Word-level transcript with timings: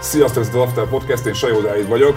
Sziasztok, 0.00 0.42
ez 0.42 0.48
az 0.48 0.54
After 0.54 0.84
Podcast, 0.84 1.26
én 1.26 1.32
Sajó 1.32 1.60
Dávid 1.60 1.88
vagyok. 1.88 2.16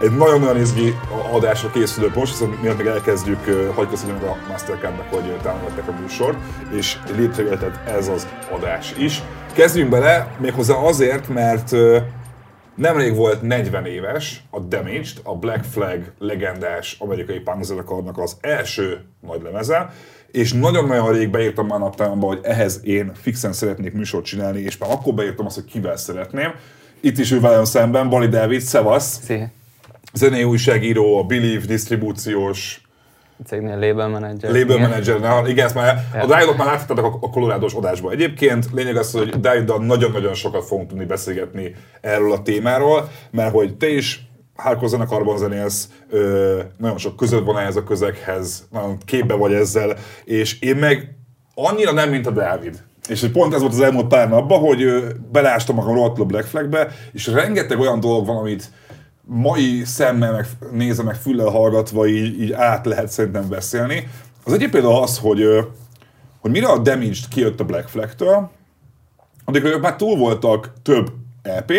Egy 0.00 0.16
nagyon-nagyon 0.16 0.60
izgi 0.60 0.94
adásra 1.32 1.70
készülök 1.70 2.14
most, 2.14 2.30
hiszen 2.32 2.58
miatt 2.62 2.76
még 2.76 2.86
elkezdjük, 2.86 3.38
hagyd 3.74 3.90
köszönjük 3.90 4.22
a 4.22 4.36
Mastercard-nak, 4.48 5.06
hogy 5.10 5.36
támogatták 5.42 5.88
a 5.88 6.00
műsort, 6.00 6.36
és 6.70 6.98
létrejöhetett 7.16 7.88
ez 7.88 8.08
az 8.08 8.26
adás 8.50 8.94
is. 8.98 9.22
Kezdjünk 9.52 9.90
bele, 9.90 10.34
méghozzá 10.38 10.74
azért, 10.74 11.28
mert 11.28 11.70
Nemrég 12.80 13.14
volt 13.14 13.42
40 13.42 13.86
éves 13.86 14.42
a 14.50 14.60
Damaged, 14.60 15.20
a 15.22 15.34
Black 15.34 15.64
Flag 15.64 16.12
legendás 16.18 16.96
amerikai 16.98 17.38
punk 17.38 18.18
az 18.18 18.36
első 18.40 19.00
nagy 19.20 19.42
lemeze, 19.42 19.90
és 20.30 20.52
nagyon-nagyon 20.52 21.12
rég 21.12 21.30
beírtam 21.30 21.66
már 21.66 21.78
naptámba, 21.78 22.26
hogy 22.26 22.38
ehhez 22.42 22.80
én 22.84 23.12
fixen 23.14 23.52
szeretnék 23.52 23.92
műsort 23.92 24.24
csinálni, 24.24 24.60
és 24.60 24.78
már 24.78 24.90
akkor 24.90 25.14
beírtam 25.14 25.46
azt, 25.46 25.54
hogy 25.54 25.64
kivel 25.64 25.96
szeretném. 25.96 26.54
Itt 27.00 27.18
is 27.18 27.30
ő 27.30 27.40
velem 27.40 27.64
szemben, 27.64 28.08
Bali 28.08 28.28
David, 28.28 28.60
szevasz! 28.60 29.20
Szia! 29.24 29.50
Zenei 30.12 30.44
újságíró, 30.44 31.18
a 31.18 31.24
Believe 31.24 31.66
disztribúciós 31.66 32.80
cégnél 33.44 33.78
label 33.78 34.08
manager. 34.08 34.50
Label 34.50 34.76
igen. 34.76 34.88
manager, 34.88 35.20
na, 35.20 35.48
igen, 35.48 35.66
ezt 35.66 35.74
már, 35.74 36.08
a 36.22 36.26
Davidot 36.26 36.56
már 36.56 36.66
láthattatok 36.66 37.04
a, 37.04 37.18
a 37.20 37.30
Colorado-s 37.30 37.74
adásban. 37.74 38.12
Egyébként 38.12 38.66
lényeg 38.72 38.96
az, 38.96 39.12
hogy 39.12 39.40
Daviddal 39.40 39.84
nagyon-nagyon 39.84 40.34
sokat 40.34 40.64
fogunk 40.64 40.88
tudni 40.88 41.04
beszélgetni 41.04 41.74
erről 42.00 42.32
a 42.32 42.42
témáról, 42.42 43.08
mert 43.30 43.52
hogy 43.52 43.76
te 43.76 43.88
is 43.88 44.28
hardcore 44.56 44.88
zenekarban 44.88 45.38
zenélsz, 45.38 45.88
ö, 46.10 46.60
nagyon 46.76 46.98
sok 46.98 47.16
között 47.16 47.44
van 47.44 47.58
ehhez 47.58 47.76
a 47.76 47.84
közeghez, 47.84 48.66
nagyon 48.70 48.98
képbe 49.04 49.34
vagy 49.34 49.52
ezzel, 49.52 49.96
és 50.24 50.60
én 50.60 50.76
meg 50.76 51.14
annyira 51.54 51.92
nem, 51.92 52.10
mint 52.10 52.26
a 52.26 52.30
Dávid. 52.30 52.82
És 53.08 53.26
pont 53.32 53.54
ez 53.54 53.60
volt 53.60 53.72
az 53.72 53.80
elmúlt 53.80 54.06
pár 54.06 54.28
napban, 54.28 54.58
hogy 54.58 54.84
belástam 55.32 55.76
magam 55.76 55.98
a 55.98 56.24
Black 56.24 56.46
Flagbe, 56.46 56.88
és 57.12 57.26
rengeteg 57.26 57.78
olyan 57.78 58.00
dolog 58.00 58.26
van, 58.26 58.36
amit 58.36 58.70
mai 59.32 59.84
szemmel, 59.84 60.32
meg 60.32 60.46
nézve, 60.72 61.02
meg 61.02 61.14
füllel 61.14 61.48
hallgatva 61.48 62.06
így, 62.06 62.40
így 62.40 62.52
át 62.52 62.86
lehet 62.86 63.08
szerintem 63.08 63.48
beszélni. 63.48 64.08
Az 64.44 64.52
egyik 64.52 64.70
például 64.70 65.02
az, 65.02 65.18
hogy, 65.18 65.44
hogy 66.40 66.50
mire 66.50 66.66
a 66.66 66.78
Damaged 66.78 67.28
kijött 67.30 67.60
a 67.60 67.64
Black 67.64 67.88
Flag-től, 67.88 68.50
addigra 69.44 69.68
ők 69.68 69.80
már 69.80 69.96
túl 69.96 70.16
voltak 70.16 70.72
több 70.82 71.12
ep 71.42 71.72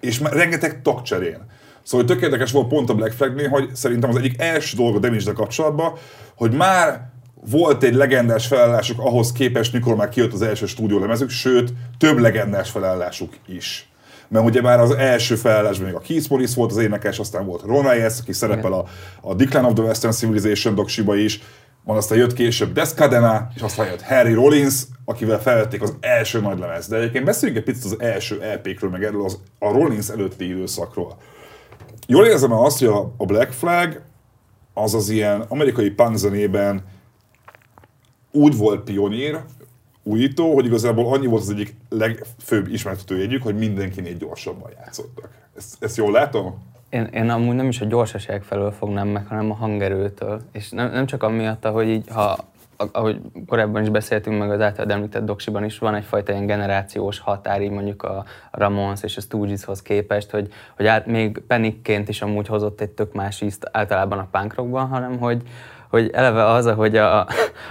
és 0.00 0.18
már 0.18 0.32
rengeteg 0.32 0.82
tagcserén. 0.82 1.46
Szóval 1.82 2.06
tök 2.06 2.20
érdekes 2.22 2.52
volt 2.52 2.68
pont 2.68 2.90
a 2.90 2.94
Black 2.94 3.12
Flag-nél, 3.12 3.48
hogy 3.48 3.70
szerintem 3.74 4.10
az 4.10 4.16
egyik 4.16 4.40
első 4.40 4.76
dolog 4.76 4.96
a 4.96 4.98
damage 4.98 5.32
kapcsolatban, 5.32 5.92
hogy 6.34 6.52
már 6.52 7.10
volt 7.50 7.82
egy 7.82 7.94
legendás 7.94 8.46
felállásuk 8.46 8.98
ahhoz 8.98 9.32
képest, 9.32 9.72
mikor 9.72 9.96
már 9.96 10.08
kijött 10.08 10.32
az 10.32 10.42
első 10.42 10.66
stúdiólemezük, 10.66 11.30
sőt, 11.30 11.72
több 11.98 12.18
legendás 12.18 12.70
felállásuk 12.70 13.34
is 13.46 13.88
mert 14.28 14.44
ugye 14.44 14.60
már 14.60 14.80
az 14.80 14.90
első 14.90 15.34
felállásban 15.34 15.86
még 15.86 15.96
a 15.96 16.00
Keith 16.00 16.30
Morris 16.30 16.54
volt 16.54 16.70
az 16.70 16.76
énekes, 16.76 17.18
aztán 17.18 17.46
volt 17.46 17.62
Ron 17.62 17.82
Reyes, 17.82 18.18
aki 18.20 18.32
szerepel 18.32 18.72
a, 18.72 18.84
a 19.20 19.34
Decline 19.34 19.66
of 19.66 19.72
the 19.72 19.82
Western 19.82 20.12
Civilization 20.12 20.74
doksiba 20.74 21.16
is, 21.16 21.40
van 21.84 21.96
aztán 21.96 22.18
jött 22.18 22.32
később 22.32 22.72
Descadena, 22.72 23.48
és 23.54 23.62
aztán 23.62 23.86
jött 23.86 24.02
Harry 24.02 24.32
Rollins, 24.32 24.82
akivel 25.04 25.40
felvették 25.40 25.82
az 25.82 25.96
első 26.00 26.40
nagy 26.40 26.58
lemez. 26.58 26.88
De 26.88 26.96
egyébként 26.96 27.24
beszéljünk 27.24 27.60
egy 27.60 27.74
picit 27.74 27.92
az 27.92 28.00
első 28.00 28.36
LP-kről, 28.54 28.90
meg 28.90 29.04
erről 29.04 29.24
az, 29.24 29.38
a 29.58 29.72
Rollins 29.72 30.08
előtti 30.08 30.48
időszakról. 30.48 31.16
Jól 32.06 32.26
érzem 32.26 32.52
el 32.52 32.64
azt, 32.64 32.78
hogy 32.78 32.88
a, 32.88 33.14
a 33.16 33.24
Black 33.24 33.52
Flag 33.52 34.00
az 34.74 34.94
az 34.94 35.08
ilyen 35.08 35.44
amerikai 35.48 35.90
punk 35.90 36.16
zenében 36.16 36.84
úgy 38.32 38.56
volt 38.56 38.84
pionír, 38.84 39.40
újító, 40.08 40.54
hogy 40.54 40.64
igazából 40.64 41.12
annyi 41.14 41.26
volt 41.26 41.42
az 41.42 41.50
egyik 41.50 41.74
legfőbb 41.88 42.68
ismertető 42.68 43.18
jegyük, 43.18 43.42
hogy 43.42 43.56
mindenkinél 43.56 44.14
gyorsabban 44.14 44.70
játszottak. 44.76 45.28
Ezt, 45.56 45.82
ezt 45.84 45.96
jól 45.96 46.12
látom? 46.12 46.66
Én, 46.88 47.04
én 47.04 47.28
amúgy 47.28 47.54
nem 47.54 47.68
is 47.68 47.80
a 47.80 47.84
gyorsaság 47.84 48.42
felől 48.42 48.70
fognám 48.70 49.08
meg, 49.08 49.26
hanem 49.26 49.50
a 49.50 49.54
hangerőtől. 49.54 50.40
És 50.52 50.70
nem, 50.70 50.90
nem 50.90 51.06
csak 51.06 51.22
amiatt, 51.22 51.66
hogy 51.66 51.88
így, 51.88 52.08
ha 52.08 52.38
ahogy 52.92 53.20
korábban 53.46 53.82
is 53.82 53.88
beszéltünk, 53.88 54.38
meg 54.38 54.50
az 54.50 54.60
általad 54.60 54.90
említett 54.90 55.24
doksiban 55.24 55.64
is 55.64 55.78
van 55.78 55.94
egyfajta 55.94 56.32
ilyen 56.32 56.46
generációs 56.46 57.18
határ, 57.18 57.62
így 57.62 57.70
mondjuk 57.70 58.02
a 58.02 58.24
Ramones 58.50 59.02
és 59.02 59.16
a 59.16 59.20
Stoogeshoz 59.20 59.82
képest, 59.82 60.30
hogy, 60.30 60.48
hogy 60.76 60.86
át, 60.86 61.06
még 61.06 61.42
penikként 61.46 62.08
is 62.08 62.22
amúgy 62.22 62.46
hozott 62.46 62.80
egy 62.80 62.90
tök 62.90 63.12
más 63.12 63.40
ízt 63.40 63.68
általában 63.72 64.18
a 64.18 64.28
punk 64.30 64.54
rockban, 64.54 64.86
hanem 64.86 65.18
hogy, 65.18 65.42
hogy 65.90 66.10
eleve 66.12 66.44
az, 66.44 66.66
ahogy 66.66 66.96
a, 66.96 67.18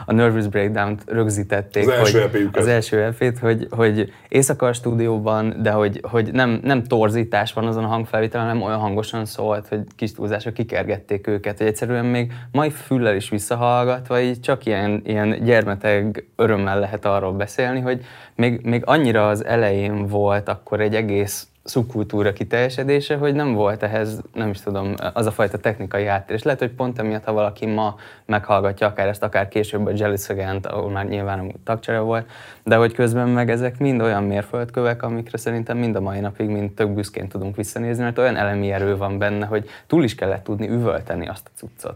a 0.05 0.13
Nervous 0.13 0.47
Breakdown-t 0.47 1.01
rögzítették, 1.05 1.87
az 1.87 1.93
első 1.93 2.21
hogy, 2.31 2.49
az 2.51 2.67
első 2.67 3.01
ep 3.01 3.39
hogy, 3.39 3.67
hogy 3.69 4.13
éjszaka 4.27 4.67
a 4.67 4.73
stúdióban, 4.73 5.55
de 5.61 5.71
hogy, 5.71 5.99
hogy 6.03 6.31
nem, 6.31 6.59
nem 6.63 6.83
torzítás 6.83 7.53
van 7.53 7.67
azon 7.67 7.83
a 7.83 7.87
hangfelvétel, 7.87 8.41
hanem 8.41 8.61
olyan 8.61 8.79
hangosan 8.79 9.25
szólt, 9.25 9.67
hogy 9.67 9.81
kis 9.95 10.13
túlzásra 10.13 10.51
kikergették 10.51 11.27
őket, 11.27 11.57
hogy 11.57 11.67
egyszerűen 11.67 12.05
még 12.05 12.33
mai 12.51 12.69
füllel 12.69 13.15
is 13.15 13.29
visszahallgatva, 13.29 14.19
így 14.19 14.39
csak 14.39 14.65
ilyen, 14.65 15.01
ilyen 15.05 15.43
gyermeteg 15.43 16.27
örömmel 16.35 16.79
lehet 16.79 17.05
arról 17.05 17.33
beszélni, 17.33 17.79
hogy 17.79 18.05
még, 18.35 18.61
még 18.63 18.81
annyira 18.85 19.27
az 19.27 19.45
elején 19.45 20.07
volt 20.07 20.49
akkor 20.49 20.79
egy 20.79 20.95
egész 20.95 21.47
szubkultúra 21.67 22.33
kiteljesedése, 22.33 23.15
hogy 23.15 23.33
nem 23.33 23.53
volt 23.53 23.83
ehhez, 23.83 24.21
nem 24.33 24.49
is 24.49 24.61
tudom, 24.61 24.93
az 25.13 25.25
a 25.25 25.31
fajta 25.31 25.57
technikai 25.57 26.05
háttér. 26.05 26.35
És 26.35 26.43
lehet, 26.43 26.59
hogy 26.59 26.71
pont 26.71 26.99
emiatt, 26.99 27.23
ha 27.23 27.33
valaki 27.33 27.65
ma 27.65 27.95
meghallgatja 28.25 28.87
akár 28.87 29.07
ezt, 29.07 29.23
akár 29.23 29.47
később 29.47 29.85
a 29.85 29.91
Jealous 29.95 30.29
Again, 30.29 30.59
ahol 30.63 30.89
már 30.89 31.07
nyilván 31.07 31.39
a 31.39 31.51
tagcsere 31.63 31.99
volt, 31.99 32.29
de 32.63 32.75
hogy 32.75 32.93
közben 32.93 33.29
meg 33.29 33.49
ezek 33.49 33.79
mind 33.79 34.01
olyan 34.01 34.23
mérföldkövek, 34.23 35.03
amikre 35.03 35.37
szerintem 35.37 35.77
mind 35.77 35.95
a 35.95 36.01
mai 36.01 36.19
napig 36.19 36.49
mind 36.49 36.71
tök 36.71 36.89
büszkén 36.89 37.27
tudunk 37.27 37.55
visszanézni, 37.55 38.03
mert 38.03 38.17
olyan 38.17 38.35
elemi 38.35 38.71
erő 38.71 38.97
van 38.97 39.17
benne, 39.17 39.45
hogy 39.45 39.69
túl 39.87 40.03
is 40.03 40.15
kellett 40.15 40.43
tudni 40.43 40.69
üvölteni 40.69 41.27
azt 41.27 41.49
a 41.53 41.57
cuccot. 41.57 41.95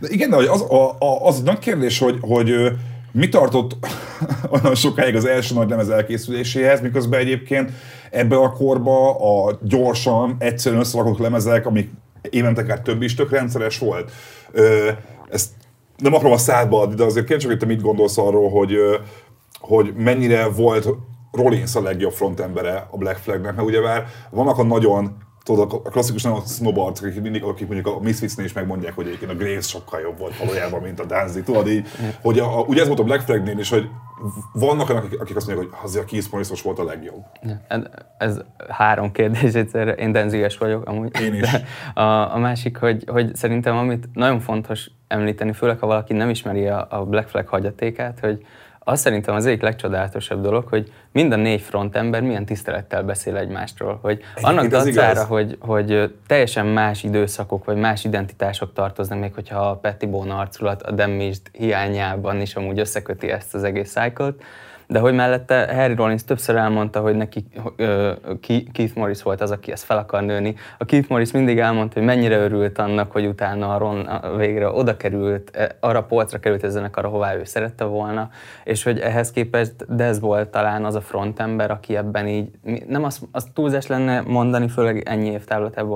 De 0.00 0.08
igen, 0.10 0.30
de 0.30 0.36
az, 0.36 0.62
a, 0.70 0.90
a, 0.98 1.26
az 1.26 1.42
nagy 1.42 1.58
kérdés, 1.58 1.98
hogy, 1.98 2.18
hogy 2.20 2.54
mi 3.12 3.28
tartott 3.28 3.76
olyan 4.62 4.74
sokáig 4.74 5.16
az 5.16 5.24
első 5.24 5.54
nagy 5.54 5.68
lemez 5.68 5.88
elkészüléséhez, 5.88 6.80
miközben 6.80 7.20
egyébként 7.20 7.70
ebbe 8.10 8.36
a 8.36 8.52
korba 8.52 9.10
a 9.10 9.58
gyorsan, 9.62 10.36
egyszerűen 10.38 10.80
összerakott 10.80 11.18
lemezek, 11.18 11.66
amik 11.66 11.90
évente 12.30 12.60
akár 12.60 12.80
több 12.80 13.02
is, 13.02 13.14
tök 13.14 13.30
rendszeres 13.30 13.78
volt. 13.78 14.12
Ö, 14.52 14.90
ezt 15.28 15.50
nem 15.96 16.14
akarom 16.14 16.32
a 16.32 16.38
szádba 16.38 16.80
adni, 16.80 16.94
de 16.94 17.04
azért 17.04 17.26
kérdés, 17.26 17.46
hogy 17.46 17.58
te 17.58 17.66
mit 17.66 17.82
gondolsz 17.82 18.18
arról, 18.18 18.50
hogy, 18.50 18.76
hogy 19.60 19.94
mennyire 19.96 20.48
volt 20.48 20.88
Rollins 21.32 21.74
a 21.74 21.82
legjobb 21.82 22.12
frontembere 22.12 22.86
a 22.90 22.96
Black 22.96 23.18
Flagnek, 23.18 23.54
mert 23.54 23.68
ugye 23.68 23.80
már 23.80 24.06
vannak 24.30 24.58
a 24.58 24.62
nagyon 24.62 25.16
tudod, 25.44 25.80
a 25.84 25.90
klasszikus 25.90 26.22
nem 26.22 26.32
a 26.32 26.40
snob 26.46 26.78
arcok, 26.78 27.06
akik 27.06 27.22
mindig, 27.22 27.42
akik 27.42 27.66
mondjuk 27.68 27.96
a 27.96 28.00
Misfitsnél 28.00 28.46
is 28.46 28.52
megmondják, 28.52 28.94
hogy 28.94 29.06
egyébként 29.06 29.30
a 29.30 29.34
Graves 29.34 29.68
sokkal 29.68 30.00
jobb 30.00 30.18
volt 30.18 30.36
valójában, 30.36 30.82
mint 30.82 31.00
a 31.00 31.04
Danzig. 31.04 31.42
Tudod 31.42 31.68
így, 31.68 31.86
hogy 32.22 32.38
a, 32.38 32.58
a, 32.58 32.62
ugye 32.62 32.80
ez 32.80 32.86
volt 32.86 32.98
a 32.98 33.04
Black 33.04 33.22
Flagnél 33.22 33.58
is, 33.58 33.70
hogy 33.70 33.88
vannak 34.52 34.90
akik, 34.90 35.20
akik 35.20 35.36
azt 35.36 35.46
mondják, 35.46 35.68
hogy 35.68 35.78
azért 35.84 36.04
a 36.04 36.08
Keith 36.08 36.32
Morris 36.32 36.62
volt 36.62 36.78
a 36.78 36.84
legjobb. 36.84 37.24
Ez, 38.18 38.40
három 38.68 39.12
kérdés 39.12 39.54
egyszerre. 39.54 39.92
Én 39.92 40.12
Danziges 40.12 40.58
vagyok 40.58 40.88
amúgy. 40.88 41.20
Én 41.20 41.34
is. 41.34 41.50
a, 41.94 42.34
a, 42.34 42.38
másik, 42.38 42.76
hogy, 42.76 43.04
hogy 43.06 43.34
szerintem 43.34 43.76
amit 43.76 44.08
nagyon 44.12 44.40
fontos 44.40 44.90
említeni, 45.08 45.52
főleg 45.52 45.78
ha 45.78 45.86
valaki 45.86 46.12
nem 46.12 46.30
ismeri 46.30 46.66
a, 46.68 46.86
a 46.90 47.04
Black 47.04 47.28
Flag 47.28 47.46
hagyatékát, 47.46 48.20
hogy 48.20 48.46
azt 48.84 49.02
szerintem 49.02 49.34
az 49.34 49.46
egyik 49.46 49.62
legcsodálatosabb 49.62 50.42
dolog, 50.42 50.66
hogy 50.68 50.92
mind 51.12 51.32
a 51.32 51.36
négy 51.36 51.60
frontember 51.60 52.22
milyen 52.22 52.44
tisztelettel 52.44 53.02
beszél 53.02 53.36
egymásról. 53.36 53.98
Hogy 54.02 54.20
annak 54.40 54.66
dacára, 54.66 55.24
hogy, 55.24 55.56
hogy 55.60 56.14
teljesen 56.26 56.66
más 56.66 57.02
időszakok 57.02 57.64
vagy 57.64 57.76
más 57.76 58.04
identitások 58.04 58.72
tartoznak, 58.72 59.20
még 59.20 59.34
hogyha 59.34 59.68
a 59.68 59.76
Pettibone 59.76 60.34
arculat 60.34 60.82
a 60.82 60.90
Damaged 60.90 61.40
hiányában 61.52 62.40
is 62.40 62.54
amúgy 62.54 62.78
összeköti 62.78 63.30
ezt 63.30 63.54
az 63.54 63.64
egész 63.64 63.90
cycle 63.90 64.34
de 64.86 64.98
hogy 64.98 65.14
mellette 65.14 65.74
Harry 65.74 65.94
Rollins 65.94 66.24
többször 66.24 66.56
elmondta, 66.56 67.00
hogy 67.00 67.14
neki 67.14 67.44
Keith 68.72 68.94
Morris 68.94 69.22
volt 69.22 69.40
az, 69.40 69.50
aki 69.50 69.72
ezt 69.72 69.84
fel 69.84 69.98
akar 69.98 70.22
nőni. 70.22 70.54
A 70.78 70.84
Keith 70.84 71.10
Morris 71.10 71.30
mindig 71.30 71.58
elmondta, 71.58 71.98
hogy 71.98 72.08
mennyire 72.08 72.38
örült 72.38 72.78
annak, 72.78 73.12
hogy 73.12 73.26
utána 73.26 73.74
a 73.74 73.78
Ron 73.78 74.08
végre 74.36 74.68
oda 74.68 74.96
került, 74.96 75.56
e, 75.56 75.76
arra 75.80 76.02
polcra 76.02 76.38
került 76.38 76.64
ezen 76.64 76.90
arra, 76.92 77.08
hová 77.08 77.36
ő 77.36 77.44
szerette 77.44 77.84
volna, 77.84 78.30
és 78.64 78.82
hogy 78.82 78.98
ehhez 78.98 79.30
képest 79.30 79.72
Dez 79.88 80.20
volt 80.20 80.48
talán 80.48 80.84
az 80.84 80.94
a 80.94 81.00
frontember, 81.00 81.70
aki 81.70 81.96
ebben 81.96 82.28
így, 82.28 82.48
nem 82.88 83.04
az, 83.04 83.20
az 83.32 83.46
túlzás 83.54 83.86
lenne 83.86 84.20
mondani, 84.20 84.68
főleg 84.68 85.02
ennyi 85.08 85.30
év 85.30 85.44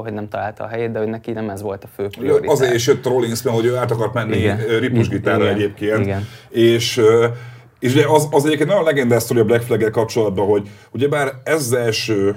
hogy 0.02 0.12
nem 0.12 0.28
találta 0.28 0.64
a 0.64 0.66
helyét, 0.66 0.90
de 0.90 0.98
hogy 0.98 1.08
neki 1.08 1.32
nem 1.32 1.50
ez 1.50 1.62
volt 1.62 1.84
a 1.84 1.88
fő 1.94 2.08
prioritás. 2.08 2.52
Azért 2.52 2.74
is 2.74 2.86
jött 2.86 3.06
Rollins, 3.06 3.42
mert 3.42 3.56
hogy 3.56 3.66
ő 3.66 3.76
át 3.76 3.90
akart 3.90 4.12
menni 4.12 4.50
ripusgitárra 4.78 5.48
egyébként. 5.48 6.00
Igen. 6.00 6.26
És 6.48 7.00
és 7.78 7.92
ugye 7.92 8.06
az, 8.06 8.28
az 8.30 8.44
egyébként 8.44 8.68
nagyon 8.68 8.84
legendás 8.84 9.22
sztori 9.22 9.40
a 9.40 9.44
Black 9.44 9.62
flag 9.62 9.90
kapcsolatban, 9.90 10.46
hogy 10.46 10.68
ugyebár 10.90 11.32
ez 11.44 11.60
az 11.60 11.72
első 11.72 12.36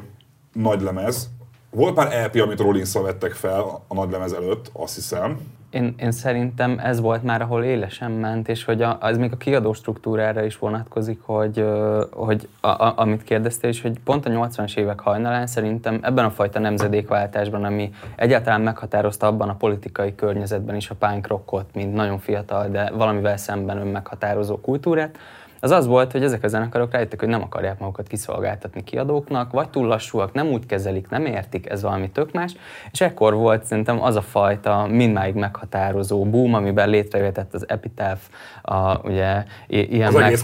nagy 0.53 0.81
lemez, 0.81 1.29
volt 1.71 1.95
már 1.95 2.25
LP, 2.25 2.41
amit 2.41 2.59
rollins 2.59 2.93
vettek 2.93 3.31
fel 3.31 3.81
a 3.87 3.93
nagy 3.93 4.11
lemez 4.11 4.33
előtt, 4.33 4.69
azt 4.73 4.95
hiszem. 4.95 5.39
Én, 5.69 5.95
én 5.97 6.11
szerintem 6.11 6.79
ez 6.83 6.99
volt 6.99 7.23
már, 7.23 7.41
ahol 7.41 7.63
élesen 7.63 8.11
ment, 8.11 8.49
és 8.49 8.63
hogy 8.63 8.81
a, 8.81 8.97
az 9.01 9.17
még 9.17 9.31
a 9.31 9.37
kiadó 9.37 9.73
struktúrára 9.73 10.43
is 10.43 10.57
vonatkozik, 10.57 11.21
hogy, 11.21 11.65
hogy 12.11 12.47
a, 12.61 12.67
a, 12.67 12.93
amit 12.95 13.23
kérdeztél, 13.23 13.69
és 13.69 13.81
hogy 13.81 13.99
pont 14.03 14.25
a 14.25 14.29
80-as 14.29 14.77
évek 14.77 14.99
hajnalán 14.99 15.47
szerintem 15.47 15.99
ebben 16.01 16.25
a 16.25 16.29
fajta 16.29 16.59
nemzedékváltásban, 16.59 17.63
ami 17.63 17.91
egyáltalán 18.15 18.61
meghatározta 18.61 19.27
abban 19.27 19.49
a 19.49 19.55
politikai 19.55 20.15
környezetben 20.15 20.75
is 20.75 20.89
a 20.89 20.95
punk 20.95 21.27
rockot, 21.27 21.65
mint 21.73 21.93
nagyon 21.93 22.19
fiatal, 22.19 22.67
de 22.67 22.91
valamivel 22.93 23.37
szemben 23.37 23.77
önmeghatározó 23.77 24.59
kultúrát, 24.59 25.17
az 25.63 25.71
az 25.71 25.87
volt, 25.87 26.11
hogy 26.11 26.23
ezek 26.23 26.43
a 26.43 26.47
zenekarok 26.47 26.91
rájöttek, 26.91 27.19
hogy 27.19 27.29
nem 27.29 27.41
akarják 27.41 27.79
magukat 27.79 28.07
kiszolgáltatni 28.07 28.83
kiadóknak, 28.83 29.51
vagy 29.51 29.69
túl 29.69 29.87
lassúak, 29.87 30.33
nem 30.33 30.47
úgy 30.47 30.65
kezelik, 30.65 31.09
nem 31.09 31.25
értik, 31.25 31.69
ez 31.69 31.81
valami 31.81 32.09
tök 32.09 32.31
más, 32.31 32.51
és 32.91 33.01
ekkor 33.01 33.33
volt 33.33 33.63
szerintem 33.63 34.01
az 34.01 34.15
a 34.15 34.21
fajta 34.21 34.87
mindmáig 34.89 35.33
meghatározó 35.33 36.25
boom, 36.25 36.53
amiben 36.53 36.89
létrejöhetett 36.89 37.53
az 37.53 37.69
Epitaph, 37.69 38.21
a, 38.61 38.99
ugye, 39.03 39.43
ilyen 39.67 40.07
az 40.07 40.15
egész 40.15 40.43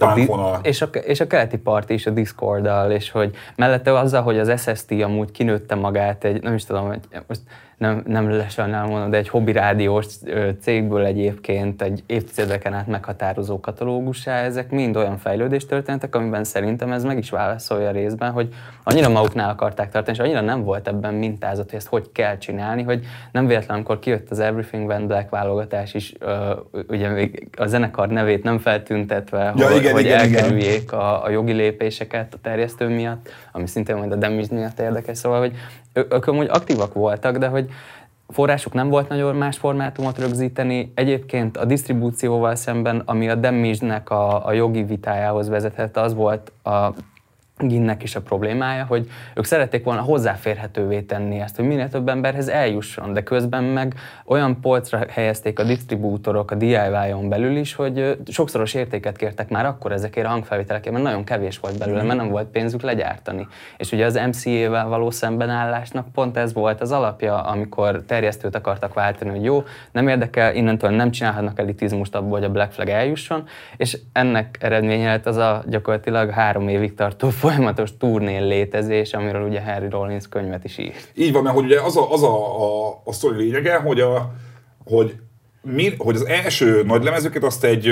a, 0.00 0.58
és, 0.62 0.82
a, 0.82 0.86
és 0.86 1.20
a 1.20 1.26
keleti 1.26 1.58
part 1.58 1.90
is 1.90 2.06
a 2.06 2.10
Discorddal, 2.10 2.90
és 2.90 3.10
hogy 3.10 3.34
mellette 3.56 3.98
azzal, 3.98 4.22
hogy 4.22 4.38
az 4.38 4.60
SST 4.60 4.90
amúgy 4.90 5.30
kinőtte 5.30 5.74
magát 5.74 6.24
egy, 6.24 6.42
nem 6.42 6.54
is 6.54 6.64
tudom, 6.64 6.86
hogy 6.86 7.00
most 7.26 7.40
nem, 7.82 8.02
nem 8.06 8.30
lesajnálom 8.30 8.90
mondom, 8.90 9.10
de 9.10 9.16
egy 9.16 9.28
hobbi 9.28 9.52
rádiós 9.52 10.06
cégből 10.60 11.04
egyébként 11.04 11.82
egy 11.82 12.02
évtizedeken 12.06 12.74
át 12.74 12.86
meghatározó 12.86 13.60
katalógusá, 13.60 14.42
ezek 14.42 14.70
mind 14.70 14.96
olyan 14.96 15.16
fejlődés 15.16 15.66
történtek, 15.66 16.14
amiben 16.14 16.44
szerintem 16.44 16.92
ez 16.92 17.04
meg 17.04 17.18
is 17.18 17.30
válaszolja 17.30 17.90
részben, 17.90 18.30
hogy 18.30 18.48
annyira 18.82 19.08
maguknál 19.08 19.50
akarták 19.50 19.90
tartani, 19.90 20.16
és 20.16 20.22
annyira 20.22 20.40
nem 20.40 20.64
volt 20.64 20.88
ebben 20.88 21.14
mintázat, 21.14 21.70
hogy 21.70 21.78
ezt 21.78 21.88
hogy 21.88 22.12
kell 22.12 22.38
csinálni, 22.38 22.82
hogy 22.82 23.04
nem 23.32 23.46
véletlen, 23.46 23.76
amikor 23.76 23.98
kijött 23.98 24.30
az 24.30 24.38
Everything 24.38 24.88
Went 24.88 25.06
Black 25.06 25.30
válogatás 25.30 25.94
is, 25.94 26.14
ugye 26.88 27.08
még 27.08 27.48
a 27.56 27.66
zenekar 27.66 28.08
nevét 28.08 28.42
nem 28.42 28.58
feltüntetve, 28.58 29.52
ja, 29.56 29.66
hogy, 29.68 29.80
igen, 29.80 29.92
hogy 29.92 30.04
igen, 30.04 30.18
elkerüljék 30.18 30.82
igen. 30.82 30.98
A, 30.98 31.24
a 31.24 31.30
jogi 31.30 31.52
lépéseket 31.52 32.34
a 32.34 32.38
terjesztő 32.42 32.88
miatt, 32.88 33.28
ami 33.52 33.66
szintén 33.66 33.96
majd 33.96 34.12
a 34.12 34.16
Damage 34.16 34.54
miatt 34.54 34.80
érdekes, 34.80 35.18
szóval, 35.18 35.40
hogy 35.40 35.52
ők 35.92 36.26
amúgy 36.26 36.48
aktívak 36.50 36.94
voltak, 36.94 37.36
de 37.36 37.46
hogy 37.46 37.68
forrásuk 38.28 38.72
nem 38.72 38.88
volt 38.88 39.08
nagyon 39.08 39.36
más 39.36 39.58
formátumot 39.58 40.18
rögzíteni. 40.18 40.92
Egyébként 40.94 41.56
a 41.56 41.64
disztribúcióval 41.64 42.54
szemben, 42.54 43.02
ami 43.04 43.28
a 43.28 43.34
Damage-nek 43.34 44.10
a, 44.10 44.46
a 44.46 44.52
jogi 44.52 44.82
vitájához 44.82 45.48
vezetett, 45.48 45.96
az 45.96 46.14
volt 46.14 46.52
a 46.62 46.92
Ginnek 47.68 48.02
is 48.02 48.16
a 48.16 48.20
problémája, 48.20 48.84
hogy 48.84 49.10
ők 49.34 49.44
szerették 49.44 49.84
volna 49.84 50.00
hozzáférhetővé 50.00 51.00
tenni 51.00 51.40
ezt, 51.40 51.56
hogy 51.56 51.64
minél 51.64 51.88
több 51.88 52.08
emberhez 52.08 52.48
eljusson, 52.48 53.12
de 53.12 53.22
közben 53.22 53.64
meg 53.64 53.94
olyan 54.24 54.60
polcra 54.60 55.04
helyezték 55.08 55.58
a 55.58 55.64
disztribútorok 55.64 56.50
a 56.50 56.54
DIY-on 56.54 57.28
belül 57.28 57.56
is, 57.56 57.74
hogy 57.74 58.16
sokszoros 58.26 58.74
értéket 58.74 59.16
kértek 59.16 59.48
már 59.48 59.66
akkor 59.66 59.92
ezekért 59.92 60.26
a 60.26 60.30
hangfelvételekért, 60.30 60.92
mert 60.92 61.04
nagyon 61.04 61.24
kevés 61.24 61.58
volt 61.58 61.78
belőle, 61.78 62.02
mert 62.02 62.18
nem 62.18 62.28
volt 62.28 62.46
pénzük 62.46 62.82
legyártani. 62.82 63.46
És 63.76 63.92
ugye 63.92 64.04
az 64.04 64.20
MCA-vel 64.26 64.88
való 64.88 65.10
szembenállásnak 65.10 66.12
pont 66.12 66.36
ez 66.36 66.52
volt 66.52 66.80
az 66.80 66.92
alapja, 66.92 67.40
amikor 67.40 68.02
terjesztőt 68.06 68.54
akartak 68.54 68.94
váltani, 68.94 69.30
hogy 69.30 69.44
jó, 69.44 69.62
nem 69.92 70.08
érdekel, 70.08 70.54
innentől 70.54 70.90
nem 70.90 71.10
csinálhatnak 71.10 71.58
elitizmust 71.58 72.14
abból, 72.14 72.38
hogy 72.38 72.44
a 72.44 72.50
Black 72.50 72.72
Flag 72.72 72.88
eljusson, 72.88 73.44
és 73.76 73.98
ennek 74.12 74.58
eredménye 74.60 75.06
lett 75.06 75.26
az 75.26 75.36
a 75.36 75.62
gyakorlatilag 75.66 76.30
három 76.30 76.68
évig 76.68 76.94
tartó 76.94 77.28
folyamatos 77.52 77.96
turnén 77.98 78.46
létezés, 78.46 79.12
amiről 79.12 79.48
ugye 79.48 79.62
Harry 79.62 79.88
Rollins 79.88 80.28
könyvet 80.28 80.64
is 80.64 80.78
írt. 80.78 81.12
Így 81.14 81.32
van, 81.32 81.42
mert 81.42 81.54
hogy 81.54 81.64
ugye 81.64 81.80
az 81.80 81.96
a, 81.96 82.12
az 82.12 82.22
a, 82.22 82.62
a, 82.62 83.00
a 83.04 83.12
sztori 83.12 83.36
lényege, 83.36 83.76
hogy, 83.76 84.00
a, 84.00 84.34
hogy 84.84 85.14
mi, 85.62 85.94
hogy 85.98 86.14
az 86.14 86.26
első 86.26 86.82
nagy 86.82 87.04
lemezőket 87.04 87.44
azt 87.44 87.64
egy 87.64 87.88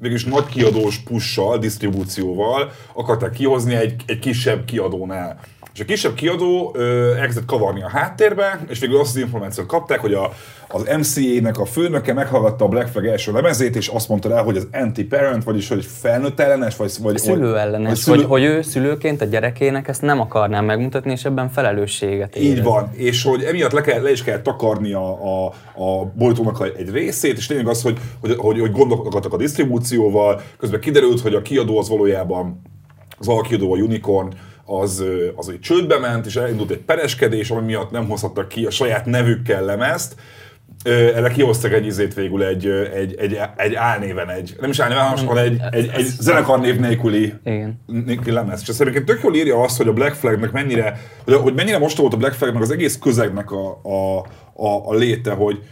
mégis 0.00 0.24
nagy 0.24 0.46
kiadós 0.46 0.98
pussal, 0.98 1.58
disztribúcióval 1.58 2.70
akarták 2.92 3.30
kihozni 3.30 3.74
egy, 3.74 4.02
egy 4.06 4.18
kisebb 4.18 4.64
kiadónál. 4.64 5.40
És 5.74 5.80
a 5.80 5.84
kisebb 5.84 6.14
kiadó 6.14 6.74
ö, 6.74 7.14
elkezdett 7.14 7.44
kavarni 7.44 7.82
a 7.82 7.88
háttérbe, 7.88 8.64
és 8.68 8.78
végül 8.78 8.98
azt 8.98 9.14
az 9.14 9.20
információt 9.20 9.66
kapták, 9.66 10.00
hogy 10.00 10.14
a, 10.14 10.32
az 10.68 10.82
MCA-nek 10.98 11.58
a 11.58 11.64
főnöke 11.64 12.12
meghallgatta 12.12 12.64
a 12.64 12.68
Black 12.68 12.88
Flag 12.88 13.06
első 13.06 13.32
lemezét, 13.32 13.76
és 13.76 13.88
azt 13.88 14.08
mondta 14.08 14.28
rá, 14.28 14.42
hogy 14.42 14.56
az 14.56 14.68
anti-parent, 14.72 15.44
vagyis 15.44 15.68
hogy 15.68 15.84
felnőtt 15.84 16.40
ellenes, 16.40 16.76
vagy, 16.76 16.92
vagy 17.00 17.18
szülő 17.18 17.56
ellenes, 17.56 17.88
vagy, 17.88 17.96
szülő... 17.98 18.16
hogy, 18.16 18.26
hogy 18.26 18.42
ő 18.42 18.62
szülőként 18.62 19.20
a 19.20 19.24
gyerekének 19.24 19.88
ezt 19.88 20.02
nem 20.02 20.20
akarná 20.20 20.60
megmutatni, 20.60 21.10
és 21.10 21.24
ebben 21.24 21.50
felelősséget 21.50 22.36
érez. 22.36 22.48
Így 22.48 22.62
van, 22.62 22.90
és 22.92 23.22
hogy 23.22 23.42
emiatt 23.42 23.72
le, 23.72 23.80
kell, 23.80 24.02
le 24.02 24.10
is 24.10 24.22
kell 24.22 24.40
takarni 24.40 24.92
a, 24.92 25.08
a, 25.08 25.46
a 25.74 26.12
borítónak 26.14 26.72
egy 26.76 26.90
részét, 26.90 27.36
és 27.36 27.46
tényleg 27.46 27.68
az, 27.68 27.82
hogy, 27.82 27.98
hogy, 28.20 28.34
hogy, 28.36 28.60
hogy 28.60 28.72
gondolkodtak 28.72 29.32
a 29.32 29.36
disztribúcióval, 29.36 30.40
közben 30.58 30.80
kiderült, 30.80 31.20
hogy 31.20 31.34
a 31.34 31.42
kiadó 31.42 31.78
az 31.78 31.88
valójában 31.88 32.62
az 33.18 33.28
alkiadó, 33.28 33.72
a 33.72 33.76
Unicorn, 33.76 34.28
az, 34.64 35.04
az 35.36 35.48
egy 35.48 35.60
csődbe 35.60 35.98
ment, 35.98 36.26
és 36.26 36.36
elindult 36.36 36.70
egy 36.70 36.78
pereskedés, 36.78 37.50
ami 37.50 37.66
miatt 37.66 37.90
nem 37.90 38.08
hozhattak 38.08 38.48
ki 38.48 38.66
a 38.66 38.70
saját 38.70 39.06
nevükkel 39.06 39.64
lemezt, 39.64 40.14
erre 40.84 41.28
kihoztak 41.28 41.72
egy 41.72 41.86
izét 41.86 42.14
végül 42.14 42.44
egy, 42.44 42.66
egy, 42.66 43.14
egy, 43.14 43.38
egy 43.56 43.74
álnéven, 43.74 44.28
egy, 44.28 44.56
nem 44.60 44.70
is 44.70 44.78
álnéven, 44.78 45.02
hanem 45.02 45.18
sokan 45.18 45.38
egy, 45.38 45.60
egy, 45.70 45.90
egy 45.94 46.04
zenekarnév 46.04 46.78
nélküli, 46.78 47.34
nélküli 47.86 48.30
lemez. 48.30 48.60
És 48.66 48.74
szerintem 48.74 49.04
tök 49.04 49.22
jól 49.22 49.34
írja 49.34 49.60
azt, 49.60 49.76
hogy 49.76 49.88
a 49.88 49.92
Black 49.92 50.14
Flagnek 50.14 50.52
mennyire, 50.52 51.00
hogy 51.26 51.54
mennyire 51.54 51.78
most 51.78 51.96
volt 51.96 52.14
a 52.14 52.16
Black 52.16 52.34
Flagnek 52.34 52.62
az 52.62 52.70
egész 52.70 52.98
közegnek 52.98 53.50
a, 53.50 53.80
a, 53.82 54.18
a, 54.54 54.88
a 54.88 54.94
léte, 54.94 55.30
hogy, 55.30 55.62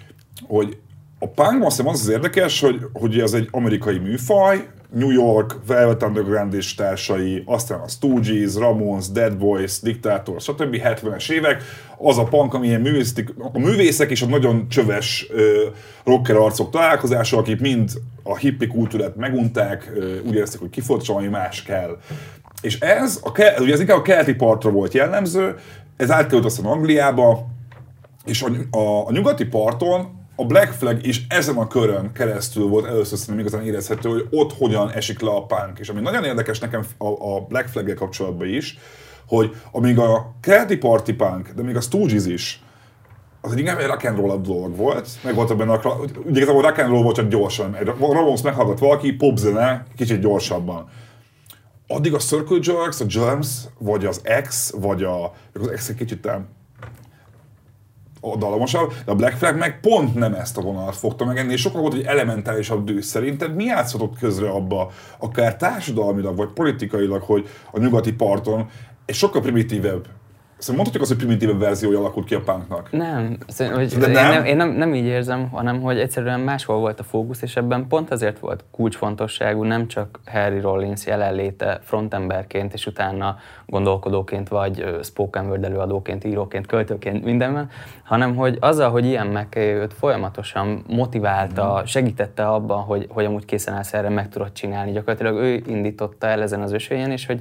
hogy 0.47 0.77
a 1.19 1.27
punk 1.27 1.65
azt 1.65 1.81
az 1.81 2.01
az 2.01 2.09
érdekes, 2.09 2.61
hogy, 2.61 2.81
hogy 2.93 3.21
ez 3.21 3.33
egy 3.33 3.49
amerikai 3.51 3.99
műfaj, 3.99 4.69
New 4.93 5.11
York, 5.11 5.57
Velvet 5.67 6.03
Underground 6.03 6.55
és 6.55 6.75
társai, 6.75 7.43
aztán 7.47 7.81
a 7.81 7.89
Stooges, 7.89 8.55
Ramones, 8.55 9.11
Dead 9.11 9.37
Boys, 9.37 9.81
Dictator, 9.81 10.41
stb. 10.41 10.77
70-es 10.85 11.31
évek, 11.31 11.63
az 11.99 12.19
a 12.19 12.25
punk, 12.25 12.55
ami 12.55 12.67
ilyen 12.67 12.81
művészek, 12.81 13.33
a 13.53 13.59
művészek 13.59 14.11
és 14.11 14.23
a 14.23 14.27
nagyon 14.27 14.69
csöves 14.69 15.27
ö, 15.31 15.67
rocker 16.05 16.37
arcok 16.37 16.71
találkozása, 16.71 17.39
akik 17.39 17.61
mind 17.61 17.91
a 18.23 18.37
hippi 18.37 18.67
kultúrát 18.67 19.17
megunták, 19.17 19.93
ö, 19.95 20.21
úgy 20.21 20.35
érezték, 20.35 20.61
hogy 20.61 20.71
kifolt, 20.71 21.09
ami 21.09 21.27
más 21.27 21.63
kell. 21.63 21.99
És 22.61 22.81
ez, 22.81 23.21
a, 23.23 23.61
ugye 23.61 23.73
ez 23.73 23.81
inkább 23.81 23.99
a 23.99 24.03
keleti 24.03 24.35
partra 24.35 24.71
volt 24.71 24.95
jellemző, 24.95 25.55
ez 25.97 26.11
átkerült 26.11 26.45
aztán 26.45 26.67
Angliába, 26.67 27.47
és 28.25 28.43
a, 28.43 28.77
a, 28.79 29.07
a 29.07 29.13
nyugati 29.13 29.45
parton 29.45 30.20
a 30.41 30.45
Black 30.45 30.73
Flag 30.73 31.07
is 31.07 31.27
ezen 31.29 31.57
a 31.57 31.67
körön 31.67 32.13
keresztül 32.13 32.67
volt 32.67 32.87
először 32.87 33.19
szerintem 33.19 33.47
igazán 33.47 33.67
érezhető, 33.67 34.09
hogy 34.09 34.27
ott 34.31 34.53
hogyan 34.53 34.91
esik 34.91 35.21
le 35.21 35.31
a 35.31 35.47
punk. 35.47 35.79
És 35.79 35.89
ami 35.89 36.01
nagyon 36.01 36.25
érdekes 36.25 36.59
nekem 36.59 36.85
a, 36.99 37.41
Black 37.41 37.69
flag 37.69 37.95
kapcsolatban 37.95 38.49
is, 38.49 38.79
hogy 39.27 39.57
amíg 39.73 39.99
a 39.99 40.35
keleti 40.41 40.77
party 40.77 41.13
punk, 41.13 41.49
de 41.49 41.63
még 41.63 41.77
a 41.77 41.81
Stooges 41.81 42.27
is, 42.27 42.63
az 43.41 43.57
inkább 43.57 43.79
egy 43.79 43.87
rock 43.87 44.05
and 44.05 44.17
roll 44.17 44.41
dolog 44.41 44.77
volt, 44.77 45.09
meg 45.25 45.35
volt 45.35 45.57
benne 45.57 45.73
a, 45.73 46.01
ugye 46.25 46.41
igazából 46.41 46.63
rock 46.63 46.79
and 46.79 46.91
roll 46.91 47.03
volt 47.03 47.17
csak 47.17 47.29
gyorsan, 47.29 47.75
egy 47.75 47.87
Ramones 47.87 48.43
meghallgat 48.43 48.79
valaki, 48.79 49.13
popzene, 49.13 49.87
kicsit 49.97 50.21
gyorsabban. 50.21 50.89
Addig 51.87 52.15
a 52.15 52.19
Circle 52.19 52.59
Jerks, 52.63 53.01
a 53.01 53.05
Germs, 53.05 53.49
vagy 53.79 54.05
az 54.05 54.21
X, 54.43 54.73
vagy 54.77 55.03
a, 55.03 55.33
az 55.55 55.71
X 55.75 55.89
egy 55.89 55.97
kicsit 55.97 56.21
dalomosabb, 58.21 58.93
de 59.05 59.11
a 59.11 59.15
Black 59.15 59.37
Flag 59.37 59.57
meg 59.57 59.81
pont 59.81 60.15
nem 60.15 60.35
ezt 60.35 60.59
a 60.59 60.61
vonalat 60.61 60.97
fogta 60.97 61.25
meg 61.25 61.39
ennél 61.39 61.57
sokkal 61.57 61.81
volt 61.81 61.95
egy 61.95 62.05
elementálisabb 62.05 62.85
dű. 62.85 63.01
Szerinted 63.01 63.55
mi 63.55 63.65
játszhatott 63.65 64.19
közre 64.19 64.49
abba, 64.49 64.91
akár 65.19 65.57
társadalmilag 65.57 66.37
vagy 66.37 66.49
politikailag, 66.49 67.23
hogy 67.23 67.49
a 67.71 67.79
nyugati 67.79 68.13
parton 68.13 68.69
egy 69.05 69.15
sokkal 69.15 69.43
primitívebb 69.43 70.07
Szóval 70.61 70.77
mondhatjuk 70.77 71.03
azt, 71.03 71.11
hogy 71.11 71.21
primitívebb 71.21 71.59
verziója 71.59 71.99
alakult 71.99 72.27
ki 72.27 72.35
a 72.35 72.41
punknak. 72.41 72.91
Nem, 72.91 73.37
hogy 73.73 73.89
De 73.89 74.07
nem? 74.07 74.25
Én, 74.25 74.31
nem, 74.31 74.45
én 74.45 74.57
nem, 74.57 74.71
nem 74.71 74.95
így 74.95 75.05
érzem, 75.05 75.49
hanem 75.49 75.81
hogy 75.81 75.99
egyszerűen 75.99 76.41
máshol 76.41 76.79
volt 76.79 77.01
a 77.01 77.03
fókusz, 77.03 77.43
és 77.43 77.57
ebben 77.57 77.87
pont 77.87 78.11
azért 78.11 78.39
volt 78.39 78.65
kulcsfontosságú 78.71 79.63
nem 79.63 79.87
csak 79.87 80.21
Harry 80.27 80.61
Rollins 80.61 81.07
jelenléte 81.07 81.81
frontemberként, 81.83 82.73
és 82.73 82.87
utána 82.87 83.37
gondolkodóként, 83.67 84.49
vagy 84.49 84.85
spoken 85.03 85.47
word 85.47 85.65
előadóként, 85.65 86.25
íróként, 86.25 86.67
költőként, 86.67 87.25
mindenben, 87.25 87.71
hanem 88.05 88.37
hogy 88.37 88.57
azzal, 88.61 88.91
hogy 88.91 89.05
ilyen 89.05 89.27
McKay 89.27 89.73
őt 89.73 89.95
folyamatosan 89.95 90.85
motiválta, 90.87 91.83
segítette 91.87 92.49
abban, 92.49 92.83
hogy, 92.83 93.07
hogy 93.09 93.25
amúgy 93.25 93.45
készen 93.45 93.75
állsz 93.75 93.93
erre, 93.93 94.09
meg 94.09 94.29
tudod 94.29 94.53
csinálni. 94.53 94.93
Gyakorlatilag 94.93 95.37
ő 95.37 95.63
indította 95.67 96.27
el 96.27 96.43
ezen 96.43 96.63
az 96.63 96.73
ösvényen, 96.73 97.11
és 97.11 97.27
hogy 97.27 97.41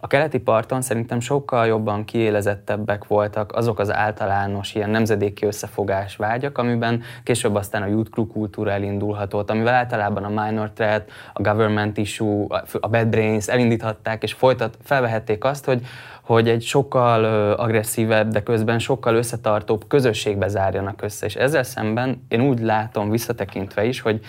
a 0.00 0.06
keleti 0.06 0.38
parton 0.38 0.82
szerintem 0.82 1.20
sokkal 1.20 1.66
jobban 1.66 2.04
kiélezettebbek 2.04 3.06
voltak 3.06 3.52
azok 3.52 3.78
az 3.78 3.92
általános 3.92 4.74
ilyen 4.74 4.90
nemzedéki 4.90 5.46
összefogás 5.46 6.16
vágyak, 6.16 6.58
amiben 6.58 7.02
később 7.22 7.54
aztán 7.54 7.82
a 7.82 7.86
youth 7.86 8.10
crew 8.10 8.26
kultúra 8.26 8.70
elindulhatott, 8.70 9.50
amivel 9.50 9.74
általában 9.74 10.24
a 10.24 10.42
minor 10.42 10.70
threat, 10.70 11.10
a 11.32 11.40
government 11.42 11.96
issue, 11.96 12.46
a 12.80 12.88
bad 12.88 13.08
brains 13.08 13.48
elindíthatták, 13.48 14.22
és 14.22 14.32
folytat, 14.32 14.76
felvehették 14.82 15.44
azt, 15.44 15.64
hogy 15.64 15.86
hogy 16.22 16.48
egy 16.48 16.62
sokkal 16.62 17.52
agresszívebb, 17.52 18.28
de 18.28 18.42
közben 18.42 18.78
sokkal 18.78 19.14
összetartóbb 19.14 19.84
közösségbe 19.88 20.48
zárjanak 20.48 21.02
össze. 21.02 21.26
És 21.26 21.34
ezzel 21.34 21.62
szemben 21.62 22.26
én 22.28 22.40
úgy 22.40 22.60
látom 22.60 23.10
visszatekintve 23.10 23.84
is, 23.84 24.00
hogy, 24.00 24.20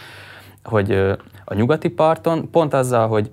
hogy 0.64 0.92
a 1.46 1.54
nyugati 1.54 1.90
parton 1.90 2.50
pont 2.50 2.74
azzal, 2.74 3.08
hogy 3.08 3.32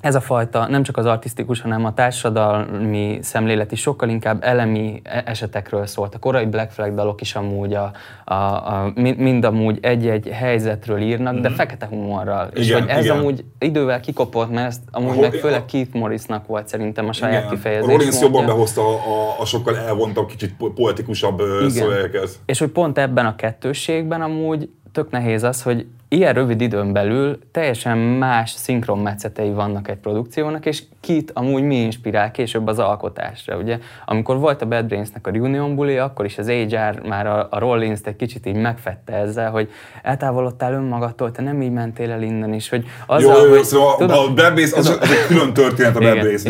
ez 0.00 0.14
a 0.14 0.20
fajta 0.20 0.66
nem 0.66 0.82
csak 0.82 0.96
az 0.96 1.06
artistikus, 1.06 1.60
hanem 1.60 1.84
a 1.84 1.94
társadalmi 1.94 3.18
szemlélet 3.22 3.72
is 3.72 3.80
sokkal 3.80 4.08
inkább 4.08 4.42
elemi 4.42 5.00
e- 5.02 5.22
esetekről 5.26 5.86
szólt. 5.86 6.14
A 6.14 6.18
korai 6.18 6.46
Black 6.46 6.70
Flag 6.70 6.94
dalok 6.94 7.20
is 7.20 7.34
amúgy 7.34 7.74
a, 7.74 7.92
a, 8.24 8.34
a, 8.34 8.92
mind 8.94 9.44
amúgy 9.44 9.78
egy-egy 9.82 10.28
helyzetről 10.28 11.00
írnak, 11.00 11.32
mm-hmm. 11.32 11.42
de 11.42 11.48
mhm. 11.48 11.56
fekete 11.56 11.86
humorral. 11.86 12.48
Igen, 12.50 12.62
és 12.62 12.72
hogy 12.72 12.88
ez 12.88 13.04
igen. 13.04 13.18
amúgy 13.18 13.44
idővel 13.58 14.00
kikopott, 14.00 14.50
mert 14.50 14.66
ezt 14.66 14.80
amúgy 14.90 15.20
meg 15.20 15.32
főleg 15.32 15.64
Keith 15.64 15.94
Morrisnak 15.94 16.46
volt 16.46 16.68
szerintem 16.68 17.08
a 17.08 17.12
saját 17.12 17.44
igen. 17.44 17.54
kifejezés. 17.54 17.90
Rollins 17.90 18.20
jobban 18.20 18.46
behozta 18.46 18.88
a, 18.88 18.92
a, 18.92 19.40
a 19.40 19.44
sokkal 19.44 19.76
elvontabb, 19.76 20.26
kicsit 20.26 20.54
poetikusabb 20.74 21.42
szövegeket. 21.68 22.28
És 22.46 22.58
hogy 22.58 22.70
pont 22.70 22.98
ebben 22.98 23.26
a 23.26 23.36
kettőségben 23.36 24.22
amúgy 24.22 24.68
tök 24.92 25.10
nehéz 25.10 25.42
az, 25.42 25.62
hogy 25.62 25.86
ilyen 26.16 26.34
rövid 26.34 26.60
időn 26.60 26.92
belül 26.92 27.38
teljesen 27.52 27.98
más 27.98 28.50
szinkronmetszetei 28.50 29.50
vannak 29.50 29.88
egy 29.88 29.96
produkciónak, 29.96 30.66
és 30.66 30.82
kit 31.00 31.30
amúgy 31.34 31.62
mi 31.62 31.76
inspirál 31.76 32.30
később 32.30 32.66
az 32.66 32.78
alkotásra. 32.78 33.56
Ugye, 33.56 33.78
amikor 34.06 34.38
volt 34.38 34.62
a 34.62 34.66
Bad 34.66 34.84
Brains-nek 34.84 35.26
a 35.26 35.30
Reunion 35.30 35.74
Bully, 35.74 35.98
akkor 35.98 36.24
is 36.24 36.38
az 36.38 36.48
HR 36.48 37.02
már 37.08 37.26
a, 37.26 37.46
a 37.50 37.58
Rollins-t 37.58 38.06
egy 38.06 38.16
kicsit 38.16 38.46
így 38.46 38.56
megfette 38.56 39.12
ezzel, 39.12 39.50
hogy 39.50 39.70
eltávolodtál 40.02 40.72
önmagadtól, 40.72 41.30
te 41.30 41.42
nem 41.42 41.62
így 41.62 41.72
mentél 41.72 42.10
el 42.10 42.22
innen 42.22 42.52
is, 42.52 42.68
hogy 42.68 42.84
azzal, 43.06 43.36
jó, 43.36 43.44
jó, 43.44 43.50
hogy, 43.50 43.64
szóval 43.64 43.96
tudom, 43.96 44.18
a 44.18 44.34
Bad 44.34 44.52
Brains, 44.52 44.72
az, 44.72 44.98
az 45.00 45.10
egy 45.10 45.26
külön 45.26 45.52
történet 45.52 45.96
a 45.96 46.00
Bad 46.00 46.18
Brains. 46.18 46.42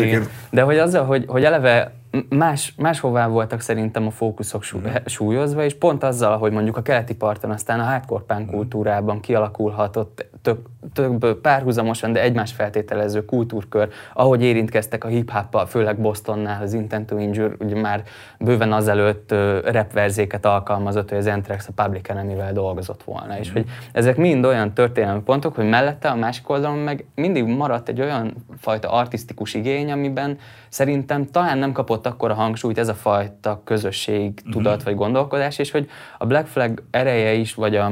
De 0.49 0.61
hogy 0.61 0.77
azzal, 0.77 1.05
hogy, 1.05 1.23
hogy 1.27 1.43
eleve 1.43 1.91
más, 2.29 2.73
máshová 2.77 3.27
voltak 3.27 3.61
szerintem 3.61 4.05
a 4.07 4.11
fókuszok 4.11 4.63
mhm. 4.73 4.95
súlyozva, 5.05 5.63
és 5.63 5.73
pont 5.73 6.03
azzal, 6.03 6.37
hogy 6.37 6.51
mondjuk 6.51 6.77
a 6.77 6.81
keleti 6.81 7.15
parton 7.15 7.51
aztán 7.51 7.79
a 7.79 7.83
hardcore 7.83 8.23
punk 8.27 8.49
kultúrában 8.51 9.19
kialakulhatott 9.19 10.25
több, 10.47 10.65
több 10.93 11.41
párhuzamosan, 11.41 12.11
de 12.11 12.21
egymás 12.21 12.51
feltételező 12.51 13.25
kultúrkör, 13.25 13.89
ahogy 14.13 14.43
érintkeztek 14.43 15.03
a 15.03 15.07
hip-hoppal, 15.07 15.65
főleg 15.65 15.99
Bostonnál, 15.99 16.61
az 16.61 16.73
Intent 16.73 17.05
to 17.07 17.17
Injure, 17.17 17.55
ugye 17.59 17.81
már 17.81 18.03
bőven 18.39 18.73
azelőtt 18.73 19.31
repverzéket 19.63 20.45
alkalmazott, 20.45 21.09
hogy 21.09 21.17
az 21.17 21.25
Entrex 21.25 21.67
a 21.67 21.83
Public 21.83 22.09
Enemy-vel 22.09 22.53
dolgozott 22.53 23.03
volna. 23.03 23.39
És 23.39 23.47
mhm. 23.47 23.57
hogy 23.57 23.67
ezek 23.91 24.17
mind 24.17 24.45
olyan 24.45 24.73
történelmi 24.73 25.21
pontok, 25.21 25.55
hogy 25.55 25.69
mellette 25.69 26.09
a 26.09 26.15
másik 26.15 26.49
oldalon 26.49 26.77
meg 26.77 27.05
mindig 27.15 27.43
maradt 27.45 27.89
egy 27.89 28.01
olyan 28.01 28.33
fajta 28.57 28.91
artistikus 28.91 29.53
igény, 29.53 29.91
amiben 29.91 30.37
szerintem 30.69 31.25
talán 31.25 31.57
nem 31.57 31.71
kapott 31.71 32.05
akkor 32.05 32.31
a 32.31 32.33
hangsúlyt 32.33 32.77
ez 32.77 32.87
a 32.87 32.93
fajta 32.93 33.61
közösség, 33.63 34.33
tudat 34.51 34.71
uh-huh. 34.71 34.83
vagy 34.83 34.95
gondolkodás, 34.95 35.59
és 35.59 35.71
hogy 35.71 35.89
a 36.17 36.25
Black 36.25 36.47
Flag 36.47 36.83
ereje 36.91 37.33
is, 37.33 37.53
vagy 37.53 37.75
a 37.75 37.91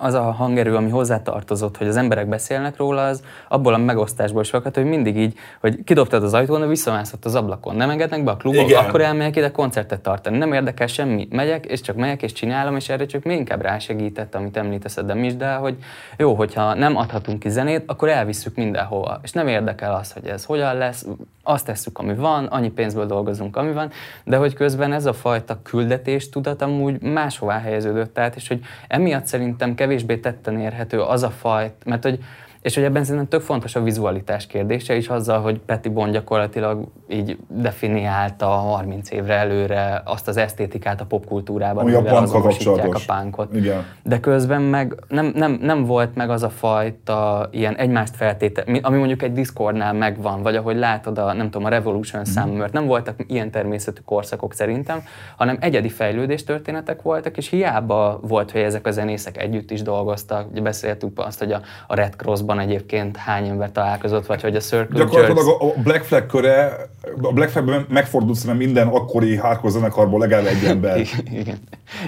az 0.00 0.14
a 0.14 0.22
hangerő, 0.22 0.76
ami 0.76 0.90
hozzátartozott, 0.90 1.76
hogy 1.76 1.86
az 1.86 1.96
emberek 1.96 2.28
beszélnek 2.28 2.76
róla, 2.76 3.06
az 3.06 3.22
abból 3.48 3.74
a 3.74 3.78
megosztásból 3.78 4.42
is 4.42 4.50
fakad, 4.50 4.74
hogy 4.74 4.84
mindig 4.84 5.16
így, 5.16 5.38
hogy 5.60 5.84
kidobtad 5.84 6.22
az 6.22 6.34
ajtón, 6.34 6.60
de 6.60 6.66
visszamászott 6.66 7.24
az 7.24 7.34
ablakon. 7.34 7.76
Nem 7.76 7.90
engednek 7.90 8.24
be 8.24 8.30
a 8.30 8.36
klubok, 8.36 8.68
Igen. 8.68 8.84
akkor 8.84 9.00
elmegyek 9.00 9.36
ide 9.36 9.50
koncertet 9.50 10.00
tartani. 10.00 10.38
Nem 10.38 10.52
érdekel 10.52 10.86
semmi. 10.86 11.28
Megyek, 11.30 11.66
és 11.66 11.80
csak 11.80 11.96
megyek, 11.96 12.22
és 12.22 12.32
csinálom, 12.32 12.76
és 12.76 12.88
erre 12.88 13.06
csak 13.06 13.22
még 13.22 13.38
inkább 13.38 13.62
rásegített, 13.62 14.34
amit 14.34 14.56
említesz 14.56 14.98
de 15.06 15.14
is, 15.14 15.36
de 15.36 15.54
hogy 15.54 15.76
jó, 16.16 16.34
hogyha 16.34 16.74
nem 16.74 16.96
adhatunk 16.96 17.38
ki 17.38 17.48
zenét, 17.48 17.82
akkor 17.86 18.08
elvisszük 18.08 18.56
mindenhova. 18.56 19.20
És 19.22 19.32
nem 19.32 19.48
érdekel 19.48 19.94
az, 19.94 20.12
hogy 20.12 20.26
ez 20.26 20.44
hogyan 20.44 20.76
lesz, 20.76 21.06
azt 21.42 21.66
tesszük, 21.66 21.98
ami 21.98 22.14
van, 22.14 22.44
annyi 22.44 22.70
pénzből 22.70 23.06
dolgozunk, 23.06 23.56
ami 23.56 23.72
van, 23.72 23.90
de 24.24 24.36
hogy 24.36 24.54
közben 24.54 24.92
ez 24.92 25.06
a 25.06 25.12
fajta 25.12 25.62
küldetés 25.62 26.28
tudat 26.28 26.62
amúgy 26.62 27.02
máshová 27.02 27.58
helyeződött 27.58 28.18
át, 28.18 28.36
és 28.36 28.48
hogy 28.48 28.60
emiatt 28.88 29.26
szerintem 29.26 29.73
kevésbé 29.74 30.16
tetten 30.16 30.60
érhető 30.60 31.00
az 31.00 31.22
a 31.22 31.30
fajt, 31.30 31.84
mert 31.84 32.02
hogy 32.02 32.18
és 32.64 32.74
hogy 32.74 32.84
ebben 32.84 33.04
szerintem 33.04 33.28
tök 33.28 33.40
fontos 33.40 33.74
a 33.74 33.82
vizualitás 33.82 34.46
kérdése 34.46 34.96
is 34.96 35.08
azzal, 35.08 35.40
hogy 35.40 35.58
Peti 35.58 35.88
Bond 35.88 36.12
gyakorlatilag 36.12 36.84
így 37.08 37.38
definiálta 37.48 38.46
30 38.46 39.10
évre 39.10 39.34
előre 39.34 40.02
azt 40.04 40.28
az 40.28 40.36
esztétikát 40.36 41.00
a 41.00 41.04
popkultúrában, 41.04 41.84
Ami 41.84 41.94
amivel 41.94 42.16
azonosítják 42.16 42.94
a 42.94 43.00
pánkot. 43.06 43.54
Igen. 43.54 43.84
De 44.02 44.20
közben 44.20 44.62
meg 44.62 44.94
nem, 45.08 45.32
nem, 45.34 45.58
nem, 45.62 45.84
volt 45.84 46.14
meg 46.14 46.30
az 46.30 46.42
a 46.42 46.48
fajta 46.48 47.48
ilyen 47.50 47.76
egymást 47.76 48.16
feltétel, 48.16 48.64
ami 48.82 48.98
mondjuk 48.98 49.22
egy 49.22 49.32
Discordnál 49.32 49.92
megvan, 49.92 50.42
vagy 50.42 50.56
ahogy 50.56 50.76
látod 50.76 51.18
a, 51.18 51.32
nem 51.32 51.50
tudom, 51.50 51.66
a 51.66 51.70
Revolution 51.70 52.22
mm. 52.40 52.62
Nem 52.72 52.86
voltak 52.86 53.16
ilyen 53.26 53.50
természetű 53.50 54.00
korszakok 54.04 54.54
szerintem, 54.54 55.02
hanem 55.36 55.56
egyedi 55.60 55.88
fejlődés 55.88 56.44
történetek 56.44 57.02
voltak, 57.02 57.36
és 57.36 57.48
hiába 57.48 58.20
volt, 58.22 58.50
hogy 58.50 58.60
ezek 58.60 58.86
a 58.86 58.90
zenészek 58.90 59.42
együtt 59.42 59.70
is 59.70 59.82
dolgoztak. 59.82 60.50
Ugye 60.50 60.60
beszéltük 60.60 61.18
azt, 61.18 61.38
hogy 61.38 61.52
a, 61.52 61.60
a 61.86 61.94
Red 61.94 62.14
Crossban 62.16 62.52
Flagban 62.54 62.58
egyébként 62.58 63.16
hány 63.16 63.48
ember 63.48 63.72
találkozott, 63.72 64.26
vagy 64.26 64.42
hogy 64.42 64.56
a 64.56 64.60
Circle 64.60 64.98
Gyakorlatilag 64.98 65.62
a 65.62 65.80
Black 65.82 66.04
Flag 66.04 66.26
köre, 66.26 66.76
a 67.22 67.32
Black 67.32 67.50
Flagben 67.50 67.86
megfordult 67.88 68.36
szerintem 68.36 68.66
minden 68.66 68.88
akkori 68.88 69.36
hardcore 69.36 69.72
zenekarból 69.72 70.20
legalább 70.20 70.46
egy 70.46 70.64
ember. 70.64 70.98
Igen. 71.40 71.58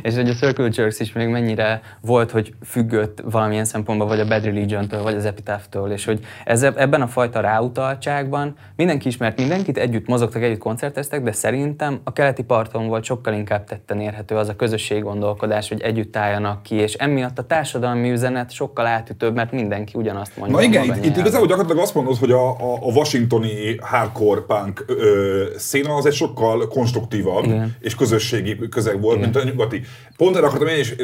És 0.02 0.14
hogy 0.14 0.28
a 0.28 0.32
Circle 0.32 0.68
Jerks 0.72 1.00
is 1.00 1.12
még 1.12 1.28
mennyire 1.28 1.80
volt, 2.00 2.30
hogy 2.30 2.54
függött 2.64 3.22
valamilyen 3.30 3.64
szempontból, 3.64 4.08
vagy 4.08 4.20
a 4.20 4.26
Bad 4.26 4.44
Religion-től, 4.44 5.02
vagy 5.02 5.14
az 5.14 5.24
Epitaph-től, 5.24 5.90
és 5.90 6.04
hogy 6.04 6.20
ez, 6.44 6.62
ebben 6.62 7.02
a 7.02 7.06
fajta 7.06 7.40
ráutaltságban 7.40 8.54
mindenki 8.76 9.08
ismert 9.08 9.38
mindenkit, 9.38 9.78
együtt 9.78 10.06
mozogtak, 10.06 10.42
együtt 10.42 10.58
koncerteztek, 10.58 11.22
de 11.22 11.32
szerintem 11.32 12.00
a 12.04 12.12
keleti 12.12 12.42
parton 12.42 12.88
volt 12.88 13.04
sokkal 13.04 13.34
inkább 13.34 13.64
tetten 13.64 14.00
érhető 14.00 14.36
az 14.36 14.48
a 14.48 14.56
közösség 14.56 15.02
gondolkodás, 15.02 15.68
hogy 15.68 15.80
együtt 15.80 16.16
álljanak 16.16 16.62
ki, 16.62 16.74
és 16.74 16.94
emiatt 16.94 17.38
a 17.38 17.46
társadalmi 17.46 18.10
üzenet 18.10 18.50
sokkal 18.50 18.86
átütőbb, 18.86 19.34
mert 19.34 19.52
mindenki 19.52 19.98
ugyanazt 19.98 20.35
Na 20.44 20.62
igen, 20.62 20.84
itt, 20.84 21.04
itt 21.04 21.16
igazából 21.16 21.46
gyakorlatilag 21.46 21.82
azt 21.82 21.94
mondod, 21.94 22.16
hogy 22.16 22.30
a, 22.30 22.48
a, 22.48 22.74
a 22.80 22.92
washingtoni 22.92 23.76
hardcore 23.80 24.40
punk 24.40 24.84
ö, 24.86 25.44
széna 25.56 25.94
az 25.94 26.06
egy 26.06 26.12
sokkal 26.12 26.68
konstruktívabb 26.68 27.44
igen. 27.44 27.76
és 27.80 27.94
közösségi 27.94 28.58
közeg 28.70 29.00
volt, 29.00 29.16
igen. 29.16 29.30
mint 29.30 29.44
a 29.44 29.48
nyugati. 29.48 29.82
Pont 30.16 30.36
erre 30.36 30.46
akartam 30.46 30.68
én 30.68 30.78
is 30.78 30.94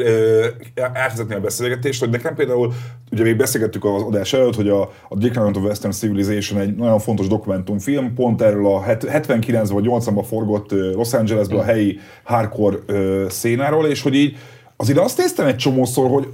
átvezetni 0.75 1.35
a 1.35 1.39
beszélgetést, 1.39 1.99
hogy 1.99 2.09
nekem 2.09 2.35
például, 2.35 2.73
ugye 3.11 3.23
még 3.23 3.37
beszélgettük 3.37 3.85
az 3.85 4.01
adás 4.01 4.33
előtt, 4.33 4.55
hogy 4.55 4.69
a, 4.69 4.81
a 5.09 5.15
Decline 5.15 5.45
of 5.45 5.63
Western 5.63 5.93
Civilization 5.93 6.59
egy 6.59 6.75
nagyon 6.75 6.99
fontos 6.99 7.27
dokumentumfilm, 7.27 8.13
pont 8.13 8.41
erről 8.41 8.67
a 8.67 8.81
79 8.81 9.69
vagy 9.69 9.85
80-ban 9.87 10.25
forgott 10.27 10.71
Los 10.71 11.13
Angelesben 11.13 11.59
a 11.59 11.63
helyi 11.63 11.99
hardcore 12.23 12.77
ö, 12.85 13.25
szénáról, 13.29 13.87
és 13.87 14.01
hogy 14.01 14.15
így 14.15 14.37
azért 14.75 14.99
azt 14.99 15.17
néztem 15.17 15.45
egy 15.45 15.55
csomószor, 15.55 16.09
hogy 16.09 16.27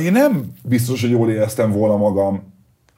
én 0.00 0.12
nem 0.12 0.52
biztos, 0.62 1.00
hogy 1.00 1.10
jól 1.10 1.30
éreztem 1.30 1.72
volna 1.72 1.96
magam 1.96 2.50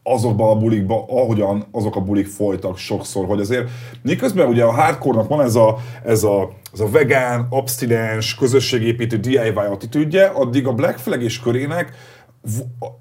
azokban 0.03 0.57
a 0.57 0.59
bulikba, 0.59 1.05
ahogyan 1.09 1.65
azok 1.71 1.97
a 1.97 2.01
bulik 2.01 2.27
folytak 2.27 2.77
sokszor, 2.77 3.27
hogy 3.27 3.41
azért 3.41 3.69
miközben 4.03 4.49
ugye 4.49 4.65
a 4.65 4.73
hardcore 4.73 5.23
van 5.23 5.41
ez 5.41 5.55
a, 5.55 5.77
ez 6.05 6.23
a, 6.23 6.51
ez 6.73 6.81
a 6.81 6.91
vegán, 6.91 7.47
abstinens, 7.51 8.35
közösségépítő 8.35 9.17
DIY 9.17 9.49
attitűdje, 9.55 10.27
addig 10.27 10.67
a 10.67 10.73
Black 10.73 10.99
Flag 10.99 11.23
és 11.23 11.41
körének 11.41 11.93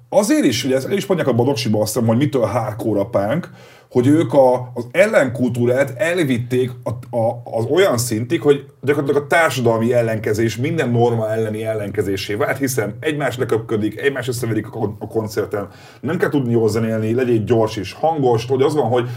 azért 0.08 0.44
is, 0.44 0.64
ugye 0.64 0.76
ez 0.76 0.90
is 0.90 1.06
mondják 1.06 1.28
a 1.28 1.32
Badoksiba 1.32 1.80
azt 1.80 1.92
hiszem, 1.92 2.08
hogy 2.08 2.16
mitől 2.16 2.44
hardcore 2.44 3.00
a 3.00 3.06
punk, 3.06 3.50
hogy 3.94 4.06
ők 4.06 4.32
a, 4.32 4.70
az 4.74 4.86
ellenkultúrát 4.90 5.94
elvitték 5.96 6.70
a, 6.82 7.16
a, 7.16 7.42
az 7.44 7.64
olyan 7.64 7.98
szintig, 7.98 8.40
hogy 8.40 8.66
gyakorlatilag 8.82 9.22
a 9.22 9.26
társadalmi 9.26 9.92
ellenkezés 9.92 10.56
minden 10.56 10.90
norma 10.90 11.30
elleni 11.30 11.64
ellenkezésé 11.64 12.34
vált, 12.34 12.58
hiszen 12.58 12.96
egymás 13.00 13.38
leköpködik, 13.38 14.00
egymás 14.00 14.28
összeverik 14.28 14.66
a, 14.74 14.96
a 14.98 15.06
koncerten, 15.06 15.68
nem 16.00 16.18
kell 16.18 16.28
tudni 16.28 16.52
jól 16.52 16.68
zenélni, 16.68 17.14
legyen 17.14 17.44
gyors 17.44 17.76
és 17.76 17.92
hangos, 17.92 18.46
hogy 18.46 18.62
az 18.62 18.74
van, 18.74 18.88
hogy, 18.88 19.08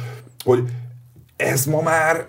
hogy 0.43 0.63
ez 1.35 1.65
ma 1.65 1.81
már 1.81 2.25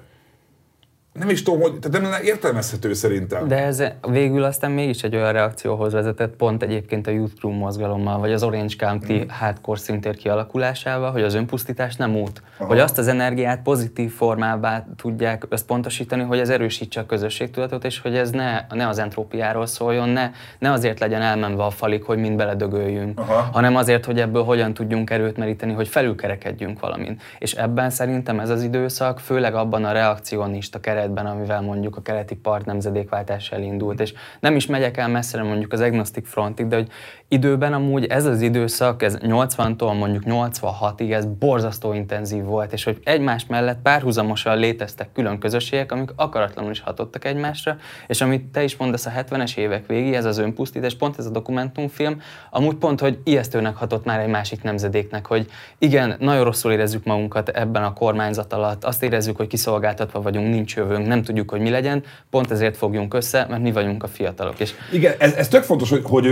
nem 1.19 1.29
is 1.29 1.43
tudom, 1.43 1.61
hogy, 1.61 1.79
tehát 1.79 2.01
nem 2.01 2.11
lenne 2.11 2.23
értelmezhető 2.23 2.93
szerintem. 2.93 3.49
De 3.49 3.57
ez 3.65 3.83
végül 4.11 4.43
aztán 4.43 4.71
mégis 4.71 5.03
egy 5.03 5.17
olyan 5.17 5.33
reakcióhoz 5.33 5.93
vezetett, 5.93 6.37
pont 6.37 6.63
egyébként 6.63 7.07
a 7.07 7.11
Youth 7.11 7.35
Crew 7.35 7.53
mozgalommal, 7.53 8.19
vagy 8.19 8.33
az 8.33 8.43
Orange 8.43 8.75
County 8.79 9.13
mm. 9.13 9.29
hardcore 9.29 9.79
szintér 9.79 10.17
kialakulásával, 10.17 11.11
hogy 11.11 11.23
az 11.23 11.35
önpusztítás 11.35 11.97
nem 11.97 12.17
út. 12.17 12.43
Aha. 12.59 12.69
Hogy 12.69 12.79
azt 12.79 12.99
az 12.99 13.09
energiát 13.09 13.63
pozitív 13.63 14.13
formává 14.13 14.87
tudják 14.97 15.47
összpontosítani, 15.49 16.23
hogy 16.23 16.39
ez 16.39 16.49
erősítse 16.49 17.01
a 17.01 17.07
közösségtudatot, 17.07 17.85
és 17.85 18.01
hogy 18.01 18.17
ez 18.17 18.31
ne, 18.31 18.61
ne 18.71 18.89
az 18.89 18.99
entrópiáról 18.99 19.67
szóljon, 19.67 20.09
ne, 20.09 20.31
ne 20.59 20.73
azért 20.73 21.01
legyen 21.01 21.23
elmenve 21.23 21.65
a 21.65 21.71
falik, 21.71 22.03
hogy 22.03 22.19
mind 22.19 22.37
beledögöljünk, 22.37 23.21
Aha. 23.21 23.49
hanem 23.53 23.77
azért, 23.77 24.05
hogy 24.05 24.21
ebből 24.21 24.43
hogyan 24.45 24.75
tudjunk 24.75 25.11
erőt 25.11 25.37
meríteni, 25.37 25.73
hogy 25.73 25.89
felülkerekedjünk 25.89 26.81
valamin. 26.81 27.19
És 27.39 27.53
ebben 27.53 27.91
szerintem 27.91 28.41
ez 28.41 28.51
az 28.51 28.63
időszak, 28.63 29.19
főleg 29.19 29.55
abban 29.55 29.85
a 29.85 29.93
reakcionista 29.93 30.81
keret 30.81 31.08
keretben, 31.09 31.27
amivel 31.27 31.61
mondjuk 31.61 31.97
a 31.97 32.03
keleti 32.03 32.35
part 32.35 32.65
nemzedékváltás 32.65 33.51
elindult. 33.51 34.01
És 34.01 34.15
nem 34.41 34.57
is 34.57 34.67
megyek 34.67 34.97
el 34.97 35.09
messzire 35.09 35.43
mondjuk 35.43 35.73
az 35.73 35.81
agnostic 35.81 36.29
frontig, 36.29 36.67
de 36.67 36.77
hogy 36.77 36.89
időben 37.29 37.73
amúgy 37.73 38.05
ez 38.07 38.25
az 38.25 38.41
időszak, 38.41 39.03
ez 39.03 39.17
80-tól 39.21 39.99
mondjuk 39.99 40.23
86-ig, 40.27 41.13
ez 41.13 41.25
borzasztó 41.25 41.93
intenzív 41.93 42.45
volt, 42.45 42.73
és 42.73 42.85
hogy 42.85 43.01
egymás 43.05 43.47
mellett 43.47 43.83
párhuzamosan 43.83 44.59
léteztek 44.59 45.13
külön 45.13 45.39
közösségek, 45.39 45.93
amik 45.93 46.13
akaratlanul 46.17 46.71
is 46.71 46.81
hatottak 46.81 47.25
egymásra, 47.25 47.77
és 48.07 48.21
amit 48.21 48.45
te 48.45 48.63
is 48.63 48.77
mondasz 48.77 49.07
a 49.07 49.11
70-es 49.11 49.57
évek 49.57 49.87
végig, 49.87 50.15
ez 50.15 50.25
az 50.25 50.39
önpusztítás, 50.39 50.95
pont 50.95 51.19
ez 51.19 51.27
a 51.27 51.31
dokumentumfilm, 51.31 52.21
amúgy 52.51 52.77
pont, 52.77 53.01
hogy 53.01 53.19
ijesztőnek 53.25 53.77
hatott 53.77 54.05
már 54.05 54.21
egy 54.21 54.29
másik 54.29 54.63
nemzedéknek, 54.63 55.27
hogy 55.27 55.47
igen, 55.79 56.17
nagyon 56.19 56.45
rosszul 56.45 56.73
érezzük 56.73 57.05
magunkat 57.05 57.49
ebben 57.49 57.83
a 57.83 57.93
kormányzat 57.93 58.53
alatt, 58.53 58.85
azt 58.85 59.03
érezzük, 59.03 59.37
hogy 59.37 59.47
kiszolgáltatva 59.47 60.23
vagyunk, 60.23 60.49
nincs 60.49 60.77
jövőnk, 60.99 61.15
nem 61.15 61.23
tudjuk, 61.23 61.51
hogy 61.51 61.61
mi 61.61 61.71
legyen, 61.71 62.03
pont 62.31 62.51
ezért 62.51 62.77
fogjunk 62.77 63.15
össze, 63.15 63.47
mert 63.51 63.63
mi 63.63 63.73
vagyunk 63.73 64.03
a 64.03 64.07
fiatalok. 64.07 64.61
És 64.61 64.75
igen, 64.93 65.15
ez, 65.19 65.33
ez 65.33 65.49
tök 65.49 65.63
fontos, 65.63 65.91
hogy, 65.91 66.03
hogy 66.05 66.27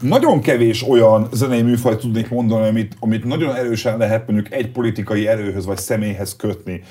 nagyon 0.00 0.40
kevés 0.40 0.82
olyan 0.88 1.28
zenei 1.32 1.62
műfajt 1.62 1.98
tudnék 1.98 2.30
mondani, 2.30 2.68
amit, 2.68 2.96
amit 3.00 3.24
nagyon 3.24 3.54
erősen 3.54 3.98
lehet 3.98 4.26
mondjuk 4.26 4.54
egy 4.54 4.70
politikai 4.70 5.26
erőhöz 5.26 5.66
vagy 5.66 5.78
személyhez 5.78 6.36
kötni. 6.36 6.82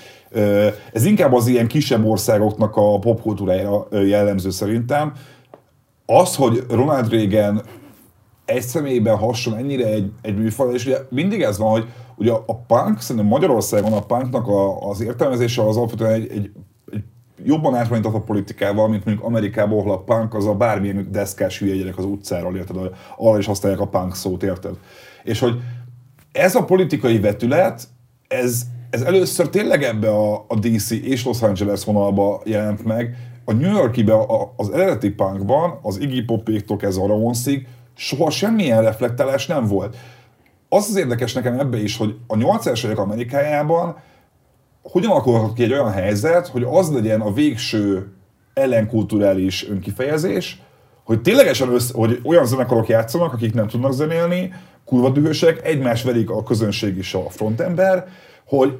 Ez 0.93 1.05
inkább 1.05 1.33
az 1.33 1.48
ilyen 1.48 1.67
kisebb 1.67 2.05
országoknak 2.05 2.75
a 2.75 3.00
popkultúrájára 3.00 3.88
jellemző 3.91 4.50
szerintem. 4.50 5.13
Az, 6.05 6.36
hogy 6.36 6.63
Ronald 6.69 7.12
Reagan 7.12 7.62
egy 8.45 8.62
személyben 8.62 9.17
hasonl 9.17 9.57
ennyire 9.57 9.88
egy, 9.88 10.12
egy 10.21 10.38
műfaj, 10.38 10.74
és 10.74 10.86
ugye 10.86 10.98
mindig 11.09 11.41
ez 11.41 11.57
van, 11.57 11.69
hogy 11.69 11.86
ugye 12.15 12.31
a 12.31 12.55
punk, 12.55 13.01
szerintem 13.01 13.25
Magyarországon 13.25 13.93
a 13.93 14.01
punknak 14.01 14.48
a, 14.48 14.89
az 14.89 15.01
értelmezése 15.01 15.67
az 15.67 15.77
alapvetően 15.77 16.13
egy, 16.13 16.31
egy 16.31 16.51
jobban 17.43 17.75
átmányított 17.75 18.13
a 18.13 18.22
politikával, 18.22 18.88
mint 18.88 19.05
mondjuk 19.05 19.27
Amerikában, 19.27 19.79
ahol 19.79 19.91
a 19.91 20.03
punk 20.03 20.34
az 20.34 20.48
a 20.48 20.53
bármilyen 20.53 21.08
deszkás 21.12 21.60
hülye 21.60 21.75
gyerek 21.75 21.98
az 21.98 22.05
utcáról, 22.05 22.55
érted? 22.55 22.77
Arra 23.17 23.38
is 23.38 23.46
használják 23.46 23.81
a 23.81 23.88
punk 23.88 24.15
szót, 24.15 24.43
érted? 24.43 24.77
És 25.24 25.39
hogy 25.39 25.62
ez 26.31 26.55
a 26.55 26.63
politikai 26.63 27.19
vetület, 27.19 27.88
ez, 28.27 28.62
ez 28.89 29.01
először 29.01 29.50
tényleg 29.50 29.84
ebbe 29.84 30.10
a, 30.10 30.46
a 30.48 30.55
DC 30.60 30.91
és 30.91 31.25
Los 31.25 31.41
Angeles 31.41 31.86
vonalba 31.86 32.41
jelent 32.46 32.84
meg. 32.86 33.15
A 33.46 33.53
New 33.53 33.72
Yorkibe, 33.72 34.13
az 34.55 34.69
eredeti 34.69 35.10
punkban, 35.10 35.79
az 35.81 36.00
Iggy 36.00 36.25
Popéktól 36.25 36.77
ez 36.81 36.98
a 36.98 37.08
Ramoncig, 37.08 37.67
soha 37.96 38.29
semmilyen 38.29 38.81
reflektálás 38.81 39.48
nem 39.48 39.65
volt. 39.65 39.98
Az 40.69 40.88
az 40.89 40.96
érdekes 40.96 41.34
nekem 41.34 41.60
ebbe 41.60 41.81
is, 41.81 41.98
hogy 41.98 42.15
a 42.27 42.36
80-es 42.36 42.86
évek 42.86 42.98
Amerikájában 42.98 43.98
hogyan 44.91 45.12
alakulhat 45.12 45.53
ki 45.53 45.63
egy 45.63 45.72
olyan 45.72 45.91
helyzet, 45.91 46.48
hogy 46.48 46.63
az 46.69 46.91
legyen 46.91 47.22
a 47.22 47.34
végső 47.34 48.13
ellenkulturális 48.53 49.69
önkifejezés, 49.69 50.62
hogy 51.03 51.22
ténylegesen 51.22 51.69
össze, 51.69 51.93
hogy 51.96 52.19
olyan 52.24 52.46
zenekarok 52.46 52.88
játszanak, 52.88 53.34
akik 53.34 53.53
nem 53.53 53.67
tudnak 53.67 53.91
zenélni, 53.91 54.53
kurva 54.86 55.10
dühösek, 55.10 55.65
egymás 55.65 56.03
verik 56.03 56.29
a 56.29 56.43
közönség 56.43 56.98
is 56.98 57.13
a 57.13 57.29
frontember, 57.29 58.08
hogy 58.46 58.77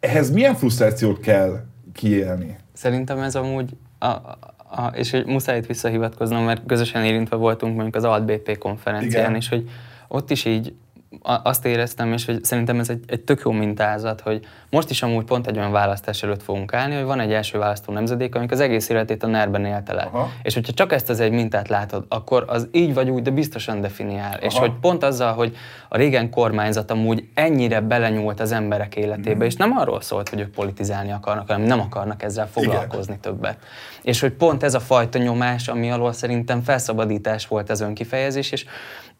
ehhez 0.00 0.30
milyen 0.30 0.54
frusztrációt 0.54 1.20
kell 1.20 1.64
kiélni? 1.92 2.56
Szerintem 2.72 3.18
ez 3.18 3.34
amúgy, 3.34 3.76
a, 3.98 4.06
a, 4.06 4.92
és 4.94 5.10
hogy 5.10 5.26
muszáj 5.26 5.58
itt 5.58 5.66
visszahivatkoznom, 5.66 6.44
mert 6.44 6.62
közösen 6.66 7.04
érintve 7.04 7.36
voltunk 7.36 7.74
mondjuk 7.74 7.96
az 7.96 8.04
ALT-BP 8.04 8.58
konferencián, 8.58 9.22
Igen. 9.22 9.34
és 9.34 9.48
hogy 9.48 9.70
ott 10.08 10.30
is 10.30 10.44
így 10.44 10.74
azt 11.22 11.66
éreztem, 11.66 12.12
és 12.12 12.24
hogy 12.24 12.44
szerintem 12.44 12.78
ez 12.78 12.88
egy, 12.88 13.04
egy 13.06 13.20
tök 13.20 13.40
jó 13.44 13.50
mintázat, 13.50 14.20
hogy 14.20 14.46
most 14.70 14.90
is 14.90 15.02
amúgy 15.02 15.24
pont 15.24 15.46
egy 15.46 15.56
olyan 15.56 15.72
választás 15.72 16.22
előtt 16.22 16.42
fogunk 16.42 16.72
állni, 16.74 16.94
hogy 16.94 17.04
van 17.04 17.20
egy 17.20 17.32
első 17.32 17.58
választó 17.58 17.92
nemzedék, 17.92 18.34
amik 18.34 18.50
az 18.50 18.60
egész 18.60 18.88
életét 18.88 19.22
a 19.22 19.26
NER-ben 19.26 19.64
élte 19.64 19.92
le. 19.92 20.02
Aha. 20.02 20.30
És 20.42 20.54
hogyha 20.54 20.72
csak 20.72 20.92
ezt 20.92 21.08
az 21.10 21.20
egy 21.20 21.30
mintát 21.30 21.68
látod, 21.68 22.04
akkor 22.08 22.44
az 22.46 22.68
így 22.72 22.94
vagy 22.94 23.10
úgy, 23.10 23.22
de 23.22 23.30
biztosan 23.30 23.80
definiál. 23.80 24.32
Aha. 24.32 24.40
És 24.40 24.58
hogy 24.58 24.72
pont 24.80 25.02
azzal, 25.02 25.32
hogy 25.32 25.56
a 25.88 25.96
régen 25.96 26.30
kormányzat 26.30 26.90
amúgy 26.90 27.28
ennyire 27.34 27.80
belenyúlt 27.80 28.40
az 28.40 28.52
emberek 28.52 28.96
életébe, 28.96 29.44
mm. 29.44 29.46
és 29.46 29.56
nem 29.56 29.76
arról 29.76 30.00
szólt, 30.00 30.28
hogy 30.28 30.40
ők 30.40 30.50
politizálni 30.50 31.12
akarnak, 31.12 31.46
hanem 31.46 31.62
nem 31.62 31.80
akarnak 31.80 32.22
ezzel 32.22 32.48
foglalkozni 32.48 33.16
Igen. 33.18 33.32
többet. 33.32 33.58
És 34.02 34.20
hogy 34.20 34.32
pont 34.32 34.62
ez 34.62 34.74
a 34.74 34.80
fajta 34.80 35.18
nyomás, 35.18 35.68
ami 35.68 35.90
alól 35.90 36.12
szerintem 36.12 36.62
felszabadítás 36.62 37.46
volt 37.46 37.70
az 37.70 37.80
önkifejezés, 37.80 38.52
és 38.52 38.64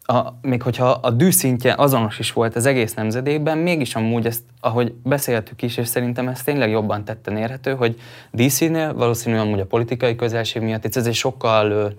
a, 0.09 0.39
még 0.41 0.61
hogyha 0.61 0.89
a 0.89 1.09
dűszintje 1.09 1.73
azonos 1.77 2.19
is 2.19 2.33
volt 2.33 2.55
az 2.55 2.65
egész 2.65 2.93
nemzedékben, 2.93 3.57
mégis 3.57 3.95
amúgy 3.95 4.25
ezt, 4.25 4.43
ahogy 4.59 4.93
beszéltük 5.03 5.61
is, 5.61 5.77
és 5.77 5.87
szerintem 5.87 6.27
ez 6.27 6.43
tényleg 6.43 6.69
jobban 6.69 7.03
tetten 7.03 7.37
érhető, 7.37 7.75
hogy 7.75 7.99
DC-nél 8.31 8.93
valószínűleg 8.93 9.45
amúgy 9.45 9.59
a 9.59 9.65
politikai 9.65 10.15
közelség 10.15 10.61
miatt 10.61 10.95
ez 10.95 11.07
egy 11.07 11.13
sokkal 11.13 11.93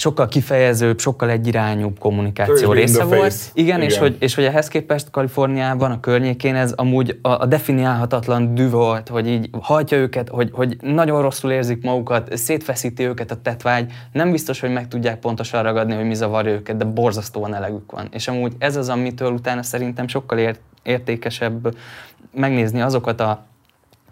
sokkal 0.00 0.28
kifejezőbb, 0.28 0.98
sokkal 0.98 1.30
egyirányúbb 1.30 1.98
kommunikáció 1.98 2.72
része 2.72 3.04
volt. 3.04 3.34
Igen, 3.52 3.76
Igen, 3.76 3.82
És, 3.82 3.98
hogy, 3.98 4.16
és 4.18 4.34
hogy 4.34 4.44
ehhez 4.44 4.68
képest 4.68 5.10
Kaliforniában, 5.10 5.90
a 5.90 6.00
környékén 6.00 6.54
ez 6.54 6.72
amúgy 6.72 7.18
a, 7.22 7.28
a 7.28 7.46
definiálhatatlan 7.46 8.54
dű 8.54 8.68
volt, 8.68 9.08
hogy 9.08 9.28
így 9.28 9.50
hajtja 9.60 9.98
őket, 9.98 10.28
hogy, 10.28 10.50
hogy 10.52 10.76
nagyon 10.80 11.22
rosszul 11.22 11.50
érzik 11.50 11.82
magukat, 11.82 12.36
szétfeszíti 12.36 13.04
őket 13.04 13.30
a 13.30 13.36
tetvágy, 13.42 13.92
nem 14.12 14.30
biztos, 14.30 14.60
hogy 14.60 14.72
meg 14.72 14.88
tudják 14.88 15.18
pontosan 15.18 15.62
ragadni, 15.62 15.94
hogy 15.94 16.06
mi 16.06 16.14
zavarja 16.14 16.52
őket, 16.52 16.76
de 16.76 16.84
borzasztóan 16.84 17.54
elegük 17.54 17.92
van. 17.92 18.08
És 18.10 18.28
amúgy 18.28 18.52
ez 18.58 18.76
az, 18.76 18.88
amitől 18.88 19.32
utána 19.32 19.62
szerintem 19.62 20.08
sokkal 20.08 20.38
ért, 20.38 20.60
értékesebb 20.82 21.76
megnézni 22.32 22.80
azokat 22.80 23.20
a 23.20 23.48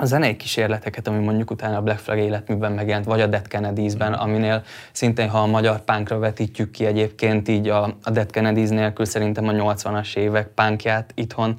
a 0.01 0.05
zenei 0.05 0.37
kísérleteket, 0.37 1.09
ami 1.09 1.25
mondjuk 1.25 1.51
utána 1.51 1.77
a 1.77 1.83
Black 1.83 1.99
Flag 1.99 2.19
életműben 2.19 2.73
megjelent, 2.73 3.05
vagy 3.05 3.21
a 3.21 3.27
Dead 3.27 3.49
Kennedys-ben, 3.49 4.13
aminél 4.13 4.63
szintén, 4.93 5.29
ha 5.29 5.39
a 5.39 5.47
magyar 5.47 5.81
pánkra 5.81 6.19
vetítjük 6.19 6.71
ki 6.71 6.85
egyébként, 6.85 7.49
így 7.49 7.69
a, 7.69 7.85
a 8.03 8.11
Dead 8.11 8.31
Kennedys 8.31 8.69
nélkül 8.69 9.05
szerintem 9.05 9.49
a 9.49 9.53
80-as 9.53 10.17
évek 10.17 10.47
pánkját 10.47 11.13
itthon 11.15 11.59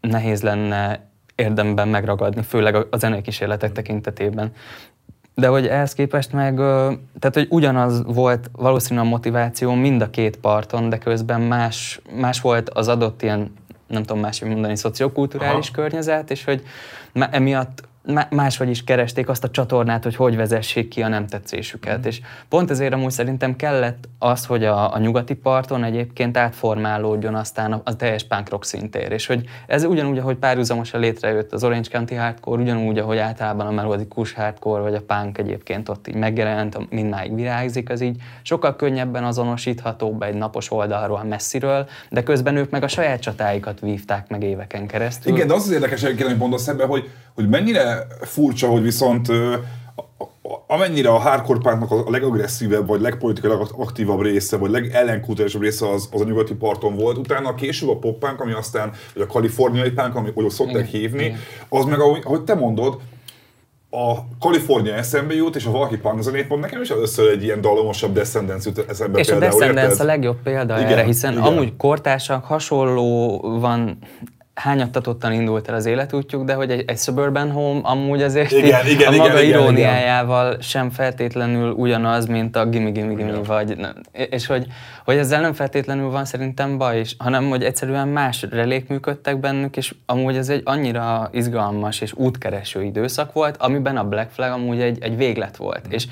nehéz 0.00 0.42
lenne 0.42 1.00
érdemben 1.34 1.88
megragadni, 1.88 2.42
főleg 2.42 2.74
a, 2.74 2.86
a 2.90 2.96
zenei 2.96 3.22
kísérletek 3.22 3.72
tekintetében. 3.72 4.52
De 5.34 5.46
hogy 5.46 5.66
ehhez 5.66 5.94
képest 5.94 6.32
meg, 6.32 6.56
tehát 7.18 7.32
hogy 7.32 7.46
ugyanaz 7.50 8.04
volt 8.04 8.50
valószínűleg 8.52 9.06
a 9.06 9.10
motiváció 9.10 9.74
mind 9.74 10.02
a 10.02 10.10
két 10.10 10.36
parton, 10.36 10.88
de 10.88 10.98
közben 10.98 11.40
más, 11.40 12.00
más 12.16 12.40
volt 12.40 12.70
az 12.70 12.88
adott 12.88 13.22
ilyen 13.22 13.52
nem 13.86 14.02
tudom 14.02 14.22
máshogy 14.22 14.48
mondani, 14.48 14.76
szociokulturális 14.76 15.68
Aha. 15.68 15.82
környezet, 15.82 16.30
és 16.30 16.44
hogy 16.44 16.62
emiatt 17.12 17.82
máshogy 18.30 18.70
is 18.70 18.84
keresték 18.84 19.28
azt 19.28 19.44
a 19.44 19.50
csatornát, 19.50 20.02
hogy 20.02 20.16
hogy 20.16 20.36
vezessék 20.36 20.88
ki 20.88 21.02
a 21.02 21.08
nem 21.08 21.26
tetszésüket. 21.26 21.98
Mm. 21.98 22.06
És 22.08 22.20
pont 22.48 22.70
ezért 22.70 22.92
amúgy 22.92 23.10
szerintem 23.10 23.56
kellett 23.56 24.08
az, 24.18 24.46
hogy 24.46 24.64
a, 24.64 24.94
a 24.94 24.98
nyugati 24.98 25.34
parton 25.34 25.84
egyébként 25.84 26.36
átformálódjon 26.36 27.34
aztán 27.34 27.72
a, 27.72 27.80
a 27.84 27.96
teljes 27.96 28.24
punk 28.24 28.48
rock 28.48 28.64
szintér. 28.64 29.12
És 29.12 29.26
hogy 29.26 29.48
ez 29.66 29.84
ugyanúgy, 29.84 30.18
ahogy 30.18 30.36
párhuzamosan 30.36 31.00
létrejött 31.00 31.52
az 31.52 31.64
Orange 31.64 31.88
County 31.92 32.14
Hardcore, 32.14 32.62
ugyanúgy, 32.62 32.98
ahogy 32.98 33.18
általában 33.18 33.66
a 33.66 33.70
melodikus 33.70 34.32
hardcore 34.32 34.82
vagy 34.82 34.94
a 34.94 35.02
punk 35.06 35.38
egyébként 35.38 35.88
ott 35.88 36.08
így 36.08 36.14
megjelent, 36.14 36.90
mindmáig 36.90 37.34
virágzik, 37.34 37.90
az 37.90 38.00
így 38.00 38.16
sokkal 38.42 38.76
könnyebben 38.76 39.24
azonosítható 39.24 40.16
egy 40.20 40.34
napos 40.34 40.70
oldalról 40.70 41.24
messziről, 41.24 41.88
de 42.10 42.22
közben 42.22 42.56
ők 42.56 42.70
meg 42.70 42.82
a 42.82 42.88
saját 42.88 43.20
csatáikat 43.20 43.80
vívták 43.80 44.28
meg 44.28 44.42
éveken 44.42 44.86
keresztül. 44.86 45.34
Igen, 45.34 45.46
de 45.46 45.54
az 45.54 45.62
az 45.62 45.70
érdekes 45.70 46.02
egyébként, 46.02 46.28
hogy 46.28 46.38
mondasz 46.38 46.68
ebben, 46.68 46.86
hogy, 46.86 47.10
hogy 47.34 47.48
mennyire 47.48 47.95
furcsa, 48.20 48.68
hogy 48.68 48.82
viszont 48.82 49.28
amennyire 50.66 51.08
a 51.08 51.18
hardcore 51.18 51.58
punknak 51.58 51.90
a 51.90 52.10
legagresszívebb, 52.10 52.86
vagy 52.86 53.00
legpolitikailag 53.00 53.70
aktívabb 53.76 54.22
része, 54.22 54.56
vagy 54.56 54.70
legellenkultúrásabb 54.70 55.62
része 55.62 55.88
az, 55.90 56.08
az 56.12 56.20
a 56.20 56.24
nyugati 56.24 56.54
parton 56.54 56.96
volt, 56.96 57.18
utána 57.18 57.54
később 57.54 57.88
a 57.88 57.96
pop 57.98 58.18
punk, 58.18 58.40
ami 58.40 58.52
aztán, 58.52 58.92
vagy 59.14 59.22
a 59.22 59.26
kaliforniai 59.26 59.90
punk, 59.90 60.14
ami 60.14 60.30
úgy 60.34 60.50
szokták 60.50 60.86
hívni, 60.86 61.36
az 61.68 61.84
meg, 61.84 62.00
ahogy, 62.00 62.22
ahogy 62.24 62.42
te 62.42 62.54
mondod, 62.54 63.00
a 63.90 64.14
Kalifornia 64.40 64.94
eszembe 64.94 65.34
jut, 65.34 65.56
és 65.56 65.66
a 65.66 65.70
valaki 65.70 65.96
punk 65.96 66.22
zenét 66.22 66.48
mond, 66.48 66.60
nekem 66.60 66.82
is 66.82 66.90
először 66.90 67.30
egy 67.30 67.42
ilyen 67.42 67.60
dalomosabb 67.60 68.12
Descendants 68.12 68.64
jut 68.64 68.84
eszembe 68.88 69.18
És 69.18 69.26
például, 69.26 69.52
a 69.52 69.56
Descendants 69.56 69.90
érted? 69.90 70.06
a 70.06 70.10
legjobb 70.10 70.42
példa 70.42 70.78
igen, 70.78 70.90
erre, 70.90 71.02
hiszen 71.04 71.32
igen. 71.32 71.44
amúgy 71.44 71.76
kortársak 71.76 72.44
hasonló 72.44 73.40
van 73.60 73.98
hányattatottan 74.56 75.32
indult 75.32 75.68
el 75.68 75.74
az 75.74 75.86
életútjuk, 75.86 76.44
de 76.44 76.54
hogy 76.54 76.70
egy, 76.70 76.84
egy 76.86 76.98
Suburban 76.98 77.50
Home 77.50 77.80
amúgy 77.82 78.22
azért 78.22 78.50
igen, 78.50 78.86
igen, 78.86 79.12
a 79.12 79.16
maga 79.16 79.40
igen, 79.40 79.60
iróniájával 79.60 80.46
igen. 80.46 80.60
sem 80.60 80.90
feltétlenül 80.90 81.70
ugyanaz, 81.70 82.26
mint 82.26 82.56
a 82.56 82.66
Gimme 82.66 82.90
Gimme 82.90 83.12
Gimme, 83.14 83.38
vagy, 83.46 83.76
és 84.12 84.46
hogy, 84.46 84.66
hogy 85.04 85.16
ezzel 85.16 85.40
nem 85.40 85.52
feltétlenül 85.52 86.10
van 86.10 86.24
szerintem 86.24 86.78
baj, 86.78 86.98
és, 86.98 87.14
hanem 87.18 87.48
hogy 87.48 87.64
egyszerűen 87.64 88.08
más 88.08 88.46
relék 88.50 88.88
működtek 88.88 89.40
bennük, 89.40 89.76
és 89.76 89.94
amúgy 90.06 90.36
ez 90.36 90.48
egy 90.48 90.62
annyira 90.64 91.28
izgalmas 91.32 92.00
és 92.00 92.12
útkereső 92.12 92.82
időszak 92.82 93.32
volt, 93.32 93.56
amiben 93.56 93.96
a 93.96 94.04
Black 94.04 94.30
Flag 94.30 94.50
amúgy 94.50 94.80
egy, 94.80 95.02
egy 95.02 95.16
véglet 95.16 95.56
volt. 95.56 95.88
Mm. 95.88 95.90
És 95.90 96.06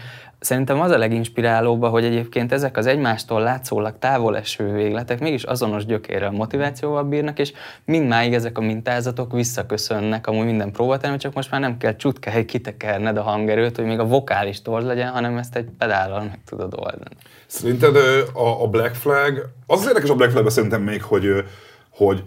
Szerintem 0.45 0.81
az 0.81 0.91
a 0.91 0.99
leginspirálóbb, 0.99 1.85
hogy 1.85 2.05
egyébként 2.05 2.53
ezek 2.53 2.77
az 2.77 2.87
egymástól 2.87 3.41
látszólag 3.41 3.99
távol 3.99 4.37
eső 4.37 4.73
végletek 4.73 5.21
mégis 5.21 5.43
azonos 5.43 5.85
gyökérrel, 5.87 6.31
motivációval 6.31 7.03
bírnak, 7.03 7.39
és 7.39 7.53
mindmáig 7.85 8.35
ezek 8.35 8.59
a 8.59 8.61
mintázatok 8.61 9.33
visszaköszönnek 9.33 10.27
amúgy 10.27 10.45
minden 10.45 10.73
próbaterem, 10.73 11.19
csak 11.19 11.35
most 11.35 11.51
már 11.51 11.61
nem 11.61 11.77
kell 11.77 11.97
csutkáig 11.97 12.45
kitekerned 12.45 13.17
a 13.17 13.23
hangerőt, 13.23 13.77
hogy 13.77 13.85
még 13.85 13.99
a 13.99 14.07
vokális 14.07 14.63
torz 14.63 14.85
legyen, 14.85 15.11
hanem 15.11 15.37
ezt 15.37 15.57
egy 15.57 15.69
pedállal 15.79 16.21
meg 16.21 16.39
tudod 16.49 16.75
oldani. 16.77 17.17
Szerinted 17.47 17.97
a, 18.33 18.69
Black 18.69 18.95
Flag, 18.95 19.49
az, 19.67 19.81
az 19.81 19.87
érdekes 19.87 20.11
a 20.11 20.15
Black 20.15 20.31
Flag 20.31 20.51
szerintem 20.51 20.83
még, 20.83 21.03
hogy, 21.03 21.45
hogy 21.91 22.23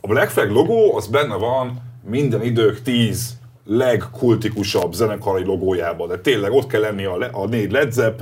a 0.00 0.06
Black 0.06 0.30
Flag 0.30 0.50
logó 0.50 0.96
az 0.96 1.06
benne 1.06 1.34
van 1.34 1.82
minden 2.08 2.42
idők 2.42 2.82
tíz 2.82 3.40
legkultikusabb 3.64 4.92
zenekari 4.92 5.44
logójában, 5.44 6.08
de 6.08 6.18
tényleg 6.18 6.52
ott 6.52 6.66
kell 6.66 6.80
lenni 6.80 7.04
a, 7.04 7.28
a 7.32 7.46
négy 7.46 7.70
Led 7.70 8.14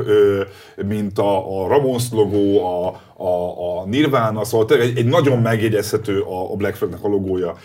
mint 0.86 1.18
a, 1.18 1.62
a 1.62 1.68
Ramones 1.68 2.04
logó, 2.12 2.64
a, 2.64 3.00
a, 3.16 3.80
a 3.80 3.84
Nirvana, 3.86 4.44
szóval 4.44 4.66
tényleg 4.66 4.88
egy, 4.88 4.98
egy 4.98 5.06
nagyon 5.06 5.38
megjegyezhető 5.38 6.20
a, 6.20 6.52
a 6.52 6.56
Black 6.56 6.74
Flagnek 6.76 7.04
a 7.04 7.08
logója. 7.08 7.56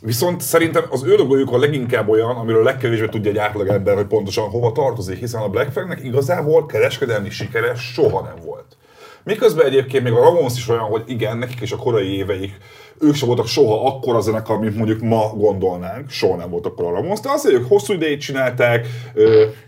Viszont 0.00 0.40
szerintem 0.40 0.84
az 0.90 1.04
ő 1.04 1.16
logójuk 1.16 1.52
a 1.52 1.58
leginkább 1.58 2.08
olyan, 2.08 2.36
amiről 2.36 2.62
legkevésbé 2.62 3.06
tudja 3.06 3.30
egy 3.30 3.38
átlag 3.38 3.68
ember, 3.68 3.94
hogy 3.94 4.06
pontosan 4.06 4.48
hova 4.48 4.72
tartozik, 4.72 5.18
hiszen 5.18 5.42
a 5.42 5.48
Black 5.48 5.72
Flagnek 5.72 6.04
igazából 6.04 6.66
kereskedelmi 6.66 7.30
sikeres 7.30 7.92
soha 7.92 8.22
nem 8.22 8.44
volt. 8.44 8.76
Miközben 9.24 9.66
egyébként 9.66 10.04
még 10.04 10.12
a 10.12 10.20
Ramones 10.20 10.56
is 10.56 10.68
olyan, 10.68 10.82
hogy 10.82 11.02
igen, 11.06 11.38
nekik 11.38 11.60
is 11.60 11.72
a 11.72 11.76
korai 11.76 12.16
éveik, 12.16 12.56
ők 12.98 13.14
sem 13.14 13.28
voltak 13.28 13.46
soha 13.46 13.86
akkora 13.86 14.16
a 14.16 14.20
zenekar, 14.20 14.58
mint 14.58 14.76
mondjuk 14.76 15.00
ma 15.00 15.32
gondolnánk, 15.36 16.10
soha 16.10 16.36
nem 16.36 16.50
voltak 16.50 16.72
akkora 16.72 16.88
a 16.88 16.92
Ramones, 16.92 17.20
de 17.20 17.30
azért 17.30 17.54
ők 17.54 17.68
hosszú 17.68 17.92
ideig 17.92 18.18
csinálták, 18.18 18.86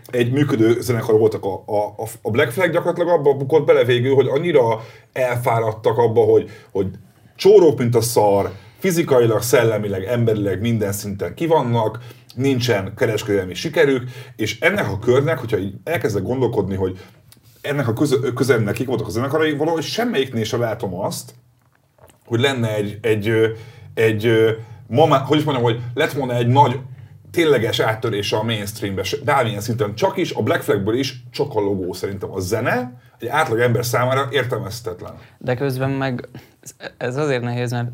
egy 0.05 0.31
működő 0.31 0.81
zenekar 0.81 1.17
voltak 1.19 1.45
a, 1.45 1.53
a, 1.65 2.07
a 2.21 2.31
Black 2.31 2.51
Flag 2.51 2.71
gyakorlatilag 2.71 3.09
abba 3.09 3.33
bukott 3.33 3.65
bele 3.65 3.83
végül, 3.83 4.15
hogy 4.15 4.27
annyira 4.27 4.81
elfáradtak 5.13 5.97
abba, 5.97 6.21
hogy, 6.21 6.49
hogy 6.71 6.87
csórók, 7.35 7.77
mint 7.77 7.95
a 7.95 8.01
szar, 8.01 8.51
fizikailag, 8.79 9.41
szellemileg, 9.41 10.03
emberileg 10.03 10.61
minden 10.61 10.91
szinten 10.91 11.33
kivannak, 11.33 11.99
nincsen 12.35 12.93
kereskedelmi 12.95 13.53
sikerük, 13.53 14.09
és 14.35 14.59
ennek 14.59 14.87
a 14.91 14.99
körnek, 14.99 15.39
hogyha 15.39 15.57
így 15.57 15.73
elkezdek 15.83 16.23
gondolkodni, 16.23 16.75
hogy 16.75 16.97
ennek 17.63 17.87
a 17.87 17.93
közel, 17.93 18.19
közelnek 18.35 18.73
kik 18.73 18.87
voltak 18.87 19.07
a 19.07 19.09
zenekarai, 19.09 19.55
valahogy 19.55 19.83
semmelyiknél 19.83 20.43
sem 20.43 20.59
látom 20.59 20.99
azt, 20.99 21.33
hogy 22.25 22.39
lenne 22.39 22.75
egy, 22.75 22.97
egy, 23.01 23.55
egy, 23.93 24.31
ma 24.87 25.17
hogy 25.17 25.37
is 25.37 25.43
mondjam, 25.43 25.65
hogy 25.65 25.81
lett 25.93 26.11
volna 26.11 26.35
egy 26.35 26.47
nagy 26.47 26.79
tényleges 27.31 27.79
áttörése 27.79 28.37
a 28.37 28.43
mainstreambe, 28.43 29.03
bármilyen 29.25 29.61
szinten, 29.61 29.95
csak 29.95 30.17
is, 30.17 30.31
a 30.31 30.41
Black 30.41 30.61
Flagből 30.61 30.97
is 30.97 31.23
csak 31.31 31.55
a 31.55 31.59
logó 31.59 31.93
szerintem. 31.93 32.31
A 32.31 32.39
zene 32.39 33.01
egy 33.19 33.27
átlag 33.27 33.59
ember 33.59 33.85
számára 33.85 34.27
értelmezhetetlen. 34.31 35.13
De 35.37 35.55
közben 35.55 35.89
meg 35.89 36.29
ez 36.97 37.17
azért 37.17 37.41
nehéz, 37.41 37.71
mert 37.71 37.89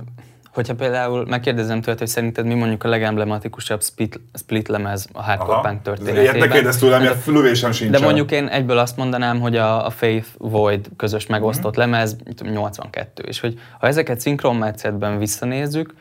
Hogyha 0.53 0.75
például 0.75 1.25
megkérdezem 1.25 1.81
tőled, 1.81 1.99
hogy 1.99 2.07
szerinted 2.07 2.45
mi 2.45 2.53
mondjuk 2.53 2.83
a 2.83 2.87
legemblematikusabb 2.87 3.83
split, 3.83 4.19
split 4.33 4.67
lemez 4.67 5.07
a 5.13 5.23
hardcore 5.23 5.59
punk 5.61 5.81
történetében. 5.81 6.23
Ilyet 6.23 6.47
ne 6.47 6.47
kérdezz 6.47 6.77
tőlem, 6.77 7.03
mert 7.03 7.21
fülövésem 7.21 7.71
sincs. 7.71 7.91
De 7.91 7.99
mondjuk 7.99 8.31
én 8.31 8.47
egyből 8.47 8.77
azt 8.77 8.97
mondanám, 8.97 9.39
hogy 9.39 9.55
a, 9.55 9.85
a 9.85 9.89
Faith 9.89 10.27
Void 10.37 10.87
közös 10.97 11.25
megosztott 11.25 11.79
mm-hmm. 11.79 11.91
lemez 11.91 12.15
82. 12.43 13.23
És 13.27 13.39
hogy 13.39 13.59
ha 13.79 13.87
ezeket 13.87 14.19
szinkronmetszetben 14.19 15.17
visszanézzük, 15.17 15.93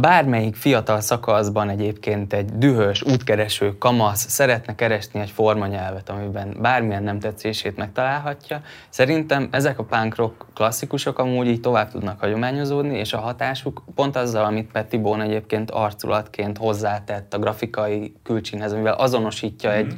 bármelyik 0.00 0.54
fiatal 0.54 1.00
szakaszban 1.00 1.68
egyébként 1.68 2.32
egy 2.32 2.44
dühös, 2.44 3.02
útkereső 3.02 3.78
kamasz 3.78 4.28
szeretne 4.28 4.74
keresni 4.74 5.20
egy 5.20 5.30
formanyelvet, 5.30 6.08
amiben 6.08 6.56
bármilyen 6.60 7.02
nem 7.02 7.18
tetszését 7.18 7.76
megtalálhatja, 7.76 8.60
szerintem 8.88 9.48
ezek 9.50 9.78
a 9.78 9.84
punk 9.84 10.16
rock 10.16 10.46
klasszikusok 10.54 11.18
amúgy 11.18 11.46
így 11.46 11.60
tovább 11.60 11.90
tudnak 11.90 12.20
hagyományozódni, 12.20 12.98
és 12.98 13.12
a 13.12 13.18
hatásuk 13.18 13.82
pont 13.94 14.16
azzal, 14.16 14.44
amit 14.44 14.70
Petty 14.70 14.96
Bone 14.96 15.24
egyébként 15.24 15.70
arculatként 15.70 16.58
hozzátett 16.58 17.34
a 17.34 17.38
grafikai 17.38 18.14
külcsínhez, 18.22 18.72
amivel 18.72 18.94
azonosítja 18.94 19.70
mm. 19.70 19.74
egy 19.74 19.94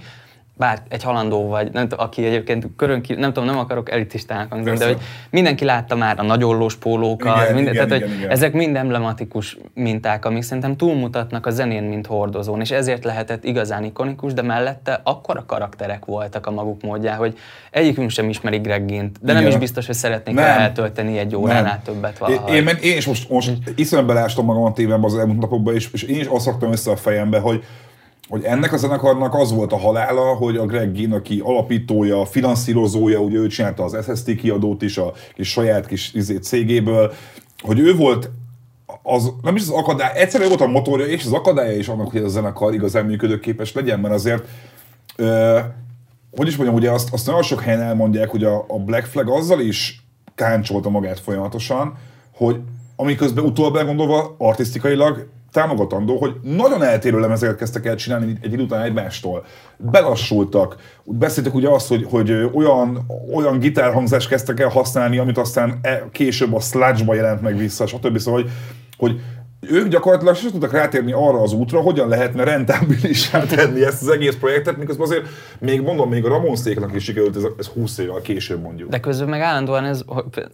bár 0.55 0.83
egy 0.89 1.03
halandó 1.03 1.49
vagy, 1.49 1.73
nem 1.73 1.89
tudom, 1.89 2.05
aki 2.05 2.25
egyébként 2.25 2.67
körön, 2.77 3.05
nem 3.09 3.33
tudom, 3.33 3.49
nem 3.49 3.59
akarok 3.59 3.91
elitistának 3.91 4.53
hangzni, 4.53 4.77
de 4.77 4.87
hogy 4.87 4.99
mindenki 5.31 5.65
látta 5.65 5.97
már 5.97 6.19
a 6.19 6.23
nagyollós 6.23 6.77
pólókat, 6.77 7.43
igen, 7.43 7.55
minden, 7.55 7.73
igen, 7.73 7.89
tehát 7.89 8.03
igen, 8.03 8.09
hogy 8.09 8.19
igen. 8.19 8.31
ezek 8.31 8.53
mind 8.53 8.77
emblematikus 8.77 9.59
minták, 9.75 10.25
amik 10.25 10.43
szerintem 10.43 10.77
túlmutatnak 10.77 11.47
a 11.47 11.51
zenén, 11.51 11.83
mint 11.83 12.07
hordozón, 12.07 12.61
és 12.61 12.71
ezért 12.71 13.05
lehetett 13.05 13.45
igazán 13.45 13.85
ikonikus, 13.85 14.33
de 14.33 14.43
mellette 14.43 15.01
akkora 15.05 15.45
karakterek 15.47 16.05
voltak 16.05 16.47
a 16.47 16.51
maguk 16.51 16.83
módján, 16.83 17.17
hogy 17.17 17.39
egyikünk 17.71 18.11
sem 18.11 18.29
ismeri 18.29 18.59
Greggint, 18.59 19.19
de 19.21 19.31
igen. 19.31 19.43
nem 19.43 19.53
is 19.53 19.59
biztos, 19.59 19.87
hogy 19.87 19.95
szeretnék 19.95 20.35
nem. 20.35 20.45
eltölteni 20.45 21.19
egy 21.19 21.37
óránál 21.37 21.81
többet 21.85 22.19
valahogy. 22.19 22.55
Én, 22.55 22.67
én, 22.67 22.77
én 22.83 22.97
is 22.97 23.07
most, 23.07 23.31
most 23.31 23.53
iszonyat 23.77 24.07
belástam 24.07 24.45
magam 24.45 24.63
a 24.63 24.73
tévembe 24.73 25.07
az 25.07 25.17
elmúlt 25.19 25.41
napokban, 25.41 25.75
és, 25.75 25.89
és 25.93 26.03
én 26.03 26.21
is 26.21 26.27
azt 26.27 26.47
raktam 26.47 26.73
össze 26.73 26.91
a 26.91 26.97
fejembe, 26.97 27.39
hogy 27.39 27.65
hogy 28.33 28.45
ennek 28.45 28.73
a 28.73 28.77
zenekarnak 28.77 29.35
az 29.35 29.53
volt 29.53 29.73
a 29.73 29.79
halála, 29.79 30.35
hogy 30.35 30.57
a 30.57 30.67
Greg 30.67 30.93
Ginn, 30.93 31.13
aki 31.13 31.41
alapítója, 31.45 32.25
finanszírozója, 32.25 33.19
ugye 33.19 33.39
ő 33.39 33.47
csinálta 33.47 33.85
az 33.85 33.97
SST 34.05 34.35
kiadót 34.35 34.83
is 34.83 34.99
a 34.99 35.13
kis 35.35 35.51
saját 35.51 35.87
kis 35.87 36.15
izé, 36.15 36.37
cégéből, 36.37 37.13
hogy 37.59 37.79
ő 37.79 37.97
volt 37.97 38.31
az, 39.03 39.33
nem 39.43 39.57
is 39.57 39.63
az 39.63 39.71
akadály, 39.71 40.13
egyszerűen 40.15 40.49
volt 40.49 40.61
a 40.61 40.67
motorja 40.67 41.07
és 41.07 41.25
az 41.25 41.33
akadálya 41.33 41.77
is 41.77 41.89
annak, 41.89 42.11
hogy 42.11 42.21
ez 42.21 42.27
a 42.27 42.29
zenekar 42.29 42.75
igazán 42.75 43.05
működőképes 43.05 43.73
legyen, 43.73 44.01
mert 44.01 44.15
azért 44.15 44.49
ö, 45.17 45.59
hogy 46.37 46.47
is 46.47 46.57
mondjam, 46.57 46.79
ugye 46.79 46.91
azt, 46.91 47.13
azt 47.13 47.27
nagyon 47.27 47.43
sok 47.43 47.61
helyen 47.61 47.81
elmondják, 47.81 48.31
hogy 48.31 48.45
a, 48.45 48.65
a 48.69 48.79
Black 48.79 49.07
Flag 49.07 49.29
azzal 49.29 49.61
is 49.61 50.03
káncsolta 50.35 50.91
magát 50.91 51.21
folyamatosan, 51.21 51.95
hogy 52.35 52.61
amiközben 52.97 53.45
utóbb 53.45 53.77
elgondolva 53.77 54.35
artisztikailag 54.39 55.29
támogatandó, 55.53 56.19
hogy 56.19 56.37
nagyon 56.43 56.83
eltérő 56.83 57.21
lemezeket 57.21 57.57
kezdtek 57.57 57.87
el 57.87 57.97
csinálni 57.97 58.39
egy 58.41 58.53
idő 58.53 58.63
után 58.63 58.83
egymástól. 58.83 59.45
Belassultak. 59.77 60.77
Beszéltek 61.05 61.55
ugye 61.55 61.69
azt, 61.69 61.89
hogy, 61.89 62.07
hogy 62.11 62.51
olyan, 62.55 63.07
olyan 63.35 63.59
gitárhangzást 63.59 64.29
kezdtek 64.29 64.61
el 64.61 64.69
használni, 64.69 65.19
amit 65.19 65.39
aztán 65.39 65.79
e, 65.83 66.09
később 66.13 66.55
a 66.55 66.61
sludge-ba 66.61 67.15
jelent 67.15 67.43
meg 67.43 67.57
vissza, 67.57 67.87
stb. 67.87 68.19
Szóval, 68.19 68.43
hogy, 68.43 68.51
hogy 68.97 69.21
ők 69.71 69.89
gyakorlatilag 69.89 70.35
sem 70.35 70.51
tudtak 70.51 70.73
rátérni 70.73 71.13
arra 71.13 71.41
az 71.41 71.53
útra, 71.53 71.81
hogyan 71.81 72.09
lehetne 72.09 72.45
rentábilisá 72.45 73.45
tenni 73.45 73.85
ezt 73.85 74.03
az 74.03 74.09
egész 74.09 74.35
projektet, 74.35 74.77
miközben 74.77 75.07
azért 75.07 75.27
még 75.59 75.81
mondom, 75.81 76.09
még 76.09 76.25
a 76.25 76.29
Ramonszéknak 76.29 76.95
is 76.95 77.05
sikerült 77.05 77.37
ez, 77.37 77.43
ez 77.59 77.67
20 77.67 77.99
évvel 77.99 78.21
később 78.21 78.61
mondjuk. 78.61 78.91
De 78.91 79.01
közben 79.01 79.29
meg 79.29 79.41
állandóan 79.41 79.85
ez 79.85 80.03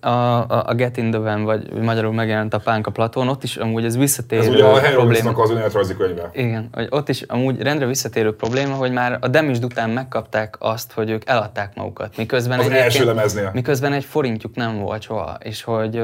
a, 0.00 0.08
a, 0.08 0.66
a 0.66 0.74
Get 0.74 0.96
in 0.96 1.10
the 1.10 1.20
Van, 1.20 1.44
vagy 1.44 1.72
magyarul 1.72 2.12
megjelent 2.12 2.54
a 2.54 2.58
Pánka 2.58 2.90
Platón, 2.90 3.28
ott 3.28 3.42
is 3.42 3.56
amúgy 3.56 3.84
ez 3.84 3.96
visszatérő 3.96 4.42
Ez 4.42 4.48
ugye 4.48 4.64
a 4.64 4.80
probléma. 4.80 5.30
az 5.30 5.50
önéletrajzi 5.50 5.96
könyve. 5.96 6.30
Igen, 6.32 6.68
hogy 6.72 6.86
ott 6.90 7.08
is 7.08 7.22
amúgy 7.22 7.62
rendre 7.62 7.86
visszatérő 7.86 8.36
probléma, 8.36 8.74
hogy 8.74 8.92
már 8.92 9.18
a 9.20 9.28
Demis 9.28 9.58
után 9.58 9.90
megkapták 9.90 10.56
azt, 10.58 10.92
hogy 10.92 11.10
ők 11.10 11.22
eladták 11.26 11.74
magukat, 11.74 12.16
miközben, 12.16 12.58
az 12.58 12.70
első 12.70 13.04
lemeznél. 13.04 13.50
miközben 13.54 13.92
egy 13.92 14.04
forintjuk 14.04 14.54
nem 14.54 14.78
volt 14.78 15.02
soha, 15.02 15.38
és 15.42 15.62
hogy 15.62 16.02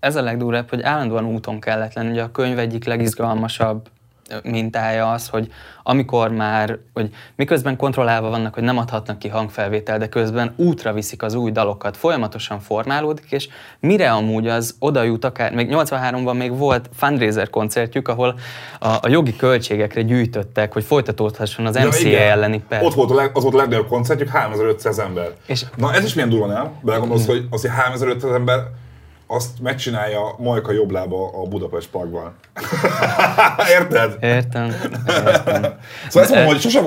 ez 0.00 0.16
a 0.16 0.22
legdurvább, 0.22 0.70
hogy 0.70 0.82
állandóan 0.82 1.24
úton 1.24 1.60
kellett 1.60 1.94
lenni, 1.94 2.10
ugye 2.10 2.22
a 2.22 2.30
könyv 2.30 2.45
egyik 2.54 2.84
legizgalmasabb 2.84 3.88
mintája 4.42 5.10
az, 5.10 5.28
hogy 5.28 5.52
amikor 5.82 6.30
már, 6.30 6.78
hogy 6.94 7.10
miközben 7.34 7.76
kontrollálva 7.76 8.28
vannak, 8.28 8.54
hogy 8.54 8.62
nem 8.62 8.78
adhatnak 8.78 9.18
ki 9.18 9.28
hangfelvétel, 9.28 9.98
de 9.98 10.08
közben 10.08 10.52
útra 10.56 10.92
viszik 10.92 11.22
az 11.22 11.34
új 11.34 11.50
dalokat, 11.50 11.96
folyamatosan 11.96 12.60
formálódik, 12.60 13.30
és 13.30 13.48
mire 13.80 14.12
amúgy 14.12 14.48
az 14.48 14.74
oda 14.78 15.02
jut 15.02 15.24
akár, 15.24 15.54
még 15.54 15.68
83-ban 15.70 16.36
még 16.36 16.56
volt 16.56 16.90
fundraiser 16.94 17.50
koncertjük, 17.50 18.08
ahol 18.08 18.38
a, 18.80 18.88
a 18.88 19.08
jogi 19.08 19.36
költségekre 19.36 20.02
gyűjtöttek, 20.02 20.72
hogy 20.72 20.84
folytatódhasson 20.84 21.66
az 21.66 21.76
ja, 21.76 21.86
MCA 21.86 21.98
igen. 21.98 22.30
elleni 22.30 22.62
per. 22.68 22.82
Ott 22.82 22.94
volt 22.94 23.30
az 23.32 23.44
a 23.44 23.56
legnagyobb 23.56 23.88
koncertjük, 23.88 24.28
3500 24.28 24.98
ember. 24.98 25.30
És 25.46 25.64
Na 25.76 25.94
ez 25.94 26.04
is 26.04 26.14
milyen 26.14 26.30
durva, 26.30 26.46
nem? 26.46 26.70
Belegondolsz, 26.80 27.26
hogy 27.26 27.46
azért 27.50 27.74
3500 27.74 28.32
ember 28.32 28.58
azt 29.26 29.60
megcsinálja 29.60 30.34
Majka 30.38 30.72
jobblába 30.72 31.30
a 31.42 31.42
Budapest 31.48 31.88
Parkban. 31.90 32.36
Érted? 33.78 34.16
Értem. 34.20 34.64
Értem. 35.08 35.62
Szóval 36.08 36.22
ezt 36.22 36.30
mondom, 36.30 36.46
hogy 36.46 36.60
sosem, 36.60 36.86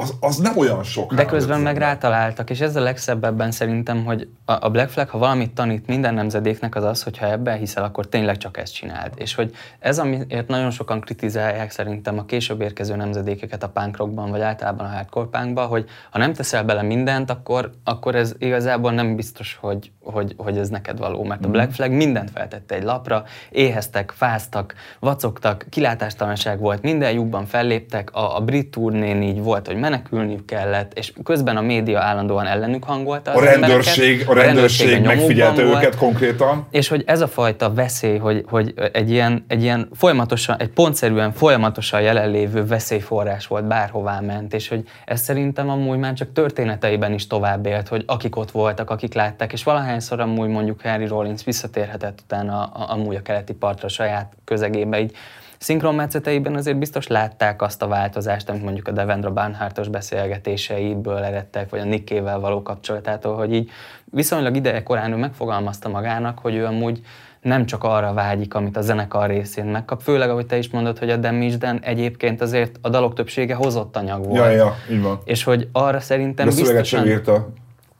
az, 0.00 0.14
az 0.20 0.36
nem 0.36 0.56
olyan 0.56 0.82
sok. 0.82 1.14
De 1.14 1.24
közben 1.24 1.60
meg 1.60 1.76
rátaláltak, 1.76 2.50
és 2.50 2.60
ez 2.60 2.76
a 2.76 2.80
legszebb 2.80 3.24
ebben 3.24 3.50
szerintem, 3.50 4.04
hogy 4.04 4.28
a 4.44 4.70
Black 4.70 4.90
Flag, 4.90 5.08
ha 5.08 5.18
valamit 5.18 5.50
tanít 5.50 5.86
minden 5.86 6.14
nemzedéknek, 6.14 6.74
az 6.74 6.84
az, 6.84 7.02
hogy 7.02 7.18
ha 7.18 7.30
ebben 7.30 7.58
hiszel, 7.58 7.84
akkor 7.84 8.08
tényleg 8.08 8.36
csak 8.36 8.56
ezt 8.56 8.74
csináld. 8.74 9.12
És 9.16 9.34
hogy 9.34 9.54
ez, 9.78 9.98
amiért 9.98 10.48
nagyon 10.48 10.70
sokan 10.70 11.00
kritizálják 11.00 11.70
szerintem 11.70 12.18
a 12.18 12.24
később 12.24 12.60
érkező 12.60 12.96
nemzedékeket 12.96 13.62
a 13.62 13.68
punk 13.68 13.96
rockban, 13.96 14.30
vagy 14.30 14.40
általában 14.40 14.86
a 14.86 14.88
hardcore 14.88 15.28
punkban, 15.30 15.66
hogy 15.66 15.84
ha 16.10 16.18
nem 16.18 16.32
teszel 16.32 16.64
bele 16.64 16.82
mindent, 16.82 17.30
akkor, 17.30 17.70
akkor 17.84 18.14
ez 18.14 18.34
igazából 18.38 18.92
nem 18.92 19.16
biztos, 19.16 19.58
hogy, 19.60 19.92
hogy, 20.02 20.34
hogy 20.36 20.58
ez 20.58 20.68
neked 20.68 20.98
való. 20.98 21.24
Mert 21.24 21.44
a 21.44 21.48
mhm. 21.48 21.56
Black 21.56 21.72
Flag 21.72 21.90
mindent 21.90 22.30
feltette 22.30 22.74
egy 22.74 22.82
lapra, 22.82 23.24
éheztek, 23.50 24.10
fáztak, 24.10 24.74
vacogtak, 24.98 25.66
kilátástalanság 25.70 26.58
volt, 26.58 26.82
minden 26.82 27.12
lyukban 27.12 27.46
felléptek, 27.46 28.14
a, 28.14 28.36
a 28.36 28.40
brit 28.40 28.70
turnén 28.70 29.22
így 29.22 29.42
volt, 29.42 29.66
hogy 29.66 29.76
menekülniük 29.88 30.44
kellett, 30.44 30.98
és 30.98 31.12
közben 31.24 31.56
a 31.56 31.60
média 31.60 32.00
állandóan 32.00 32.46
ellenük 32.46 32.84
hangolta 32.84 33.32
a 33.32 33.44
rendőrség, 33.44 34.24
a 34.28 34.34
rendőrség, 34.34 34.88
rendőrség 34.88 35.18
megfigyelte 35.18 35.62
őket 35.62 35.80
volt, 35.80 35.96
konkrétan. 35.96 36.66
És 36.70 36.88
hogy 36.88 37.02
ez 37.06 37.20
a 37.20 37.28
fajta 37.28 37.72
veszély, 37.72 38.18
hogy, 38.18 38.44
hogy 38.48 38.74
egy, 38.92 39.10
ilyen, 39.10 39.44
egy 39.48 39.62
ilyen 39.62 39.88
folyamatosan, 39.94 40.56
egy 40.58 40.68
pontszerűen 40.68 41.32
folyamatosan 41.32 42.00
jelenlévő 42.00 42.66
veszélyforrás 42.66 43.46
volt, 43.46 43.64
bárhová 43.64 44.20
ment, 44.20 44.54
és 44.54 44.68
hogy 44.68 44.84
ez 45.04 45.20
szerintem 45.20 45.70
amúgy 45.70 45.98
már 45.98 46.12
csak 46.12 46.32
történeteiben 46.32 47.12
is 47.12 47.26
tovább 47.26 47.66
élt, 47.66 47.88
hogy 47.88 48.02
akik 48.06 48.36
ott 48.36 48.50
voltak, 48.50 48.90
akik 48.90 49.14
látták, 49.14 49.52
és 49.52 49.62
valahányszor 49.62 50.20
amúgy 50.20 50.48
mondjuk 50.48 50.82
Harry 50.82 51.06
Rollins 51.06 51.44
visszatérhetett 51.44 52.20
utána 52.24 52.64
amúgy 52.64 53.16
a 53.16 53.22
keleti 53.22 53.52
partra 53.52 53.86
a 53.86 53.90
saját 53.90 54.32
közegébe, 54.44 55.00
így 55.00 55.16
szinkronmetszeteiben 55.58 56.54
azért 56.54 56.78
biztos 56.78 57.06
látták 57.06 57.62
azt 57.62 57.82
a 57.82 57.86
változást, 57.86 58.48
amit 58.48 58.62
mondjuk 58.62 58.88
a 58.88 58.92
Devendra 58.92 59.32
Banhartos 59.32 59.88
beszélgetéseiből 59.88 61.18
eredtek, 61.18 61.70
vagy 61.70 61.80
a 61.80 61.84
Nikkével 61.84 62.40
való 62.40 62.62
kapcsolatától, 62.62 63.36
hogy 63.36 63.54
így 63.54 63.70
viszonylag 64.04 64.56
ideje 64.56 64.82
korán 64.82 65.12
ő 65.12 65.16
megfogalmazta 65.16 65.88
magának, 65.88 66.38
hogy 66.38 66.54
ő 66.54 66.64
amúgy 66.64 67.00
nem 67.40 67.66
csak 67.66 67.84
arra 67.84 68.12
vágyik, 68.12 68.54
amit 68.54 68.76
a 68.76 68.80
zenekar 68.80 69.28
részén 69.28 69.64
megkap, 69.64 70.00
főleg 70.00 70.30
ahogy 70.30 70.46
te 70.46 70.58
is 70.58 70.70
mondod, 70.70 70.98
hogy 70.98 71.10
a 71.10 71.16
Demisden 71.16 71.80
egyébként 71.82 72.40
azért 72.40 72.78
a 72.82 72.88
dalok 72.88 73.14
többsége 73.14 73.54
hozott 73.54 73.96
anyag 73.96 74.24
volt. 74.24 74.36
Ja, 74.36 74.50
ja, 74.50 74.76
így 74.90 75.02
van. 75.02 75.20
És 75.24 75.44
hogy 75.44 75.68
arra 75.72 76.00
szerintem 76.00 76.48
De 76.48 76.54
biztosan... 76.54 77.06
írta 77.06 77.48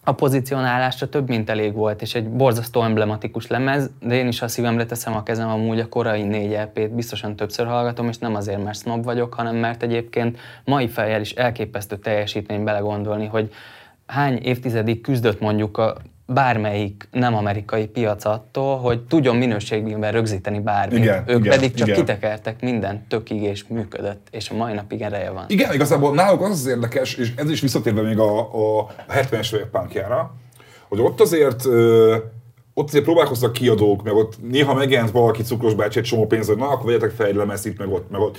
a 0.04 0.12
pozícionálásra 0.12 1.08
több 1.08 1.28
mint 1.28 1.50
elég 1.50 1.74
volt, 1.74 2.02
és 2.02 2.14
egy 2.14 2.28
borzasztó 2.28 2.82
emblematikus 2.82 3.46
lemez, 3.46 3.90
de 4.00 4.14
én 4.14 4.26
is 4.26 4.42
a 4.42 4.48
szívemre 4.48 4.86
teszem 4.86 5.16
a 5.16 5.22
kezem, 5.22 5.48
amúgy 5.48 5.80
a 5.80 5.88
korai 5.88 6.22
négy 6.22 6.50
lp 6.50 6.88
biztosan 6.90 7.36
többször 7.36 7.66
hallgatom, 7.66 8.08
és 8.08 8.18
nem 8.18 8.34
azért, 8.34 8.64
mert 8.64 8.78
snob 8.78 9.04
vagyok, 9.04 9.34
hanem 9.34 9.56
mert 9.56 9.82
egyébként 9.82 10.38
mai 10.64 10.88
fejjel 10.88 11.20
is 11.20 11.32
elképesztő 11.32 11.96
teljesítmény 11.96 12.64
belegondolni, 12.64 13.26
hogy 13.26 13.52
hány 14.06 14.36
évtizedig 14.36 15.00
küzdött 15.00 15.40
mondjuk 15.40 15.78
a 15.78 15.96
bármelyik 16.30 17.08
nem 17.10 17.34
amerikai 17.34 17.86
piac 17.86 18.24
attól, 18.24 18.78
hogy 18.78 19.00
tudjon 19.00 19.36
minőségben 19.36 20.12
rögzíteni 20.12 20.60
bármit. 20.60 20.98
Igen, 20.98 21.24
ők 21.26 21.38
igen, 21.38 21.54
pedig 21.54 21.74
csak 21.74 21.86
igen. 21.86 21.98
kitekertek 21.98 22.60
minden 22.60 23.06
tökig 23.08 23.42
és 23.42 23.64
működött, 23.68 24.26
és 24.30 24.50
a 24.50 24.54
mai 24.54 24.72
napig 24.72 25.00
ereje 25.00 25.30
van. 25.30 25.44
Igen, 25.48 25.74
igazából 25.74 26.14
náluk 26.14 26.42
az 26.42 26.50
az 26.50 26.66
érdekes, 26.66 27.14
és 27.14 27.32
ez 27.36 27.50
is 27.50 27.60
visszatérve 27.60 28.02
még 28.02 28.18
a, 28.18 28.38
a 28.78 28.86
70-es 29.08 29.54
évek 29.54 29.68
punkjára, 29.68 30.34
hogy 30.88 31.00
ott 31.00 31.20
azért 31.20 31.66
ott 32.74 32.88
azért 32.88 33.04
próbálkoztak 33.04 33.52
kiadók, 33.52 34.02
meg 34.02 34.14
ott 34.14 34.34
néha 34.50 34.74
megjelent 34.74 35.10
valaki 35.10 35.42
cukros 35.42 35.74
bácsi 35.74 35.98
egy 35.98 36.04
csomó 36.04 36.26
pénz, 36.26 36.46
hogy 36.46 36.56
na, 36.56 36.68
akkor 36.68 36.86
vegyetek 36.86 37.10
fel 37.10 37.26
egy 37.26 37.34
lemez 37.34 37.64
itt, 37.64 37.78
meg 37.78 37.92
ott, 37.92 38.10
meg 38.10 38.20
ott. 38.20 38.38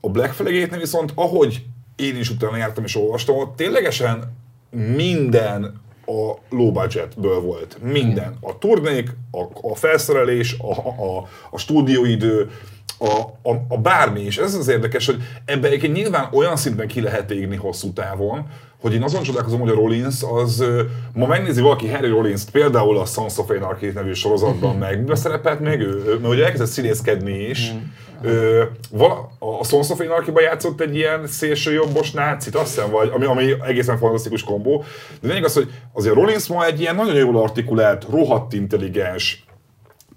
A 0.00 0.08
Black 0.08 0.32
flag 0.32 0.78
viszont, 0.78 1.12
ahogy 1.14 1.62
én 1.96 2.16
is 2.16 2.30
utána 2.30 2.56
jártam 2.56 2.84
és 2.84 2.96
olvastam, 2.96 3.36
ott 3.36 3.56
ténylegesen 3.56 4.36
minden 4.70 5.80
a 6.10 6.38
low 6.50 6.72
budgetből 6.72 7.40
volt. 7.40 7.76
Minden. 7.82 8.36
A 8.40 8.58
turnék, 8.58 9.16
a, 9.30 9.70
a 9.70 9.74
felszerelés, 9.74 10.56
a, 10.58 10.70
a, 11.04 11.28
a 11.50 11.58
stúdióidő, 11.58 12.50
a, 12.98 13.48
a, 13.50 13.64
a 13.68 13.78
bármi 13.78 14.20
is. 14.20 14.38
Ez 14.38 14.54
az 14.54 14.68
érdekes, 14.68 15.06
hogy 15.06 15.22
ebbe 15.44 15.66
egyébként 15.66 15.92
nyilván 15.92 16.28
olyan 16.32 16.56
szinten 16.56 16.86
ki 16.88 17.00
lehet 17.00 17.30
égni 17.30 17.56
hosszú 17.56 17.92
távon, 17.92 18.46
hogy 18.80 18.94
én 18.94 19.02
azon 19.02 19.22
csodálkozom, 19.22 19.60
hogy 19.60 19.68
a 19.68 19.74
Rollins 19.74 20.22
az, 20.34 20.64
ma 21.12 21.26
megnézi 21.26 21.60
valaki 21.60 21.88
Harry 21.88 22.08
rollins 22.08 22.44
például 22.52 22.98
a 22.98 23.04
Sons 23.04 23.38
of 23.38 23.50
Anarchy 23.50 23.86
nevű 23.86 24.12
sorozatban 24.12 24.76
meg, 24.76 24.98
miben 24.98 25.16
szerepelt 25.16 25.60
még 25.60 25.80
ő? 25.80 26.18
Mert 26.20 26.34
ugye 26.34 26.44
elkezdett 26.44 26.68
színészkedni 26.68 27.32
is. 27.32 27.72
Mm. 27.72 27.78
Ö, 28.22 28.62
vala, 28.90 29.30
a 29.38 29.64
Sons 29.64 29.90
of 29.90 30.00
anarchy 30.00 30.32
játszott 30.34 30.80
egy 30.80 30.96
ilyen 30.96 31.26
szélső 31.26 31.72
jobbos 31.72 32.10
nácit, 32.10 32.54
azt 32.54 32.74
hiszem, 32.74 32.90
vagy, 32.90 33.10
ami, 33.14 33.24
ami 33.24 33.54
egészen 33.66 33.98
fantasztikus 33.98 34.44
kombó. 34.44 34.84
De 35.20 35.28
lényeg 35.28 35.44
az, 35.44 35.54
hogy 35.54 35.70
azért 35.92 36.14
Rollins 36.14 36.46
ma 36.46 36.64
egy 36.64 36.80
ilyen 36.80 36.94
nagyon 36.94 37.14
jól 37.14 37.36
artikulált, 37.42 38.06
rohadt 38.10 38.52
intelligens, 38.52 39.44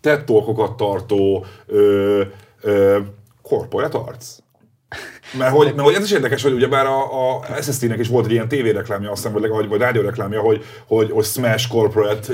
tettolkokat 0.01 0.77
tartó, 0.77 1.45
ö, 1.65 2.21
ö, 2.61 2.99
corporate 3.41 3.97
arc. 3.97 4.37
Mert 5.37 5.55
hogy, 5.55 5.65
mert 5.65 5.87
hogy 5.87 5.93
ez 5.93 6.03
is 6.03 6.11
érdekes, 6.11 6.43
hogy 6.43 6.53
ugyebár 6.53 6.85
a, 6.85 7.37
a 7.37 7.61
SST-nek 7.61 7.99
is 7.99 8.07
volt 8.07 8.25
egy 8.25 8.31
ilyen 8.31 8.47
tévéreklámja, 8.47 9.11
azt 9.11 9.23
hiszem, 9.23 9.49
vagy, 9.49 9.67
vagy 9.67 9.79
rádióreklámja, 9.79 10.41
hogy, 10.41 10.63
hogy, 10.87 11.11
hogy 11.11 11.25
Smash 11.25 11.67
Corporate 11.67 12.33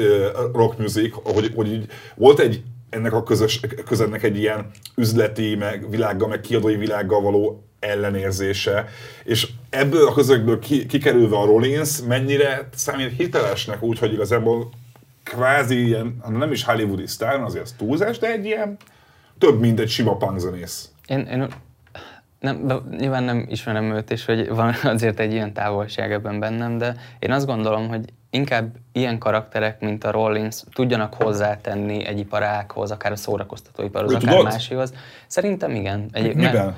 Rock 0.53 0.77
Music, 0.77 1.15
hogy, 1.23 1.51
hogy 1.55 1.71
így 1.71 1.85
volt 2.15 2.39
egy 2.39 2.63
ennek 2.89 3.13
a 3.13 3.23
közös, 3.23 3.59
közönnek 3.85 4.23
egy 4.23 4.37
ilyen 4.37 4.71
üzleti, 4.95 5.55
meg 5.55 5.89
világgal, 5.89 6.27
meg 6.27 6.41
kiadói 6.41 6.75
világgal 6.75 7.21
való 7.21 7.63
ellenérzése, 7.79 8.87
és 9.23 9.47
ebből 9.69 10.07
a 10.07 10.13
közökből 10.13 10.59
ki, 10.59 10.85
kikerülve 10.85 11.37
a 11.37 11.45
Rollins 11.45 12.01
mennyire 12.07 12.69
számít 12.75 13.17
hitelesnek 13.17 13.83
úgy, 13.83 13.99
hogy 13.99 14.13
igazából 14.13 14.69
kvázi 15.23 15.85
ilyen, 15.85 16.21
nem 16.29 16.51
is 16.51 16.63
hollywoodi 16.63 17.07
sztár, 17.07 17.41
azért 17.41 17.63
az 17.63 17.75
túlzás, 17.77 18.17
de 18.17 18.31
egy 18.31 18.45
ilyen 18.45 18.77
több, 19.37 19.59
mint 19.59 19.79
egy 19.79 19.89
sima 19.89 20.17
punkzenész. 20.17 20.89
Én, 21.07 21.19
én 21.19 21.47
nem, 22.39 22.67
de 22.67 22.75
nyilván 22.97 23.23
nem 23.23 23.45
ismerem 23.49 23.91
őt, 23.91 24.11
és 24.11 24.25
hogy 24.25 24.49
van 24.49 24.73
azért 24.83 25.19
egy 25.19 25.33
ilyen 25.33 25.53
távolság 25.53 26.11
ebben 26.11 26.39
bennem, 26.39 26.77
de 26.77 26.95
én 27.19 27.31
azt 27.31 27.45
gondolom, 27.45 27.87
hogy 27.87 28.13
inkább 28.29 28.75
ilyen 28.91 29.17
karakterek, 29.17 29.79
mint 29.79 30.03
a 30.03 30.11
Rollins 30.11 30.63
tudjanak 30.73 31.13
hozzátenni 31.13 32.05
egy 32.05 32.19
iparághoz, 32.19 32.91
akár 32.91 33.11
a 33.11 33.15
szórakoztatóiparhoz, 33.15 34.13
akár 34.13 34.43
másihoz. 34.43 34.93
Szerintem 35.27 35.75
igen. 35.75 36.09
Egyéb, 36.11 36.35
Miben? 36.35 36.75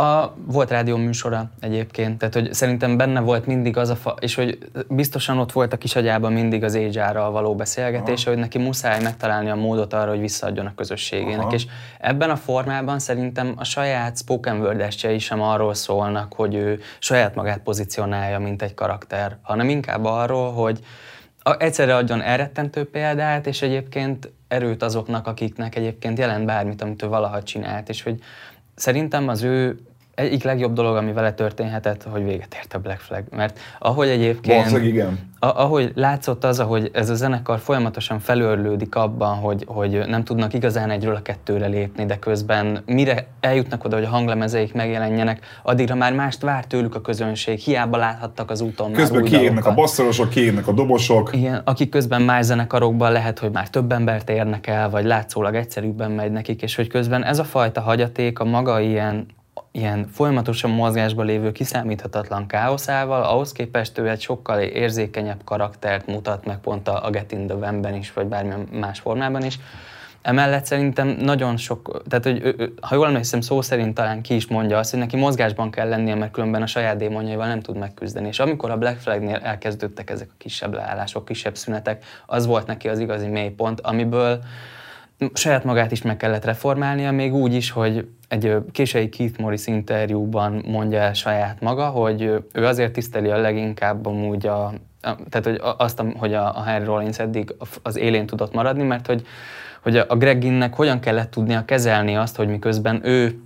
A, 0.00 0.34
volt 0.46 0.70
rádió 0.70 0.96
műsora 0.96 1.50
egyébként, 1.60 2.18
tehát 2.18 2.34
hogy 2.34 2.52
szerintem 2.52 2.96
benne 2.96 3.20
volt 3.20 3.46
mindig 3.46 3.76
az 3.76 3.88
a 3.88 3.96
fa, 3.96 4.14
és 4.20 4.34
hogy 4.34 4.58
biztosan 4.88 5.38
ott 5.38 5.52
volt 5.52 5.72
a 5.72 5.76
kisagyában 5.76 6.32
mindig 6.32 6.64
az 6.64 6.74
age 6.74 7.12
való 7.12 7.54
beszélgetés, 7.54 8.22
Aha. 8.22 8.30
hogy 8.30 8.38
neki 8.38 8.58
muszáj 8.58 9.02
megtalálni 9.02 9.50
a 9.50 9.54
módot 9.54 9.92
arra, 9.92 10.10
hogy 10.10 10.20
visszaadjon 10.20 10.66
a 10.66 10.74
közösségének. 10.74 11.40
Aha. 11.40 11.54
És 11.54 11.66
ebben 11.98 12.30
a 12.30 12.36
formában 12.36 12.98
szerintem 12.98 13.52
a 13.56 13.64
saját 13.64 14.18
spoken 14.18 14.60
word 14.60 14.86
is 15.02 15.24
sem 15.24 15.42
arról 15.42 15.74
szólnak, 15.74 16.32
hogy 16.32 16.54
ő 16.54 16.80
saját 16.98 17.34
magát 17.34 17.58
pozícionálja, 17.58 18.38
mint 18.38 18.62
egy 18.62 18.74
karakter, 18.74 19.36
hanem 19.42 19.68
inkább 19.68 20.04
arról, 20.04 20.52
hogy 20.52 20.80
egyszerre 21.58 21.96
adjon 21.96 22.22
elrettentő 22.22 22.84
példát, 22.84 23.46
és 23.46 23.62
egyébként 23.62 24.32
erőt 24.48 24.82
azoknak, 24.82 25.26
akiknek 25.26 25.76
egyébként 25.76 26.18
jelent 26.18 26.46
bármit, 26.46 26.82
amit 26.82 27.02
ő 27.02 27.06
valaha 27.06 27.42
csinált, 27.42 27.88
és 27.88 28.02
hogy 28.02 28.18
szerintem 28.74 29.28
az 29.28 29.42
ő 29.42 29.78
egyik 30.20 30.42
legjobb 30.42 30.72
dolog, 30.72 30.96
ami 30.96 31.12
vele 31.12 31.32
történhetett, 31.32 32.02
hogy 32.02 32.24
véget 32.24 32.54
ért 32.54 32.74
a 32.74 32.78
Black 32.78 33.00
Flag. 33.00 33.24
Mert 33.30 33.58
ahogy 33.78 34.08
egyébként... 34.08 34.56
Valószínűleg 34.56 34.88
igen. 34.88 35.28
Ahogy 35.38 35.92
látszott 35.94 36.44
az, 36.44 36.60
ahogy 36.60 36.90
ez 36.92 37.10
a 37.10 37.14
zenekar 37.14 37.58
folyamatosan 37.58 38.18
felőrlődik 38.18 38.94
abban, 38.94 39.36
hogy, 39.36 39.64
hogy 39.66 40.02
nem 40.06 40.24
tudnak 40.24 40.54
igazán 40.54 40.90
egyről 40.90 41.14
a 41.14 41.22
kettőre 41.22 41.66
lépni, 41.66 42.06
de 42.06 42.18
közben 42.18 42.82
mire 42.86 43.26
eljutnak 43.40 43.84
oda, 43.84 43.96
hogy 43.96 44.04
a 44.04 44.08
hanglemezeik 44.08 44.74
megjelenjenek, 44.74 45.46
addigra 45.62 45.94
már 45.94 46.14
mást 46.14 46.42
vár 46.42 46.64
tőlük 46.64 46.94
a 46.94 47.00
közönség, 47.00 47.58
hiába 47.58 47.96
láthattak 47.96 48.50
az 48.50 48.60
úton 48.60 48.92
Közben 48.92 49.24
kiérnek 49.24 49.66
a 49.66 49.74
basszorosok, 49.74 50.28
kiérnek 50.28 50.68
a 50.68 50.72
dobosok. 50.72 51.30
Igen, 51.32 51.60
akik 51.64 51.88
közben 51.88 52.22
más 52.22 52.44
zenekarokban 52.44 53.12
lehet, 53.12 53.38
hogy 53.38 53.50
már 53.50 53.68
több 53.68 53.92
embert 53.92 54.30
érnek 54.30 54.66
el, 54.66 54.90
vagy 54.90 55.04
látszólag 55.04 55.54
egyszerűbben 55.54 56.10
megy 56.10 56.32
nekik, 56.32 56.62
és 56.62 56.76
hogy 56.76 56.88
közben 56.88 57.24
ez 57.24 57.38
a 57.38 57.44
fajta 57.44 57.80
hagyaték 57.80 58.38
a 58.38 58.44
maga 58.44 58.80
ilyen 58.80 59.26
ilyen 59.72 60.08
folyamatosan 60.12 60.70
mozgásban 60.70 61.26
lévő 61.26 61.52
kiszámíthatatlan 61.52 62.46
káoszával, 62.46 63.22
ahhoz 63.22 63.52
képest 63.52 63.98
ő 63.98 64.08
egy 64.08 64.20
sokkal 64.20 64.60
érzékenyebb 64.60 65.40
karaktert 65.44 66.06
mutat 66.06 66.44
meg 66.44 66.58
pont 66.58 66.88
a 66.88 67.08
Get 67.10 67.32
in 67.32 67.46
the 67.46 67.96
is, 67.96 68.12
vagy 68.12 68.26
bármilyen 68.26 68.68
más 68.72 68.98
formában 68.98 69.44
is. 69.44 69.58
Emellett 70.22 70.64
szerintem 70.64 71.08
nagyon 71.08 71.56
sok, 71.56 72.02
tehát 72.08 72.24
hogy 72.24 72.54
ha 72.80 72.94
jól 72.94 73.06
emlékszem, 73.06 73.40
szó 73.40 73.62
szerint 73.62 73.94
talán 73.94 74.22
ki 74.22 74.34
is 74.34 74.46
mondja 74.46 74.78
azt, 74.78 74.90
hogy 74.90 74.98
neki 74.98 75.16
mozgásban 75.16 75.70
kell 75.70 75.88
lennie, 75.88 76.14
mert 76.14 76.32
különben 76.32 76.62
a 76.62 76.66
saját 76.66 76.96
démonjaival 76.96 77.46
nem 77.46 77.60
tud 77.60 77.76
megküzdeni. 77.76 78.28
És 78.28 78.38
amikor 78.38 78.70
a 78.70 78.76
Black 78.76 78.98
Flagnél 79.00 79.40
elkezdődtek 79.42 80.10
ezek 80.10 80.28
a 80.30 80.34
kisebb 80.38 80.74
leállások, 80.74 81.24
kisebb 81.24 81.56
szünetek, 81.56 82.04
az 82.26 82.46
volt 82.46 82.66
neki 82.66 82.88
az 82.88 82.98
igazi 82.98 83.26
mélypont, 83.26 83.80
amiből 83.80 84.40
saját 85.32 85.64
magát 85.64 85.92
is 85.92 86.02
meg 86.02 86.16
kellett 86.16 86.44
reformálnia, 86.44 87.12
még 87.12 87.34
úgy 87.34 87.54
is, 87.54 87.70
hogy 87.70 88.08
egy 88.28 88.56
késői 88.72 89.08
Keith 89.08 89.40
Morris 89.40 89.66
interjúban 89.66 90.64
mondja 90.66 90.98
el 90.98 91.14
saját 91.14 91.60
maga, 91.60 91.86
hogy 91.86 92.22
ő 92.52 92.66
azért 92.66 92.92
tiszteli 92.92 93.30
a 93.30 93.36
leginkább 93.36 94.06
amúgy 94.06 94.46
a, 94.46 94.72
tehát 95.00 95.44
hogy 95.44 95.60
azt, 95.76 96.02
hogy 96.16 96.34
a, 96.34 96.56
a 96.56 96.60
Harry 96.60 96.84
Rollins 96.84 97.18
eddig 97.18 97.54
az 97.82 97.96
élén 97.96 98.26
tudott 98.26 98.54
maradni, 98.54 98.82
mert 98.82 99.06
hogy, 99.06 99.26
hogy 99.82 99.96
a 99.96 100.16
Greg 100.16 100.38
Ginnek 100.38 100.74
hogyan 100.74 101.00
kellett 101.00 101.30
tudnia 101.30 101.64
kezelni 101.64 102.16
azt, 102.16 102.36
hogy 102.36 102.48
miközben 102.48 103.00
ő 103.06 103.40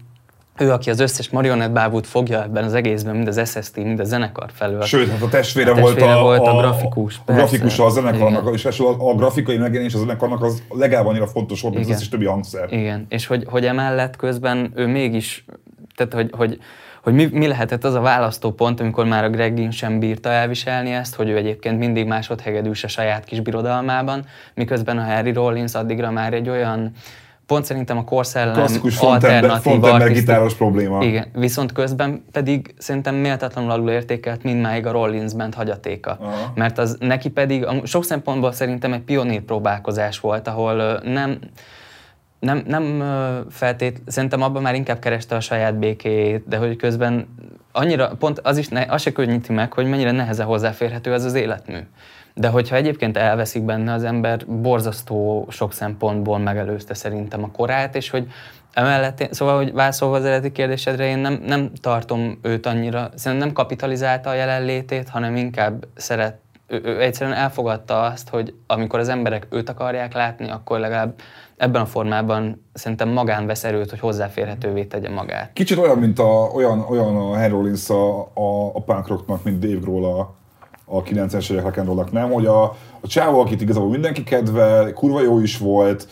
ő, 0.58 0.72
aki 0.72 0.90
az 0.90 1.00
összes 1.00 1.30
marionettbábút 1.30 2.06
fogja 2.06 2.42
ebben 2.42 2.64
az 2.64 2.74
egészben, 2.74 3.14
mind 3.14 3.28
az 3.28 3.50
SST, 3.50 3.76
mind 3.76 4.00
a 4.00 4.04
zenekar 4.04 4.50
felől. 4.52 4.82
Sőt, 4.82 5.10
hát 5.10 5.22
a 5.22 5.28
testvére, 5.28 5.70
a 5.70 5.74
testvére 5.74 6.06
volt, 6.06 6.18
a, 6.18 6.22
volt 6.22 6.40
a, 6.40 6.56
a 6.56 6.60
grafikus. 6.60 7.20
A, 7.24 7.32
grafikus 7.32 7.78
a 7.78 7.88
zenekarnak, 7.88 8.42
Igen. 8.42 8.54
és 8.54 8.80
a, 8.80 9.10
a 9.10 9.14
grafikai 9.14 9.56
megjelenés 9.56 9.94
a 9.94 9.98
zenekarnak 9.98 10.42
az 10.42 10.62
legalább 10.68 11.06
annyira 11.06 11.26
fontos 11.26 11.60
volt, 11.60 11.74
mint 11.74 11.86
az 11.86 11.92
összes 11.92 12.08
többi 12.08 12.24
hangszer. 12.24 12.72
Igen, 12.72 13.06
és 13.08 13.26
hogy, 13.26 13.44
hogy 13.48 13.66
emellett 13.66 14.16
közben 14.16 14.72
ő 14.74 14.86
mégis, 14.86 15.44
tehát 15.94 16.12
hogy, 16.12 16.30
hogy 16.36 16.58
hogy 17.02 17.14
mi, 17.14 17.28
mi 17.32 17.46
lehetett 17.46 17.84
az 17.84 17.94
a 17.94 18.00
választópont, 18.00 18.80
amikor 18.80 19.04
már 19.04 19.24
a 19.24 19.30
Greggin 19.30 19.70
sem 19.70 19.98
bírta 19.98 20.28
elviselni 20.28 20.92
ezt, 20.92 21.14
hogy 21.14 21.28
ő 21.28 21.36
egyébként 21.36 21.78
mindig 21.78 22.06
másodhegedűs 22.06 22.84
a 22.84 22.88
saját 22.88 23.24
kis 23.24 23.40
birodalmában, 23.40 24.24
miközben 24.54 24.98
a 24.98 25.04
Harry 25.04 25.32
Rollins 25.32 25.74
addigra 25.74 26.10
már 26.10 26.32
egy 26.32 26.48
olyan 26.48 26.92
pont 27.46 27.64
szerintem 27.64 27.98
a 27.98 28.04
korszellem 28.04 28.54
Klasszikus 28.54 28.98
alternatív 28.98 30.12
gitáros 30.12 30.54
probléma. 30.54 31.04
Igen, 31.04 31.26
viszont 31.35 31.72
közben 31.72 32.24
pedig 32.33 32.74
szerintem 32.78 33.14
méltatlanul 33.14 33.70
alul 33.70 33.90
értékelt 33.90 34.42
mindmáig 34.42 34.87
a 34.87 34.90
Rollins 34.90 35.35
Band 35.35 35.54
hagyatéka. 35.54 36.16
Aha. 36.20 36.52
Mert 36.54 36.78
az 36.78 36.96
neki 37.00 37.30
pedig 37.30 37.66
sok 37.85 38.04
szempontból 38.04 38.52
szerintem 38.52 38.92
egy 38.92 39.02
pionír 39.02 39.40
próbálkozás 39.40 40.20
volt, 40.20 40.48
ahol 40.48 41.00
nem 41.04 41.38
nem, 42.44 42.62
nem 42.66 43.04
feltét, 43.50 44.02
szerintem 44.07 44.42
abban 44.42 44.62
már 44.62 44.74
inkább 44.74 44.98
kereste 44.98 45.37
a 45.37 45.40
saját 45.40 45.78
békéjét, 45.78 46.48
de 46.48 46.57
hogy 46.57 46.76
közben 46.76 47.28
annyira, 47.72 48.09
pont 48.18 48.38
az 48.38 48.57
is, 48.57 48.68
ne, 48.68 48.85
az 48.88 49.02
se 49.02 49.12
könnyíti 49.12 49.52
meg, 49.52 49.72
hogy 49.72 49.87
mennyire 49.87 50.11
nehezen 50.11 50.46
hozzáférhető 50.46 51.12
ez 51.12 51.24
az 51.24 51.35
életmű. 51.35 51.78
De 52.35 52.49
hogyha 52.49 52.77
egyébként 52.77 53.16
elveszik 53.16 53.62
benne 53.62 53.92
az 53.92 54.05
ember, 54.05 54.47
borzasztó 54.47 55.47
sok 55.51 55.73
szempontból 55.73 56.38
megelőzte 56.38 56.94
szerintem 56.94 57.42
a 57.42 57.51
korát, 57.51 57.94
és 57.94 58.11
hogy 58.11 58.27
emellett, 58.73 59.20
én, 59.20 59.29
szóval, 59.31 59.57
hogy 59.57 59.73
válaszolva 59.73 60.16
az 60.16 60.25
eredeti 60.25 60.53
kérdésedre, 60.53 61.07
én 61.07 61.18
nem, 61.18 61.42
nem 61.47 61.70
tartom 61.81 62.38
őt 62.42 62.66
annyira, 62.66 63.11
szerintem 63.14 63.47
nem 63.47 63.57
kapitalizálta 63.57 64.31
a 64.31 64.35
jelenlétét, 64.35 65.09
hanem 65.09 65.37
inkább 65.37 65.87
szeret, 65.94 66.38
ő, 66.66 66.81
ő 66.85 67.01
egyszerűen 67.01 67.37
elfogadta 67.37 68.03
azt, 68.03 68.29
hogy 68.29 68.55
amikor 68.66 68.99
az 68.99 69.09
emberek 69.09 69.47
őt 69.51 69.68
akarják 69.68 70.14
látni, 70.14 70.51
akkor 70.51 70.79
legalább 70.79 71.14
ebben 71.57 71.83
a 71.83 71.87
formában 71.87 72.64
szerintem 72.73 73.09
magán 73.09 73.47
vesz 73.47 73.64
erőt, 73.64 73.90
hogy 73.90 74.01
hozzáférhetővé 74.01 74.85
tegye 74.85 75.11
magát. 75.11 75.53
Kicsit 75.53 75.79
olyan, 75.79 75.99
mint 75.99 76.18
a, 76.18 76.51
olyan, 76.55 76.81
olyan 76.88 77.16
a 77.16 77.37
Henry 77.37 77.73
a, 77.88 77.92
a, 78.35 78.66
a 78.75 78.83
punk 78.83 79.09
rocknak, 79.09 79.44
mint 79.44 79.59
Dave 79.59 79.79
Grohl 79.81 80.05
a, 80.05 80.35
a 80.96 81.02
90-es 81.02 81.50
évek 81.50 81.64
rock'n'rollnak, 81.64 82.11
nem? 82.11 82.30
Hogy 82.30 82.46
a, 82.46 82.62
a 83.00 83.07
csávó, 83.07 83.40
akit 83.40 83.61
igazából 83.61 83.88
mindenki 83.88 84.22
kedvel, 84.22 84.92
kurva 84.92 85.22
jó 85.22 85.40
is 85.40 85.59
volt, 85.59 86.09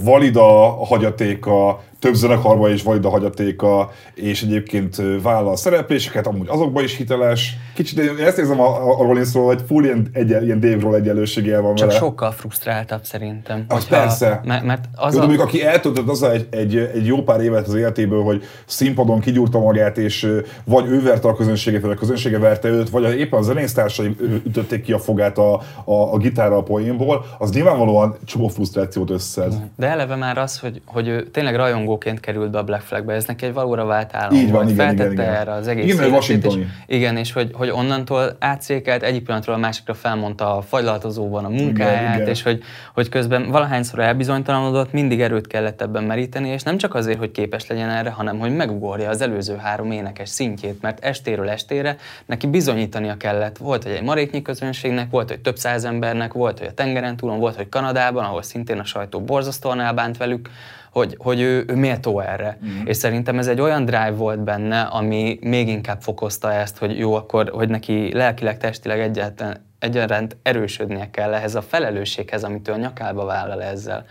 valida 0.00 0.78
a 0.80 0.84
hagyatéka, 0.84 1.82
több 2.04 2.14
zenekarban 2.14 2.72
is 2.72 2.82
valid 2.82 3.04
a 3.04 3.08
hagyatéka, 3.08 3.90
és 4.14 4.42
egyébként 4.42 4.96
vállal 5.22 5.56
szerepléseket, 5.56 6.26
amúgy 6.26 6.48
azokban 6.48 6.84
is 6.84 6.96
hiteles. 6.96 7.56
Kicsit 7.74 7.98
én 7.98 8.24
ezt 8.24 8.38
érzem 8.38 8.60
a, 8.60 9.00
a 9.00 9.02
Rollinsról, 9.02 9.44
hogy 9.44 9.62
full 9.66 9.84
ilyen, 9.84 10.08
egy, 10.12 10.30
ilyen 10.30 10.60
Dave 10.60 10.80
Roll 10.80 10.94
egyenlőséggel 10.94 11.60
van 11.60 11.74
Csak 11.74 11.88
vele. 11.88 12.00
sokkal 12.00 12.30
frusztráltabb 12.30 13.04
szerintem. 13.04 13.64
Az 13.68 13.82
hogyha, 13.82 13.96
persze. 13.96 14.40
Mert, 14.44 14.64
mert 14.64 14.84
az 14.94 15.14
jó, 15.14 15.20
a... 15.20 15.22
mondjuk, 15.26 15.46
aki 15.46 15.64
eltöltött 15.64 16.08
az 16.08 16.22
egy, 16.22 16.46
egy, 16.50 16.76
egy, 16.76 17.06
jó 17.06 17.22
pár 17.22 17.40
évet 17.40 17.66
az 17.66 17.74
életéből, 17.74 18.22
hogy 18.22 18.42
színpadon 18.66 19.20
kigyúrta 19.20 19.58
magát, 19.58 19.98
és 19.98 20.28
vagy 20.64 20.86
ő 20.86 21.02
verte 21.02 21.28
a 21.28 21.34
közönséget, 21.34 21.82
vagy 21.82 21.90
a 21.90 21.94
közönsége 21.94 22.38
verte 22.38 22.68
őt, 22.68 22.90
vagy 22.90 23.18
éppen 23.18 23.38
a 23.38 23.42
zenésztársai 23.42 24.16
ütötték 24.46 24.82
ki 24.82 24.92
a 24.92 24.98
fogát 24.98 25.38
a, 25.38 25.54
a, 25.84 26.12
a 26.12 26.16
gitárral 26.16 26.58
a 26.58 26.62
poénból, 26.62 27.24
az 27.38 27.50
nyilvánvalóan 27.50 28.16
csomó 28.24 28.48
frusztrációt 28.48 29.10
összed. 29.10 29.54
De 29.76 29.86
eleve 29.86 30.16
már 30.16 30.38
az, 30.38 30.58
hogy, 30.58 30.80
hogy 30.84 31.08
ő 31.08 31.22
tényleg 31.30 31.56
rajongóként 31.94 32.20
került 32.20 32.50
be 32.50 32.58
a 32.58 32.62
Black 32.62 32.82
Flagbe, 32.82 33.14
ez 33.14 33.24
neki 33.24 33.46
egy 33.46 33.52
valóra 33.52 33.84
vált 33.84 34.14
állam 34.14 34.34
Így 34.34 34.50
van, 34.50 34.68
igen, 34.68 34.92
igen, 34.94 35.12
igen. 35.12 35.34
erre 35.34 35.52
az 35.52 35.68
egész 35.68 35.92
igen, 35.92 36.06
életét, 36.06 36.44
és, 36.44 36.54
igen, 36.86 37.16
és 37.16 37.32
hogy, 37.32 37.50
hogy 37.52 37.70
onnantól 37.70 38.36
átszékelt, 38.38 39.02
egyik 39.02 39.22
pillanatról 39.22 39.54
a 39.54 39.58
másikra 39.58 39.94
felmondta 39.94 40.56
a 40.56 40.60
fagylaltozóban 40.62 41.44
a 41.44 41.48
munkáját, 41.48 42.16
igen. 42.16 42.28
és 42.28 42.42
hogy, 42.42 42.62
hogy 42.94 43.08
közben 43.08 43.50
valahányszor 43.50 43.98
elbizonytalanodott, 43.98 44.92
mindig 44.92 45.20
erőt 45.20 45.46
kellett 45.46 45.80
ebben 45.80 46.04
meríteni, 46.04 46.48
és 46.48 46.62
nem 46.62 46.76
csak 46.76 46.94
azért, 46.94 47.18
hogy 47.18 47.30
képes 47.30 47.66
legyen 47.66 47.90
erre, 47.90 48.10
hanem 48.10 48.38
hogy 48.38 48.56
megugorja 48.56 49.08
az 49.08 49.20
előző 49.20 49.56
három 49.56 49.90
énekes 49.90 50.28
szintjét, 50.28 50.82
mert 50.82 51.04
estéről 51.04 51.48
estére 51.48 51.96
neki 52.26 52.46
bizonyítania 52.46 53.16
kellett. 53.16 53.56
Volt, 53.56 53.82
hogy 53.82 53.92
egy 53.92 54.02
maréknyi 54.02 54.42
közönségnek, 54.42 55.10
volt, 55.10 55.28
hogy 55.28 55.40
több 55.40 55.56
száz 55.56 55.84
embernek, 55.84 56.32
volt, 56.32 56.58
hogy 56.58 56.68
a 56.68 56.74
tengeren 56.74 57.16
túlon, 57.16 57.38
volt, 57.38 57.56
hogy 57.56 57.68
Kanadában, 57.68 58.24
ahol 58.24 58.42
szintén 58.42 58.78
a 58.78 58.84
sajtó 58.84 59.20
borzasztóan 59.20 59.80
elbánt 59.80 60.16
velük, 60.16 60.48
hogy, 60.94 61.16
hogy 61.18 61.40
ő, 61.40 61.64
ő 61.66 61.74
méltó 61.74 62.20
erre. 62.20 62.58
Mm. 62.64 62.86
És 62.86 62.96
szerintem 62.96 63.38
ez 63.38 63.46
egy 63.46 63.60
olyan 63.60 63.84
drive 63.84 64.10
volt 64.10 64.40
benne, 64.40 64.80
ami 64.80 65.38
még 65.40 65.68
inkább 65.68 66.00
fokozta 66.00 66.52
ezt, 66.52 66.78
hogy 66.78 66.98
jó, 66.98 67.14
akkor, 67.14 67.50
hogy 67.54 67.68
neki 67.68 68.12
lelkileg, 68.12 68.58
testileg 68.58 69.00
egyáltalán 69.00 69.66
egyaránt 69.78 70.36
erősödnie 70.42 71.10
kell 71.10 71.34
ehhez 71.34 71.54
a 71.54 71.62
felelősséghez, 71.62 72.44
amit 72.44 72.68
ő 72.68 72.72
a 72.72 72.76
nyakába 72.76 73.24
vállal 73.24 73.62
ezzel. 73.62 74.04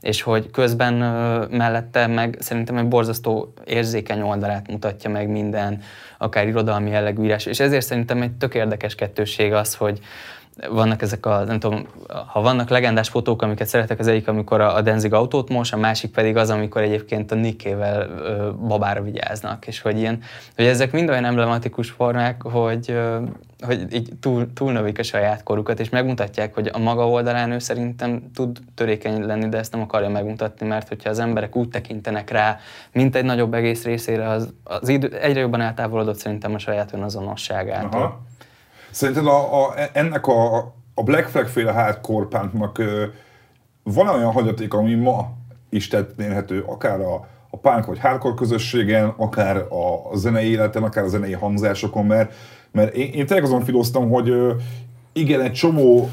És 0.00 0.22
hogy 0.22 0.50
közben 0.50 0.94
mellette 1.50 2.06
meg 2.06 2.36
szerintem 2.38 2.76
egy 2.76 2.88
borzasztó 2.88 3.52
érzékeny 3.64 4.20
oldalát 4.20 4.68
mutatja 4.70 5.10
meg 5.10 5.28
minden, 5.28 5.82
akár 6.18 6.46
irodalmi 6.46 6.90
jellegű 6.90 7.24
írás. 7.24 7.46
És 7.46 7.60
ezért 7.60 7.86
szerintem 7.86 8.22
egy 8.22 8.32
tök 8.32 8.54
érdekes 8.54 8.94
kettősség 8.94 9.52
az, 9.52 9.74
hogy, 9.74 10.00
vannak 10.68 11.02
ezek 11.02 11.26
a, 11.26 11.44
nem 11.44 11.58
tudom, 11.58 11.86
ha 12.26 12.40
vannak 12.40 12.68
legendás 12.68 13.08
fotók, 13.08 13.42
amiket 13.42 13.66
szeretek, 13.66 13.98
az 13.98 14.06
egyik, 14.06 14.28
amikor 14.28 14.60
a, 14.60 14.80
Denzig 14.80 15.12
autót 15.12 15.48
mos, 15.48 15.72
a 15.72 15.76
másik 15.76 16.10
pedig 16.10 16.36
az, 16.36 16.50
amikor 16.50 16.82
egyébként 16.82 17.32
a 17.32 17.34
Nikével 17.34 18.08
babára 18.68 19.02
vigyáznak, 19.02 19.66
és 19.66 19.80
hogy 19.80 19.98
ilyen, 19.98 20.22
hogy 20.56 20.64
ezek 20.64 20.92
mind 20.92 21.08
olyan 21.08 21.24
emblematikus 21.24 21.90
formák, 21.90 22.42
hogy, 22.42 22.98
hogy 23.60 23.94
így 23.94 24.12
túl, 24.20 24.52
túlnövik 24.52 24.98
a 24.98 25.02
saját 25.02 25.42
korukat, 25.42 25.80
és 25.80 25.88
megmutatják, 25.88 26.54
hogy 26.54 26.70
a 26.72 26.78
maga 26.78 27.08
oldalán 27.08 27.50
ő 27.50 27.58
szerintem 27.58 28.30
tud 28.34 28.58
törékeny 28.74 29.24
lenni, 29.24 29.48
de 29.48 29.58
ezt 29.58 29.72
nem 29.72 29.82
akarja 29.82 30.08
megmutatni, 30.08 30.66
mert 30.66 30.88
hogyha 30.88 31.10
az 31.10 31.18
emberek 31.18 31.56
úgy 31.56 31.68
tekintenek 31.68 32.30
rá, 32.30 32.58
mint 32.92 33.16
egy 33.16 33.24
nagyobb 33.24 33.54
egész 33.54 33.84
részére, 33.84 34.28
az, 34.28 34.52
az 34.64 34.88
idő, 34.88 35.18
egyre 35.20 35.40
jobban 35.40 35.60
eltávolodott 35.60 36.18
szerintem 36.18 36.54
a 36.54 36.58
saját 36.58 36.92
önazonosságától. 36.92 38.00
Aha. 38.00 38.28
Szerinted 38.90 39.26
a, 39.26 39.64
a, 39.64 39.74
ennek 39.92 40.26
a, 40.26 40.56
a 40.94 41.02
Black 41.02 41.28
Flag 41.28 41.46
féle 41.46 41.72
hardcore 41.72 42.26
punknak 42.26 42.82
van 43.82 44.08
olyan 44.08 44.32
hagyaték, 44.32 44.74
ami 44.74 44.94
ma 44.94 45.32
is 45.68 45.88
tettérhető, 45.88 46.64
akár 46.66 47.00
a, 47.00 47.28
a 47.50 47.56
punk 47.56 47.86
vagy 47.86 47.98
hardcore 47.98 48.34
közösségen, 48.34 49.14
akár 49.16 49.56
a, 49.56 50.10
a 50.10 50.16
zenei 50.16 50.50
életen, 50.50 50.82
akár 50.82 51.04
a 51.04 51.08
zenei 51.08 51.32
hangzásokon, 51.32 52.06
mert, 52.06 52.34
mert 52.72 52.94
én, 52.94 53.12
én 53.12 53.26
tényleg 53.26 53.44
azon 53.44 53.64
filoztam, 53.64 54.10
hogy 54.10 54.32
igen, 55.12 55.40
egy 55.40 55.52
csomó 55.52 56.10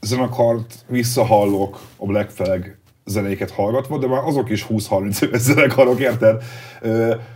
zenekart 0.00 0.74
visszahallok 0.86 1.80
a 1.96 2.06
Black 2.06 2.30
Flag 2.30 2.76
zenéket 3.04 3.50
hallgatva, 3.50 3.98
de 3.98 4.06
már 4.06 4.22
azok 4.24 4.50
is 4.50 4.66
20-30 4.68 5.22
éves 5.22 5.40
zenekarok, 5.40 6.00
érted? 6.00 6.42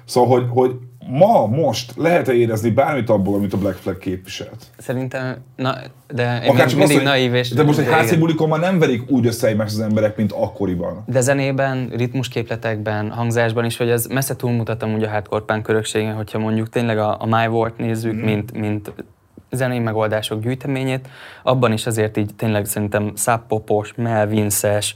Szóval, 0.05 0.39
hogy, 0.39 0.49
hogy 0.51 0.77
ma, 1.07 1.47
most 1.47 1.93
lehet-e 1.97 2.33
érezni 2.33 2.71
bármit 2.71 3.11
abból, 3.11 3.35
amit 3.35 3.53
a 3.53 3.57
Black 3.57 3.77
Flag 3.77 3.99
képviselt? 3.99 4.67
Szerintem, 4.79 5.37
na, 5.57 5.75
de 6.09 6.41
én 6.45 6.51
Akár 6.51 6.69
csak 6.69 6.79
mindig 6.79 6.97
az, 6.97 7.03
naív 7.03 7.35
és... 7.35 7.51
De 7.51 7.63
most 7.63 7.79
egy 7.79 7.89
házi 7.89 8.17
bulikon 8.17 8.49
már 8.49 8.61
nem 8.61 8.79
verik 8.79 9.11
úgy 9.11 9.27
össze 9.27 9.49
egymást 9.49 9.73
az 9.73 9.81
emberek, 9.81 10.17
mint 10.17 10.33
akkoriban. 10.33 11.03
De 11.07 11.21
zenében, 11.21 11.93
ritmusképletekben, 11.97 13.11
hangzásban 13.11 13.65
is, 13.65 13.77
hogy 13.77 13.91
ez 13.91 14.07
messze 14.07 14.37
túlmutatom 14.37 14.95
úgy 14.95 15.03
a 15.03 15.09
hardcore 15.09 15.45
punk 15.45 15.67
hogyha 16.15 16.39
mondjuk 16.39 16.69
tényleg 16.69 16.99
a, 16.99 17.17
a 17.21 17.27
My 17.27 17.47
World 17.47 17.75
nézzük, 17.77 18.15
mm. 18.15 18.25
mint, 18.25 18.53
mint 18.53 18.93
zenei 19.53 19.79
megoldások 19.79 20.41
gyűjteményét, 20.41 21.09
abban 21.43 21.73
is 21.73 21.87
azért 21.87 22.17
így 22.17 22.35
tényleg 22.35 22.65
szerintem 22.65 23.13
Szappopos, 23.15 23.93
Melvinses, 23.97 24.95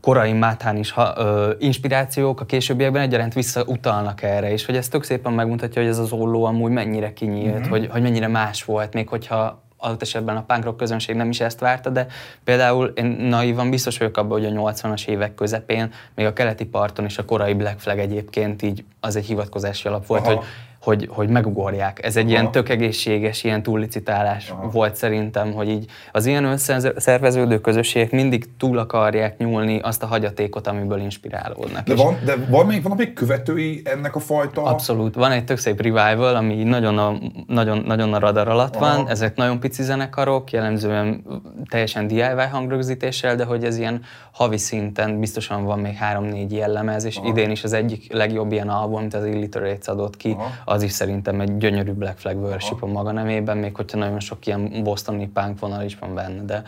korai 0.00 0.32
Mátán 0.32 0.76
is 0.76 0.90
ha, 0.90 1.12
ö, 1.16 1.52
inspirációk 1.58 2.40
a 2.40 2.44
későbbiekben 2.44 3.02
egyaránt 3.02 3.34
visszautalnak 3.34 4.22
erre, 4.22 4.52
és 4.52 4.66
hogy 4.66 4.76
ez 4.76 4.88
tök 4.88 5.02
szépen 5.02 5.32
megmutatja, 5.32 5.82
hogy 5.82 5.90
ez 5.90 5.98
az 5.98 6.12
olló 6.12 6.44
amúgy 6.44 6.70
mennyire 6.70 7.12
kinyílt, 7.12 7.58
mm-hmm. 7.58 7.70
hogy, 7.70 7.88
hogy 7.90 8.02
mennyire 8.02 8.28
más 8.28 8.64
volt, 8.64 8.94
még 8.94 9.08
hogyha 9.08 9.62
adott 9.82 10.02
esetben 10.02 10.36
a 10.36 10.42
punk 10.42 10.64
rock 10.64 10.76
közönség 10.76 11.16
nem 11.16 11.28
is 11.28 11.40
ezt 11.40 11.60
várta, 11.60 11.90
de 11.90 12.06
például 12.44 12.92
én 12.94 13.06
naívan 13.06 13.70
biztos 13.70 13.98
vagyok 13.98 14.16
abban, 14.16 14.40
hogy 14.40 14.56
a 14.56 14.60
80-as 14.60 15.06
évek 15.06 15.34
közepén, 15.34 15.92
még 16.14 16.26
a 16.26 16.32
keleti 16.32 16.64
parton 16.64 17.04
és 17.04 17.18
a 17.18 17.24
korai 17.24 17.54
Black 17.54 17.80
Flag 17.80 17.98
egyébként 17.98 18.62
így 18.62 18.84
az 19.00 19.16
egy 19.16 19.26
hivatkozási 19.26 19.88
alap 19.88 20.06
volt, 20.06 20.26
Aha. 20.26 20.34
hogy 20.34 20.44
hogy, 20.82 21.08
hogy 21.10 21.28
megugorják. 21.28 22.04
Ez 22.04 22.16
egy 22.16 22.22
Aha. 22.22 22.32
ilyen 22.32 22.50
tök 22.50 22.68
egészséges, 22.68 23.44
ilyen 23.44 23.62
túllicitálás 23.62 24.50
Aha. 24.50 24.68
volt 24.70 24.96
szerintem, 24.96 25.52
hogy 25.52 25.68
így 25.68 25.86
az 26.12 26.26
ilyen 26.26 26.44
önszerveződő 26.44 27.60
közösségek 27.60 28.10
mindig 28.10 28.56
túl 28.56 28.78
akarják 28.78 29.38
nyúlni 29.38 29.78
azt 29.78 30.02
a 30.02 30.06
hagyatékot, 30.06 30.66
amiből 30.66 31.00
inspirálódnak. 31.00 31.86
De 31.86 31.94
van, 31.94 32.18
de 32.24 32.34
van 32.48 32.66
még 32.66 32.82
van 32.82 32.96
még 32.96 33.12
követői 33.12 33.82
ennek 33.84 34.16
a 34.16 34.20
fajta? 34.20 34.62
Abszolút. 34.62 35.14
Van 35.14 35.30
egy 35.30 35.44
tök 35.44 35.58
szép 35.58 35.80
revival, 35.80 36.36
ami 36.36 36.62
nagyon 36.62 36.98
a, 36.98 37.18
nagyon, 37.46 37.82
nagyon 37.86 38.14
a 38.14 38.18
radar 38.18 38.48
alatt 38.48 38.76
Aha. 38.76 38.96
van. 38.96 39.08
Ezek 39.08 39.36
nagyon 39.36 39.60
pici 39.60 39.82
zenekarok, 39.82 40.50
jellemzően 40.50 41.24
teljesen 41.70 42.06
DIY 42.06 42.22
hangrögzítéssel, 42.50 43.36
de 43.36 43.44
hogy 43.44 43.64
ez 43.64 43.78
ilyen 43.78 44.02
havi 44.32 44.58
szinten 44.58 45.20
biztosan 45.20 45.64
van 45.64 45.78
még 45.78 45.94
három-négy 45.94 46.52
jellemez, 46.52 47.04
és 47.04 47.16
Aha. 47.16 47.28
idén 47.28 47.50
is 47.50 47.64
az 47.64 47.72
egyik 47.72 48.12
legjobb 48.12 48.52
ilyen 48.52 48.68
album, 48.68 48.96
amit 48.96 49.14
az 49.14 49.24
Illiterates 49.24 49.86
adott 49.86 50.16
ki, 50.16 50.30
Aha. 50.30 50.50
Az 50.72 50.82
is 50.82 50.92
szerintem 50.92 51.40
egy 51.40 51.56
gyönyörű 51.56 51.92
Black 51.92 52.18
Flag 52.18 52.36
worship 52.36 52.82
Aha. 52.82 52.86
a 52.86 52.92
maga 52.92 53.12
nemében, 53.12 53.56
még 53.56 53.76
hogyha 53.76 53.98
nagyon 53.98 54.20
sok 54.20 54.46
ilyen 54.46 54.82
bostoni 54.82 55.28
punk 55.28 55.58
vonal 55.58 55.82
is 55.82 55.96
van 55.98 56.14
benne, 56.14 56.42
de 56.42 56.62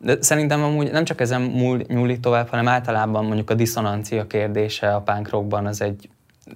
de 0.00 0.16
szerintem 0.20 0.62
amúgy 0.62 0.90
nem 0.90 1.04
csak 1.04 1.20
ezen 1.20 1.40
múl, 1.40 1.80
nyúlik 1.88 2.20
tovább, 2.20 2.48
hanem 2.48 2.68
általában 2.68 3.24
mondjuk 3.24 3.50
a 3.50 3.54
diszonancia 3.54 4.26
kérdése 4.26 4.94
a 4.94 5.00
punk 5.00 5.30
rockban 5.30 5.66
az 5.66 5.82
egy 5.82 6.08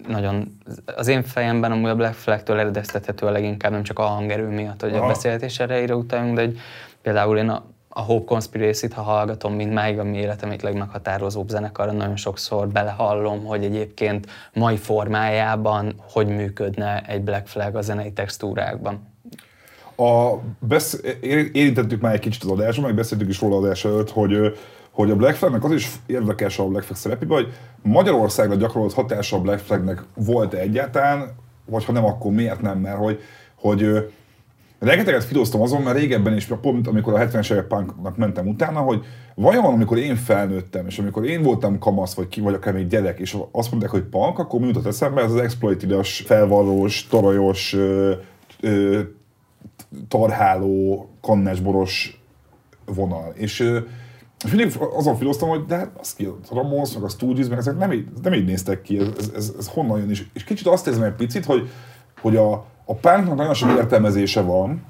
nagyon, 0.08 0.58
az 0.96 1.08
én 1.08 1.22
fejemben 1.22 1.72
amúgy 1.72 1.90
a 1.90 1.94
Black 1.94 2.14
Flag-től 2.14 2.58
eredeztethető 2.58 3.26
a 3.26 3.30
leginkább, 3.30 3.72
nem 3.72 3.82
csak 3.82 3.98
a 3.98 4.02
hangerő 4.02 4.48
miatt, 4.48 4.80
hogy 4.80 4.94
Aha. 4.94 5.04
a 5.04 5.08
beszélgetés 5.08 5.58
erejére 5.58 5.96
utaljunk, 5.96 6.34
de 6.34 6.40
egy, 6.40 6.58
például 7.02 7.38
én 7.38 7.48
a, 7.48 7.64
a 7.94 8.00
Hope 8.00 8.24
Conspiracy-t, 8.24 8.92
ha 8.92 9.02
hallgatom, 9.02 9.54
mint 9.54 9.72
máig 9.72 9.98
a 9.98 10.04
mi 10.04 10.16
életem 10.16 10.48
egyik 10.48 10.62
legmeghatározóbb 10.62 11.48
zenekarra, 11.48 11.92
nagyon 11.92 12.16
sokszor 12.16 12.68
belehallom, 12.68 13.44
hogy 13.44 13.64
egyébként 13.64 14.26
mai 14.54 14.76
formájában 14.76 15.94
hogy 16.12 16.26
működne 16.26 17.02
egy 17.06 17.22
Black 17.22 17.46
Flag 17.46 17.76
a 17.76 17.80
zenei 17.80 18.12
textúrákban. 18.12 19.10
A 19.96 20.32
besz- 20.58 21.06
érintettük 21.52 22.00
már 22.00 22.14
egy 22.14 22.20
kicsit 22.20 22.42
az 22.42 22.50
adásban, 22.50 22.84
meg 22.84 22.94
beszéltük 22.94 23.28
is 23.28 23.40
róla 23.40 23.56
adás 23.56 23.84
előtt, 23.84 24.10
hogy 24.10 24.56
hogy 24.90 25.10
a 25.10 25.16
Black 25.16 25.36
Flagnek 25.36 25.64
az 25.64 25.72
is 25.72 25.90
érdekes 26.06 26.58
a 26.58 26.66
Black 26.66 26.84
Flag 26.84 26.98
szerepében, 26.98 27.36
hogy 27.36 27.52
Magyarországra 27.82 28.54
gyakorolt 28.54 28.92
hatása 28.92 29.36
a 29.36 29.40
Black 29.40 29.60
Flagnek 29.60 30.04
volt-e 30.14 30.58
egyáltalán, 30.58 31.30
vagy 31.64 31.84
ha 31.84 31.92
nem, 31.92 32.04
akkor 32.04 32.32
miért 32.32 32.60
nem, 32.60 32.78
mert 32.78 32.96
hogy, 32.96 33.20
hogy 33.54 34.12
rengeteget 34.82 35.24
filoztam 35.24 35.60
azon, 35.60 35.82
mert 35.82 35.98
régebben 35.98 36.36
is, 36.36 36.46
pont 36.60 36.86
amikor 36.86 37.14
a 37.14 37.26
70-es 37.26 37.52
évek 37.52 37.66
punknak 37.66 38.16
mentem 38.16 38.48
utána, 38.48 38.80
hogy 38.80 39.04
vajon 39.34 39.64
amikor 39.64 39.98
én 39.98 40.16
felnőttem, 40.16 40.86
és 40.86 40.98
amikor 40.98 41.24
én 41.24 41.42
voltam 41.42 41.78
kamasz, 41.78 42.14
vagy 42.14 42.28
ki, 42.28 42.40
vagy 42.40 42.54
akár 42.54 42.74
még 42.74 42.86
gyerek, 42.86 43.18
és 43.18 43.36
azt 43.52 43.70
mondták, 43.70 43.90
hogy 43.90 44.02
punk, 44.02 44.38
akkor 44.38 44.60
mi 44.60 44.66
jutott 44.66 44.86
eszembe? 44.86 45.22
Ez 45.22 45.32
az 45.32 45.40
exploitidas, 45.40 46.22
felvarrós, 46.26 47.06
torajos, 47.06 47.72
ö, 47.72 48.12
ö, 48.60 49.00
tarháló, 50.08 51.08
kannásboros 51.20 52.22
vonal. 52.84 53.32
És, 53.36 53.60
és 54.44 54.52
mindig 54.52 54.76
azon 54.96 55.16
filoztam, 55.16 55.48
hogy 55.48 55.64
de 55.64 55.76
hát 55.76 55.90
az 56.00 56.14
ki, 56.14 56.24
a 56.24 56.54
Ramos, 56.54 56.92
meg 56.94 57.02
a 57.02 57.08
Stooges, 57.08 57.48
meg 57.48 57.58
ezek 57.58 57.78
nem 57.78 57.92
így, 57.92 58.06
nem 58.22 58.32
így 58.32 58.44
néztek 58.44 58.82
ki, 58.82 58.98
ez, 58.98 59.30
ez, 59.36 59.52
ez 59.58 59.68
honnan 59.68 59.98
jön 59.98 60.10
is. 60.10 60.30
És 60.34 60.44
kicsit 60.44 60.66
azt 60.66 60.86
érzem 60.86 61.02
egy 61.02 61.12
picit, 61.12 61.44
hogy, 61.44 61.68
hogy 62.20 62.36
a, 62.36 62.66
a 62.84 62.94
punknak 62.94 63.36
nagyon 63.36 63.54
sok 63.54 63.70
értelmezése 63.76 64.40
van, 64.40 64.82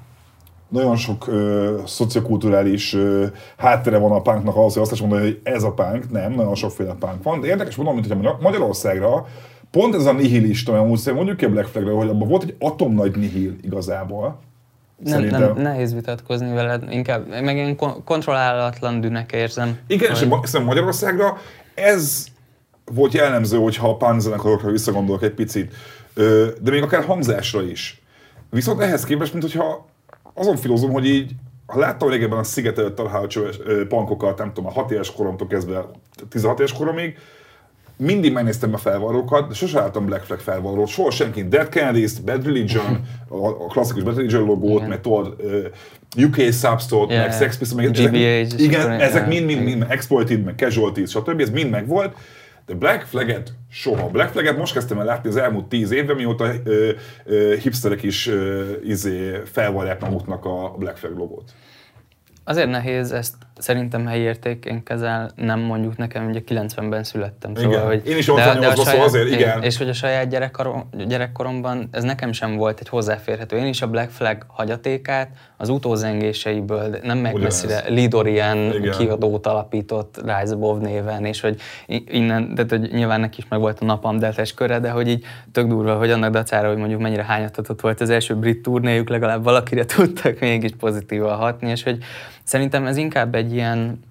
nagyon 0.67 0.95
sok 0.95 1.27
ö, 1.27 1.79
szociokulturális 1.85 2.93
ö, 2.93 3.25
háttere 3.57 3.97
van 3.97 4.11
a 4.11 4.21
punknak 4.21 4.55
ahhoz, 4.55 4.73
hogy 4.73 4.81
azt 4.81 4.91
is 4.91 4.99
mondani, 4.99 5.21
hogy 5.21 5.39
ez 5.43 5.63
a 5.63 5.71
punk, 5.71 6.11
nem, 6.11 6.33
nagyon 6.33 6.55
sokféle 6.55 6.95
punk 6.99 7.23
van, 7.23 7.39
de 7.39 7.47
érdekes 7.47 7.75
mondom, 7.75 7.95
mint 7.95 8.07
hogy 8.07 8.41
Magyarországra 8.41 9.27
pont 9.71 9.95
ez 9.95 10.05
a 10.05 10.13
nihilista, 10.13 10.71
mert 10.71 10.85
úgy 10.85 11.13
mondjuk 11.13 11.37
ki 11.37 11.45
a 11.45 11.49
Black 11.49 11.67
Flagre, 11.67 11.91
hogy 11.91 12.09
abban 12.09 12.27
volt 12.27 12.43
egy 12.43 12.55
atomnagy 12.59 13.15
nihil 13.15 13.55
igazából, 13.61 14.39
nem, 15.03 15.23
nem, 15.23 15.53
nehéz 15.55 15.93
vitatkozni 15.93 16.53
veled, 16.53 16.83
inkább 16.89 17.27
meg 17.27 17.57
én 17.57 17.75
kontrollálatlan 18.05 19.01
dűnek 19.01 19.31
érzem. 19.31 19.77
Igen, 19.87 20.11
hogy... 20.11 20.21
és 20.21 20.27
szerintem 20.27 20.63
Magyarországra 20.63 21.37
ez 21.73 22.25
volt 22.91 23.13
jellemző, 23.13 23.57
hogyha 23.57 23.89
a 23.89 23.95
punk 23.95 24.19
zenekarokra 24.19 24.71
visszagondolok 24.71 25.23
egy 25.23 25.33
picit, 25.33 25.73
de 26.61 26.71
még 26.71 26.81
akár 26.81 27.03
hangzásra 27.03 27.63
is. 27.63 28.01
Viszont 28.49 28.81
ehhez 28.81 29.03
képest, 29.03 29.31
mint 29.31 29.43
hogyha 29.43 29.85
azon 30.33 30.55
filozom, 30.55 30.91
hogy 30.91 31.05
így, 31.05 31.31
ha 31.65 31.79
láttam 31.79 32.09
régebben 32.09 32.39
a 32.39 32.43
szigetelt 32.43 32.93
található 32.93 33.41
pankokat, 33.89 34.37
nem 34.37 34.53
tudom, 34.53 34.69
a 34.69 34.73
6 34.73 34.91
éves 34.91 35.11
koromtól 35.11 35.47
kezdve 35.47 35.85
16 36.29 36.59
éves 36.59 36.73
koromig, 36.73 37.17
mindig 37.97 38.33
megnéztem 38.33 38.73
a 38.73 38.77
felvarrókat, 38.77 39.47
de 39.47 39.53
sose 39.53 39.79
láttam 39.79 40.05
Black 40.05 40.23
Flag 40.23 40.39
felvarrót, 40.39 40.87
soha 40.87 41.11
senki. 41.11 41.47
Dead 41.47 41.69
Kennedys, 41.69 42.19
Bad 42.19 42.45
Religion, 42.45 43.05
a, 43.27 43.67
klasszikus 43.67 44.03
Bad 44.03 44.15
Religion 44.15 44.45
logót, 44.45 44.77
yeah. 44.77 44.89
meg 44.89 45.01
tudod, 45.01 45.35
uh, 46.17 46.25
UK 46.25 46.35
Substot, 46.35 47.09
yeah. 47.09 47.25
meg 47.25 47.33
Sex 47.33 47.57
Pistols, 47.57 47.81
meg 47.81 47.97
ezek, 47.97 48.59
igen, 48.59 48.91
ezek 48.91 49.27
mind, 49.27 49.45
mind, 49.45 49.63
mind, 49.63 49.85
Exploited, 49.89 50.43
meg 50.43 50.55
Casualties, 50.55 51.09
stb. 51.09 51.39
Ez 51.39 51.49
mind 51.49 51.69
meg 51.69 51.87
volt. 51.87 52.15
De 52.65 52.73
Black 52.73 53.05
Flag-et 53.05 53.53
soha. 53.69 54.07
Black 54.07 54.31
Flag-et 54.31 54.57
most 54.57 54.73
kezdtem 54.73 54.99
el 54.99 55.05
látni 55.05 55.29
az 55.29 55.35
elmúlt 55.35 55.65
tíz 55.65 55.91
évben, 55.91 56.15
mióta 56.15 56.51
ö, 56.63 56.91
ö, 57.25 57.55
hipsterek 57.61 58.03
is 58.03 58.27
ö, 58.27 58.71
izé, 58.83 59.41
felvarják 59.45 60.01
maguknak 60.01 60.45
a 60.45 60.75
Black 60.77 60.97
Flag 60.97 61.17
logót. 61.17 61.51
Azért 62.43 62.69
nehéz 62.69 63.11
ezt 63.11 63.35
szerintem 63.57 64.05
helyi 64.05 64.21
értékén 64.21 64.83
kezel, 64.83 65.31
nem 65.35 65.59
mondjuk 65.59 65.97
nekem, 65.97 66.27
ugye 66.27 66.41
90-ben 66.47 67.03
születtem. 67.03 67.55
Szóval, 67.55 67.71
igen. 67.71 67.85
Hogy, 67.85 68.07
Én 68.07 68.17
is 68.17 68.27
88 68.27 68.75
ban 68.75 68.85
szóval 68.85 69.05
azért, 69.05 69.29
igen. 69.29 69.63
És 69.63 69.77
hogy 69.77 69.89
a 69.89 69.93
saját 69.93 70.27
gyerekkorom, 70.27 70.89
gyerekkoromban 71.07 71.87
ez 71.91 72.03
nekem 72.03 72.31
sem 72.31 72.55
volt 72.55 72.79
egy 72.79 72.89
hozzáférhető. 72.89 73.57
Én 73.57 73.65
is 73.65 73.81
a 73.81 73.87
Black 73.87 74.09
Flag 74.09 74.45
hagyatékát 74.47 75.29
az 75.57 75.69
utózengéseiből, 75.69 76.97
nem 77.03 77.17
meg 77.17 77.41
messzire, 77.41 77.83
Lidorian 77.87 78.73
kiadót 78.97 79.47
alapított 79.47 80.21
Rise 80.21 80.53
Above 80.53 80.87
néven, 80.87 81.25
és 81.25 81.41
hogy 81.41 81.61
innen, 82.07 82.55
de 82.55 82.65
hogy 82.69 82.91
nyilván 82.91 83.19
neki 83.19 83.35
is 83.39 83.47
meg 83.49 83.59
volt 83.59 83.79
a 83.79 83.85
napam 83.85 84.19
deltes 84.19 84.53
köre, 84.53 84.79
de 84.79 84.89
hogy 84.89 85.07
így 85.07 85.25
tök 85.51 85.67
durva, 85.67 85.95
hogy 85.95 86.11
annak 86.11 86.31
dacára, 86.31 86.67
hogy 86.67 86.77
mondjuk 86.77 87.01
mennyire 87.01 87.23
hányatatott 87.23 87.81
volt 87.81 88.01
az 88.01 88.09
első 88.09 88.35
brit 88.35 88.61
turnéjuk, 88.61 89.09
legalább 89.09 89.43
valakire 89.43 89.85
tudtak 89.85 90.39
mégis 90.39 90.71
pozitívan 90.79 91.35
hatni, 91.35 91.69
és 91.69 91.83
hogy 91.83 91.97
szerintem 92.43 92.85
ez 92.85 92.97
inkább 92.97 93.35
egy 93.35 93.53
ilyen 93.53 94.03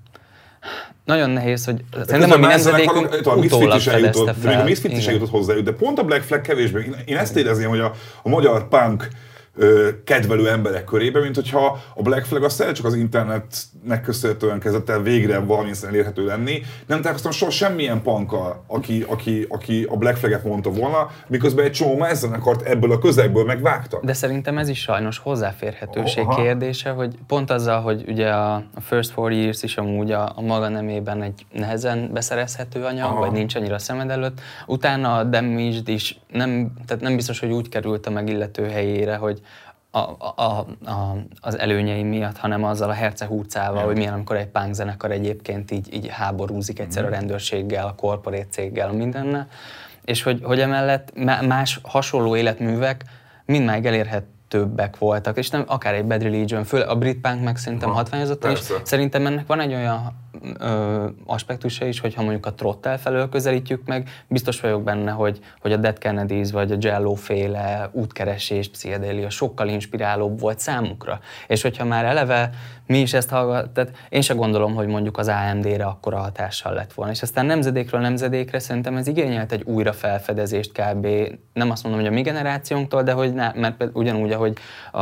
nagyon 1.04 1.30
nehéz, 1.30 1.64
hogy 1.64 1.84
de 1.90 2.04
szerintem 2.04 2.30
a 2.30 2.36
mi 2.36 2.46
nemzedékünk 2.46 3.20
utólag 3.24 3.80
fedezte 3.80 4.32
fel. 4.32 4.50
Még 4.50 4.60
a 4.60 4.64
Misfit 4.64 4.96
is 4.96 5.06
eljutott 5.06 5.30
hozzájuk, 5.30 5.64
de 5.64 5.72
pont 5.72 5.98
a 5.98 6.04
Black 6.04 6.22
Flag 6.22 6.40
kevésbé. 6.40 6.84
Én, 6.84 6.94
én 7.04 7.16
ezt 7.16 7.36
érezném, 7.36 7.68
hogy 7.68 7.80
a, 7.80 7.92
a 8.22 8.28
magyar 8.28 8.68
punk 8.68 9.08
ö, 9.55 9.88
kedvelő 10.05 10.48
emberek 10.48 10.84
körében, 10.84 11.22
mint 11.22 11.34
hogyha 11.34 11.78
a 11.94 12.03
Black 12.03 12.24
Flag 12.24 12.44
azt 12.44 12.72
csak 12.72 12.84
az 12.84 12.94
internetnek 12.94 14.03
köszönhetően 14.03 14.61
kezdett 14.61 14.88
el 14.88 15.03
végre 15.03 15.38
valami 15.38 15.70
elérhető 15.86 16.24
lenni. 16.24 16.62
Nem 16.86 16.98
találkoztam 16.98 17.32
soha 17.32 17.50
semmilyen 17.50 18.03
pankkal, 18.03 18.64
aki, 18.66 19.05
aki, 19.09 19.46
aki 19.48 19.86
a 19.90 19.96
Black 19.96 20.16
Flag-et 20.16 20.44
mondta 20.44 20.70
volna, 20.70 21.11
miközben 21.28 21.64
egy 21.64 21.72
csomó 21.72 21.96
más 21.96 22.22
akart 22.22 22.62
ebből 22.62 22.92
a 22.92 22.98
közegből 22.98 23.44
megvágtak. 23.44 24.05
De 24.05 24.12
szerintem 24.12 24.59
ez 24.59 24.68
is 24.68 24.80
sajnos 24.80 25.18
hozzáférhetőség 25.18 26.24
Aha. 26.24 26.42
kérdése, 26.42 26.90
hogy 26.90 27.14
pont 27.26 27.50
azzal, 27.50 27.80
hogy 27.80 28.05
ugye 28.09 28.30
a 28.30 28.64
First 28.80 29.11
Four 29.11 29.32
Years 29.32 29.62
is 29.62 29.76
amúgy 29.76 30.12
a, 30.12 30.32
a 30.34 30.40
maga 30.40 30.68
nemében 30.68 31.22
egy 31.22 31.46
nehezen 31.53 32.11
beszerezhető 32.12 32.84
anyag, 32.84 33.11
Aha. 33.11 33.20
vagy 33.20 33.32
nincs 33.32 33.55
annyira 33.55 33.78
szemed 33.78 34.11
előtt, 34.11 34.40
utána 34.66 35.16
a 35.16 35.24
Damaged 35.24 35.88
is 35.88 36.20
nem, 36.32 36.72
tehát 36.86 37.03
nem 37.03 37.16
biztos, 37.16 37.40
hogy 37.40 37.53
úgy 37.53 37.68
került 37.68 38.07
a 38.07 38.11
megillető 38.11 38.68
helyére, 38.68 39.16
hogy 39.16 39.41
a, 39.95 39.99
a, 39.99 40.66
a, 40.84 41.16
az 41.40 41.59
előnyei 41.59 42.03
miatt, 42.03 42.36
hanem 42.36 42.64
azzal 42.64 42.90
a 42.90 42.93
herce 42.93 43.26
húrcával, 43.26 43.84
hogy 43.84 43.97
milyen, 43.97 44.12
amikor 44.12 44.36
egy 44.36 44.47
punk 44.47 44.74
zenekar 44.74 45.11
egyébként 45.11 45.70
így, 45.70 45.95
így 45.95 46.09
háborúzik 46.09 46.78
egyszer 46.78 47.03
a 47.03 47.07
mhm. 47.07 47.14
rendőrséggel, 47.14 47.86
a 47.86 47.95
korporét 47.95 48.53
céggel, 48.53 48.93
mindennel, 48.93 49.47
és 50.05 50.22
hogy, 50.22 50.40
hogy 50.43 50.61
emellett 50.61 51.12
más 51.47 51.80
hasonló 51.82 52.36
életművek 52.36 53.05
mind 53.45 53.64
meg 53.64 53.86
elérhet 53.86 54.24
többek 54.53 54.98
voltak, 54.98 55.38
és 55.38 55.50
nem 55.50 55.64
akár 55.66 55.94
egy 55.94 56.05
Bad 56.05 56.22
Religion, 56.22 56.64
főleg 56.64 56.88
a 56.88 56.96
brit 56.96 57.20
punk 57.20 57.42
meg 57.42 57.57
szerintem 57.57 57.90
hatványozottan 57.90 58.50
is. 58.50 58.59
Szerintem 58.82 59.26
ennek 59.26 59.46
van 59.46 59.61
egy 59.61 59.74
olyan 59.74 60.12
ö, 60.59 61.07
aspektusa 61.26 61.86
is, 61.86 62.00
hogyha 62.00 62.22
mondjuk 62.22 62.46
a 62.46 62.55
trottel 62.55 62.98
felől 62.98 63.28
közelítjük 63.28 63.86
meg, 63.86 64.09
biztos 64.28 64.61
vagyok 64.61 64.82
benne, 64.82 65.11
hogy, 65.11 65.40
hogy 65.61 65.72
a 65.72 65.76
Dead 65.76 65.98
Kennedys 65.98 66.50
vagy 66.50 66.72
a 66.72 66.76
Jello 66.80 67.14
féle 67.14 67.90
útkeresés, 67.92 68.68
pszichedélia 68.68 69.30
sokkal 69.30 69.68
inspirálóbb 69.68 70.40
volt 70.40 70.59
számukra. 70.59 71.20
És 71.46 71.62
hogyha 71.62 71.84
már 71.84 72.05
eleve 72.05 72.50
mi 72.86 73.00
is 73.00 73.12
ezt 73.12 73.30
hallgat, 73.30 73.70
tehát 73.70 73.90
én 74.09 74.20
sem 74.20 74.36
gondolom, 74.36 74.74
hogy 74.74 74.86
mondjuk 74.86 75.18
az 75.18 75.28
AMD-re 75.28 75.84
akkora 75.84 76.16
hatással 76.16 76.72
lett 76.72 76.92
volna. 76.92 77.12
És 77.12 77.22
aztán 77.22 77.46
nemzedékről 77.46 78.00
nemzedékre 78.00 78.59
szerintem 78.59 78.96
ez 78.96 79.07
igényelt 79.07 79.53
egy 79.53 79.62
újra 79.62 79.92
felfedezést 79.92 80.72
kb. 80.72 81.07
Nem 81.53 81.70
azt 81.70 81.82
mondom, 81.82 82.00
hogy 82.03 82.11
a 82.11 82.14
mi 82.14 82.20
generációnktól, 82.22 83.03
de 83.03 83.12
hogy 83.12 83.34
ne, 83.34 83.53
mert 83.55 83.84
ugyanúgy, 83.92 84.32
hogy 84.43 84.57
a, 84.93 85.01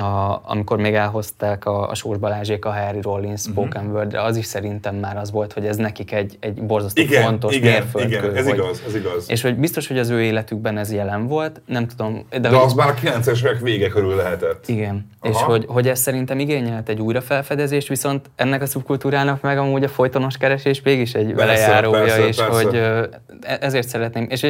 a, 0.00 0.42
amikor 0.44 0.78
még 0.78 0.94
elhozták 0.94 1.64
a, 1.64 1.88
a 1.88 1.94
Sós 1.94 2.18
Balázsék 2.18 2.64
a 2.64 2.72
Harry 2.72 3.00
Rollins 3.00 3.40
spoken 3.40 3.82
uh-huh. 3.82 3.96
word 3.96 4.14
az 4.14 4.36
is 4.36 4.46
szerintem 4.46 4.94
már 4.94 5.16
az 5.16 5.30
volt, 5.30 5.52
hogy 5.52 5.66
ez 5.66 5.76
nekik 5.76 6.12
egy, 6.12 6.36
egy 6.40 6.62
borzasztó 6.62 7.02
igen, 7.02 7.22
fontos 7.22 7.54
igen, 7.54 7.72
mérföldkő. 7.72 8.16
Igen, 8.16 8.36
ez 8.36 8.44
hogy, 8.46 8.54
igaz, 8.54 8.82
ez 8.86 8.94
igaz. 8.94 9.30
És 9.30 9.42
hogy 9.42 9.56
biztos, 9.56 9.88
hogy 9.88 9.98
az 9.98 10.08
ő 10.08 10.22
életükben 10.22 10.78
ez 10.78 10.92
jelen 10.92 11.26
volt, 11.26 11.60
nem 11.66 11.86
tudom. 11.86 12.26
De, 12.30 12.38
de 12.38 12.48
hogy, 12.48 12.58
az 12.58 12.72
már 12.72 12.88
a 12.88 12.94
90-es 12.94 13.38
évek 13.38 13.60
vége 13.60 13.88
körül 13.88 14.14
lehetett. 14.16 14.68
Igen, 14.68 15.10
Aha. 15.20 15.32
és 15.32 15.40
hogy, 15.40 15.64
hogy 15.68 15.88
ez 15.88 16.00
szerintem 16.00 16.38
igényelt 16.38 16.88
egy 16.88 17.00
újrafelfedezést, 17.00 17.88
viszont 17.88 18.30
ennek 18.36 18.62
a 18.62 18.66
szubkultúrának 18.66 19.40
meg 19.40 19.58
amúgy 19.58 19.84
a 19.84 19.88
folytonos 19.88 20.36
keresés 20.36 20.82
mégis 20.82 21.14
egy 21.14 21.34
velejárója, 21.34 22.02
persze, 22.02 22.26
és 22.26 22.36
persze. 22.36 22.62
hogy 22.62 22.74
e- 22.74 23.58
ezért 23.60 23.88
szeretném. 23.88 24.26
És 24.30 24.46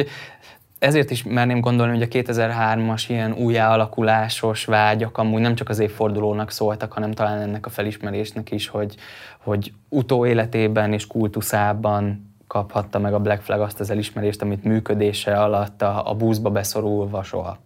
ezért 0.83 1.11
is 1.11 1.23
merném 1.23 1.59
gondolni, 1.59 1.97
hogy 1.97 2.01
a 2.01 2.21
2003-as 2.21 3.03
ilyen 3.07 3.33
újjáalakulásos 3.33 4.65
vágyak 4.65 5.17
amúgy 5.17 5.41
nem 5.41 5.55
csak 5.55 5.69
az 5.69 5.79
évfordulónak 5.79 6.51
szóltak, 6.51 6.93
hanem 6.93 7.11
talán 7.11 7.41
ennek 7.41 7.65
a 7.65 7.69
felismerésnek 7.69 8.51
is, 8.51 8.67
hogy, 8.67 8.95
hogy 9.37 9.73
utóéletében 9.89 10.93
és 10.93 11.07
kultuszában 11.07 12.33
kaphatta 12.47 12.99
meg 12.99 13.13
a 13.13 13.19
Black 13.19 13.41
Flag 13.41 13.59
azt 13.61 13.79
az 13.79 13.89
elismerést, 13.89 14.41
amit 14.41 14.63
működése 14.63 15.41
alatt 15.41 15.81
a, 15.81 16.09
a 16.09 16.13
búzba 16.13 16.49
beszorulva 16.49 17.23
soha. 17.23 17.57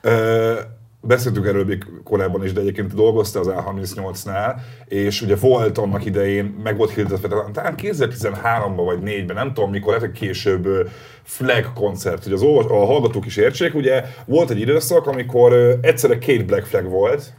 Ö- 0.00 0.66
beszéltünk 1.00 1.46
erről 1.46 1.64
még 1.64 1.84
korábban 2.04 2.44
is, 2.44 2.52
de 2.52 2.60
egyébként 2.60 2.94
dolgozta 2.94 3.40
az 3.40 3.50
A38-nál, 3.50 4.54
és 4.84 5.22
ugye 5.22 5.36
volt 5.36 5.78
annak 5.78 6.04
idején, 6.04 6.44
meg 6.44 6.76
volt 6.76 6.90
hirdetve, 6.90 7.28
talán 7.52 7.74
2013-ban 7.76 8.82
vagy 8.84 8.98
4-ben, 9.04 9.36
nem 9.36 9.52
tudom 9.52 9.70
mikor, 9.70 9.94
lehet, 9.94 10.12
később 10.12 10.90
flag 11.22 11.72
koncert, 11.72 12.24
hogy 12.24 12.32
az, 12.32 12.42
a 12.42 12.84
hallgatók 12.84 13.26
is 13.26 13.36
értsék, 13.36 13.74
ugye 13.74 14.04
volt 14.24 14.50
egy 14.50 14.60
időszak, 14.60 15.06
amikor 15.06 15.78
egyszerre 15.80 16.18
két 16.18 16.46
Black 16.46 16.64
Flag 16.64 16.84
volt, 16.84 17.32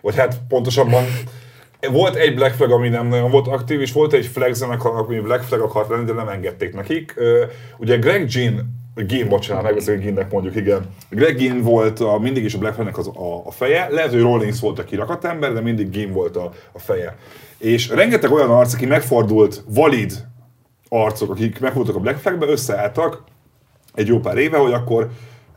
vagy 0.00 0.16
hát 0.16 0.40
pontosabban 0.48 1.04
volt 1.90 2.14
egy 2.14 2.34
Black 2.34 2.54
Flag, 2.54 2.70
ami 2.70 2.88
nem 2.88 3.06
nagyon 3.06 3.30
volt 3.30 3.46
aktív, 3.46 3.80
és 3.80 3.92
volt 3.92 4.12
egy 4.12 4.26
flag 4.26 4.52
zenekar, 4.52 4.96
ami 4.96 5.20
Black 5.20 5.42
Flag 5.42 5.60
akart 5.60 5.88
lenni, 5.88 6.04
de 6.04 6.12
nem 6.12 6.28
engedték 6.28 6.74
nekik. 6.74 7.14
Ugye 7.78 7.96
Greg 7.96 8.32
Jean 8.32 8.77
Gin, 9.06 9.28
bocsánat, 9.28 9.62
megbeszéljük 9.62 10.02
Ginnek 10.02 10.32
mondjuk, 10.32 10.56
igen. 10.56 10.86
Greg 11.10 11.36
Gin 11.36 11.62
volt 11.62 12.00
a, 12.00 12.18
mindig 12.18 12.44
is 12.44 12.54
a 12.54 12.58
Black 12.58 12.74
Flag-nek 12.74 12.98
az, 12.98 13.06
a, 13.06 13.42
a, 13.44 13.50
feje, 13.50 13.88
lehet, 13.90 14.10
hogy 14.10 14.20
Rollins 14.20 14.60
volt 14.60 14.78
a 14.78 14.84
kirakat 14.84 15.24
ember, 15.24 15.52
de 15.52 15.60
mindig 15.60 15.90
Gin 15.90 16.12
volt 16.12 16.36
a, 16.36 16.52
a 16.72 16.78
feje. 16.78 17.16
És 17.58 17.88
rengeteg 17.88 18.32
olyan 18.32 18.50
arc, 18.50 18.74
aki 18.74 18.86
megfordult, 18.86 19.62
valid 19.68 20.12
arcok, 20.88 21.30
akik 21.30 21.60
megvoltak 21.60 21.96
a 21.96 22.00
Black 22.00 22.18
Flag-be, 22.18 22.46
összeálltak 22.46 23.22
egy 23.94 24.06
jó 24.06 24.18
pár 24.18 24.36
éve, 24.36 24.56
hogy 24.56 24.72
akkor 24.72 25.10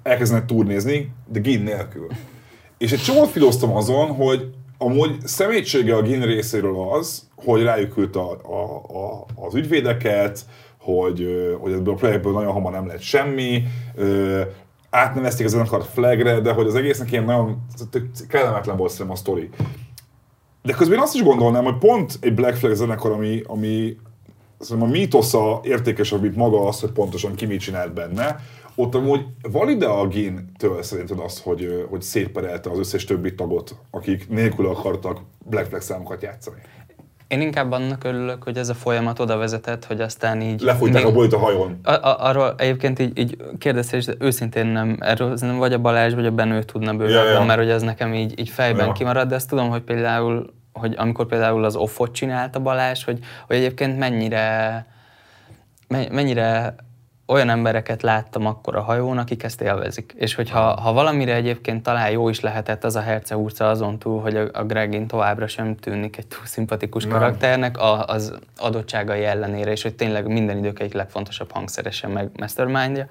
elkezdenek 0.03 0.45
turnézni, 0.45 1.11
de 1.27 1.39
Gin 1.39 1.61
nélkül. 1.61 2.07
És 2.77 2.91
egy 2.91 3.01
csomót 3.01 3.29
filoztam 3.29 3.75
azon, 3.75 4.07
hogy 4.07 4.49
amúgy 4.77 5.15
szemétsége 5.23 5.95
a 5.95 6.01
Gin 6.01 6.21
részéről 6.21 6.89
az, 6.91 7.27
hogy 7.35 7.63
rájuk 7.63 8.15
a, 8.15 8.19
a, 8.19 8.75
a, 8.99 9.25
az 9.35 9.55
ügyvédeket, 9.55 10.45
hogy, 10.81 11.27
hogy 11.59 11.71
ebből 11.71 11.93
a 11.93 11.97
projektből 11.97 12.33
nagyon 12.33 12.51
hamar 12.51 12.71
nem 12.71 12.87
lett 12.87 13.01
semmi, 13.01 13.63
átnevezték 14.89 15.45
az 15.45 15.51
zenekart 15.51 15.85
flagre, 15.85 16.39
de 16.39 16.51
hogy 16.51 16.67
az 16.67 16.75
egésznek 16.75 17.11
ilyen 17.11 17.23
nagyon 17.23 17.61
kellemetlen 18.27 18.77
volt 18.77 18.91
szerintem 18.91 19.15
a 19.15 19.19
sztori. 19.19 19.49
De 20.63 20.73
közben 20.73 20.97
én 20.97 21.03
azt 21.03 21.15
is 21.15 21.23
gondolnám, 21.23 21.63
hogy 21.63 21.77
pont 21.77 22.17
egy 22.21 22.33
Black 22.33 22.55
Flag 22.55 22.73
zenekar, 22.73 23.11
ami, 23.11 23.41
ami 23.45 23.97
szerintem 24.59 24.89
a 24.89 24.91
mítosza 24.91 25.59
értékesebb, 25.63 26.21
mint 26.21 26.35
maga 26.35 26.67
az, 26.67 26.79
hogy 26.79 26.91
pontosan 26.91 27.35
ki 27.35 27.45
mit 27.45 27.59
csinált 27.59 27.93
benne, 27.93 28.39
ott 28.75 28.95
amúgy 28.95 29.25
valide 29.41 29.87
a 29.87 30.07
Gin-től 30.07 30.83
szerinted 30.83 31.19
azt, 31.19 31.39
hogy, 31.39 31.85
hogy 31.89 32.01
szétperelte 32.01 32.69
az 32.69 32.79
összes 32.79 33.05
többi 33.05 33.35
tagot, 33.35 33.75
akik 33.91 34.29
nélkül 34.29 34.67
akartak 34.67 35.19
Black 35.45 35.67
Flag 35.67 35.81
számokat 35.81 36.21
játszani? 36.21 36.61
Én 37.31 37.41
inkább 37.41 37.71
annak 37.71 38.03
örülök, 38.03 38.43
hogy 38.43 38.57
ez 38.57 38.69
a 38.69 38.73
folyamat 38.73 39.19
oda 39.19 39.37
vezetett, 39.37 39.85
hogy 39.85 40.01
aztán 40.01 40.41
így... 40.41 40.61
Lefújták 40.61 41.05
a 41.05 41.11
bolyt 41.11 41.33
a 41.33 41.37
hajón. 41.37 41.79
A, 41.83 41.91
a, 41.91 42.25
arról 42.25 42.53
egyébként 42.57 42.99
így, 42.99 43.17
így 43.17 43.37
kérdeztél, 43.57 43.99
és 43.99 44.07
őszintén 44.19 44.65
nem, 44.65 44.97
erről 44.99 45.37
nem 45.39 45.57
vagy 45.57 45.73
a 45.73 45.79
Balázs, 45.79 46.13
vagy 46.13 46.25
a 46.25 46.31
Benő 46.31 46.63
tudna 46.63 46.93
bővebben, 46.93 47.25
ja, 47.25 47.31
ja. 47.31 47.43
mert 47.43 47.59
hogy 47.59 47.69
ez 47.69 47.81
nekem 47.81 48.13
így, 48.13 48.39
így 48.39 48.49
fejben 48.49 48.85
ja. 48.85 48.91
kimarad, 48.91 49.27
de 49.27 49.35
azt 49.35 49.49
tudom, 49.49 49.69
hogy 49.69 49.81
például, 49.81 50.53
hogy 50.73 50.93
amikor 50.97 51.25
például 51.25 51.63
az 51.63 51.75
offot 51.75 52.13
csinálta 52.13 52.59
Balázs, 52.59 53.03
hogy, 53.03 53.19
hogy 53.47 53.55
egyébként 53.55 53.97
mennyire 53.97 54.85
mennyire 55.87 56.75
olyan 57.31 57.49
embereket 57.49 58.01
láttam 58.01 58.45
akkor 58.45 58.75
a 58.75 58.81
hajón, 58.81 59.17
akik 59.17 59.43
ezt 59.43 59.61
élvezik. 59.61 60.13
És 60.15 60.35
hogyha 60.35 60.81
ha 60.81 60.93
valamire 60.93 61.33
egyébként 61.33 61.83
talán 61.83 62.11
jó 62.11 62.29
is 62.29 62.39
lehetett 62.39 62.83
az 62.83 62.95
a 62.95 63.01
Herce 63.01 63.37
úrca 63.37 63.69
azon 63.69 63.99
túl, 63.99 64.21
hogy 64.21 64.35
a, 64.35 64.63
Gregin 64.63 65.07
továbbra 65.07 65.47
sem 65.47 65.75
tűnik 65.75 66.17
egy 66.17 66.27
túl 66.27 66.45
szimpatikus 66.45 67.03
Nem. 67.03 67.13
karakternek, 67.13 67.77
a, 67.77 68.05
az 68.05 68.33
adottságai 68.57 69.23
ellenére, 69.23 69.71
és 69.71 69.81
hogy 69.81 69.95
tényleg 69.95 70.27
minden 70.27 70.57
idők 70.57 70.79
egyik 70.79 70.93
legfontosabb 70.93 71.51
hangszeresen 71.51 72.11
meg 72.11 72.29
mastermindja, 72.39 73.07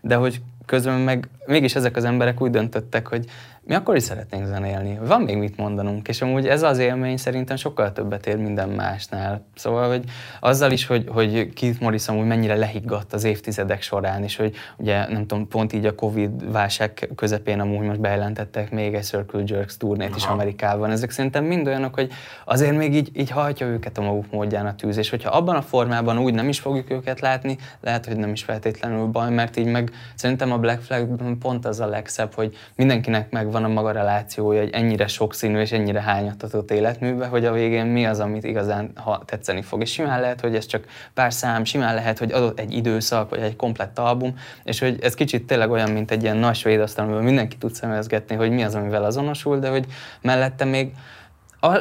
de 0.00 0.14
hogy 0.14 0.40
közben 0.66 1.00
meg 1.00 1.28
mégis 1.46 1.74
ezek 1.74 1.96
az 1.96 2.04
emberek 2.04 2.40
úgy 2.40 2.50
döntöttek, 2.50 3.08
hogy 3.08 3.24
mi 3.64 3.74
akkor 3.74 3.96
is 3.96 4.02
szeretnénk 4.02 4.46
zenélni, 4.46 4.98
van 5.02 5.20
még 5.20 5.36
mit 5.36 5.56
mondanunk, 5.56 6.08
és 6.08 6.22
amúgy 6.22 6.46
ez 6.46 6.62
az 6.62 6.78
élmény 6.78 7.16
szerintem 7.16 7.56
sokkal 7.56 7.92
többet 7.92 8.26
ér 8.26 8.36
minden 8.36 8.68
másnál. 8.68 9.44
Szóval, 9.54 9.88
hogy 9.88 10.04
azzal 10.40 10.70
is, 10.72 10.86
hogy, 10.86 11.04
hogy 11.08 11.52
Keith 11.52 11.80
Morris 11.80 12.08
amúgy 12.08 12.26
mennyire 12.26 12.54
lehiggadt 12.54 13.12
az 13.12 13.24
évtizedek 13.24 13.82
során, 13.82 14.22
és 14.22 14.36
hogy 14.36 14.54
ugye 14.76 15.08
nem 15.08 15.26
tudom, 15.26 15.48
pont 15.48 15.72
így 15.72 15.86
a 15.86 15.94
Covid 15.94 16.52
válság 16.52 17.10
közepén 17.16 17.60
amúgy 17.60 17.86
most 17.86 18.00
bejelentettek 18.00 18.70
még 18.70 18.94
egy 18.94 19.04
Circle 19.04 19.42
Jerks 19.46 19.76
turnét 19.76 20.16
is 20.16 20.24
Amerikában. 20.24 20.90
Ezek 20.90 21.10
szerintem 21.10 21.44
mind 21.44 21.66
olyanok, 21.66 21.94
hogy 21.94 22.12
azért 22.44 22.76
még 22.76 22.94
így, 22.94 23.10
így 23.14 23.30
hajtja 23.30 23.66
őket 23.66 23.98
a 23.98 24.02
maguk 24.02 24.30
módján 24.30 24.66
a 24.66 24.74
tűz, 24.74 24.96
és 24.96 25.10
hogyha 25.10 25.30
abban 25.30 25.56
a 25.56 25.62
formában 25.62 26.18
úgy 26.18 26.34
nem 26.34 26.48
is 26.48 26.60
fogjuk 26.60 26.90
őket 26.90 27.20
látni, 27.20 27.58
lehet, 27.80 28.06
hogy 28.06 28.16
nem 28.16 28.32
is 28.32 28.42
feltétlenül 28.42 29.06
baj, 29.06 29.30
mert 29.30 29.56
így 29.56 29.66
meg 29.66 29.90
szerintem 30.14 30.52
a 30.52 30.58
Black 30.58 30.82
Flag 30.82 31.36
pont 31.38 31.66
az 31.66 31.80
a 31.80 31.86
legszebb, 31.86 32.34
hogy 32.34 32.56
mindenkinek 32.76 33.30
meg 33.30 33.50
van 33.52 33.64
a 33.64 33.68
maga 33.68 33.90
relációja 33.90 34.60
egy 34.60 34.70
ennyire 34.72 35.06
sokszínű 35.06 35.60
és 35.60 35.72
ennyire 35.72 36.00
hányatatott 36.00 36.70
életműve, 36.70 37.26
hogy 37.26 37.44
a 37.44 37.52
végén 37.52 37.86
mi 37.86 38.06
az, 38.06 38.20
amit 38.20 38.44
igazán 38.44 38.92
ha 38.94 39.22
tetszeni 39.24 39.62
fog. 39.62 39.80
És 39.80 39.92
simán 39.92 40.20
lehet, 40.20 40.40
hogy 40.40 40.54
ez 40.54 40.66
csak 40.66 40.84
pár 41.14 41.32
szám, 41.32 41.64
simán 41.64 41.94
lehet, 41.94 42.18
hogy 42.18 42.32
adott 42.32 42.58
egy 42.58 42.72
időszak, 42.72 43.30
vagy 43.30 43.40
egy 43.40 43.56
komplett 43.56 43.98
album, 43.98 44.34
és 44.64 44.80
hogy 44.80 44.98
ez 45.02 45.14
kicsit 45.14 45.46
tényleg 45.46 45.70
olyan, 45.70 45.90
mint 45.90 46.10
egy 46.10 46.22
ilyen 46.22 46.36
nagy 46.36 46.54
svéd 46.54 46.80
asztal, 46.80 47.04
amiből 47.04 47.22
mindenki 47.22 47.56
tud 47.56 47.74
szemezgetni, 47.74 48.34
hogy 48.34 48.50
mi 48.50 48.62
az, 48.62 48.74
amivel 48.74 49.04
azonosul, 49.04 49.58
de 49.58 49.68
hogy 49.68 49.86
mellette 50.20 50.64
még 50.64 50.92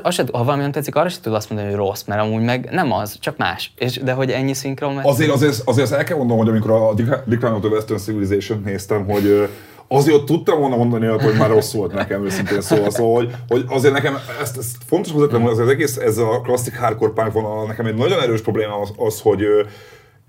az 0.01 0.13
se, 0.13 0.23
ha 0.31 0.43
valami 0.43 0.61
nem 0.61 0.71
tetszik, 0.71 0.95
arra 0.95 1.09
sem 1.09 1.21
tud 1.21 1.33
azt 1.33 1.49
mondani, 1.49 1.71
hogy 1.71 1.79
rossz, 1.79 2.03
mert 2.03 2.21
amúgy 2.21 2.43
meg 2.43 2.67
nem 2.71 2.91
az, 2.91 3.17
csak 3.19 3.37
más. 3.37 3.73
És, 3.77 3.97
de 3.97 4.11
hogy 4.11 4.31
ennyi 4.31 4.53
szinkron... 4.53 4.93
Mert... 4.93 5.07
Azért, 5.07 5.31
azért, 5.31 5.61
azért 5.65 5.91
el 5.91 6.03
kell 6.03 6.17
mondanom, 6.17 6.43
hogy 6.43 6.51
amikor 6.51 6.71
a 6.71 6.93
Decline 7.25 7.53
of 7.53 7.61
the 7.61 7.69
Western 7.69 7.99
Civilization 7.99 8.61
néztem, 8.65 9.05
hogy 9.05 9.49
azért 9.93 10.23
tudtam 10.23 10.59
volna 10.59 10.75
mondani, 10.75 11.05
hogy 11.05 11.37
már 11.37 11.49
rossz 11.49 11.73
volt 11.73 11.93
nekem 11.93 12.25
őszintén 12.25 12.61
szóval, 12.61 12.89
szóval 12.89 13.15
hogy, 13.15 13.33
hogy 13.47 13.65
azért 13.67 13.93
nekem 13.93 14.17
ezt, 14.41 14.57
ezt 14.57 14.75
fontos 14.85 15.11
hozzátenni, 15.11 15.43
hogy 15.43 15.59
az, 15.59 15.69
egész, 15.69 15.97
ez 15.97 16.17
a 16.17 16.41
klasszik 16.43 16.77
hardcore 16.77 17.11
punk 17.11 17.33
vonal, 17.33 17.67
nekem 17.67 17.85
egy 17.85 17.95
nagyon 17.95 18.21
erős 18.21 18.41
probléma 18.41 18.79
az, 18.79 18.91
az 18.97 19.21
hogy 19.21 19.43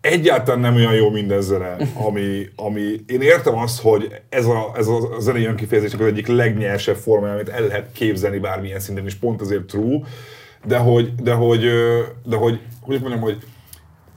egyáltalán 0.00 0.60
nem 0.60 0.74
olyan 0.74 0.94
jó 0.94 1.10
minden 1.10 1.40
zene, 1.40 1.76
ami, 2.08 2.48
ami 2.56 2.82
én 3.06 3.20
értem 3.20 3.56
azt, 3.56 3.80
hogy 3.80 4.20
ez 4.28 4.46
a, 4.46 4.72
ez 4.76 4.86
a 4.86 5.20
zenei 5.20 5.44
önkifejezésnek 5.44 6.00
az 6.00 6.06
egyik 6.06 6.26
legnyersebb 6.26 6.96
formája, 6.96 7.34
amit 7.34 7.48
el 7.48 7.66
lehet 7.66 7.92
képzelni 7.92 8.38
bármilyen 8.38 8.80
szinten, 8.80 9.04
és 9.04 9.14
pont 9.14 9.40
azért 9.40 9.64
true, 9.64 10.00
de 10.64 10.76
hogy, 10.76 11.14
de 11.14 11.32
hogy, 11.32 11.64
de 12.24 12.36
hogy, 12.36 12.60
hogy 12.80 13.00
mondjam, 13.00 13.20
hogy 13.20 13.36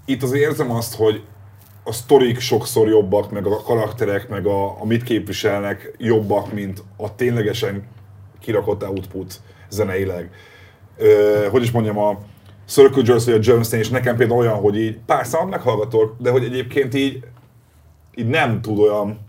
itt 0.05 0.23
azért 0.23 0.43
érzem 0.43 0.71
azt, 0.71 0.95
hogy 0.95 1.21
a 1.88 1.91
sztorik 1.91 2.39
sokszor 2.39 2.88
jobbak, 2.88 3.31
meg 3.31 3.45
a 3.45 3.61
karakterek, 3.61 4.29
meg 4.29 4.45
a, 4.45 4.81
a 4.81 4.86
mit 4.86 5.03
képviselnek 5.03 5.95
jobbak, 5.97 6.53
mint 6.53 6.83
a 6.97 7.15
ténylegesen 7.15 7.88
kirakott 8.39 8.83
output 8.83 9.41
zeneileg. 9.69 10.29
Ö, 10.97 11.47
hogy 11.51 11.63
is 11.63 11.71
mondjam, 11.71 11.97
a 11.97 12.19
Circle 12.67 13.01
Jerks 13.05 13.25
vagy 13.25 13.33
a 13.33 13.39
Jones 13.41 13.71
és 13.71 13.89
nekem 13.89 14.15
például 14.15 14.39
olyan, 14.39 14.55
hogy 14.55 14.77
így 14.77 14.97
pár 15.05 15.25
számot 15.25 15.49
meghallgatok, 15.49 16.15
de 16.19 16.29
hogy 16.29 16.43
egyébként 16.43 16.93
így, 16.93 17.23
így 18.15 18.27
nem 18.27 18.61
tud 18.61 18.79
olyan 18.79 19.19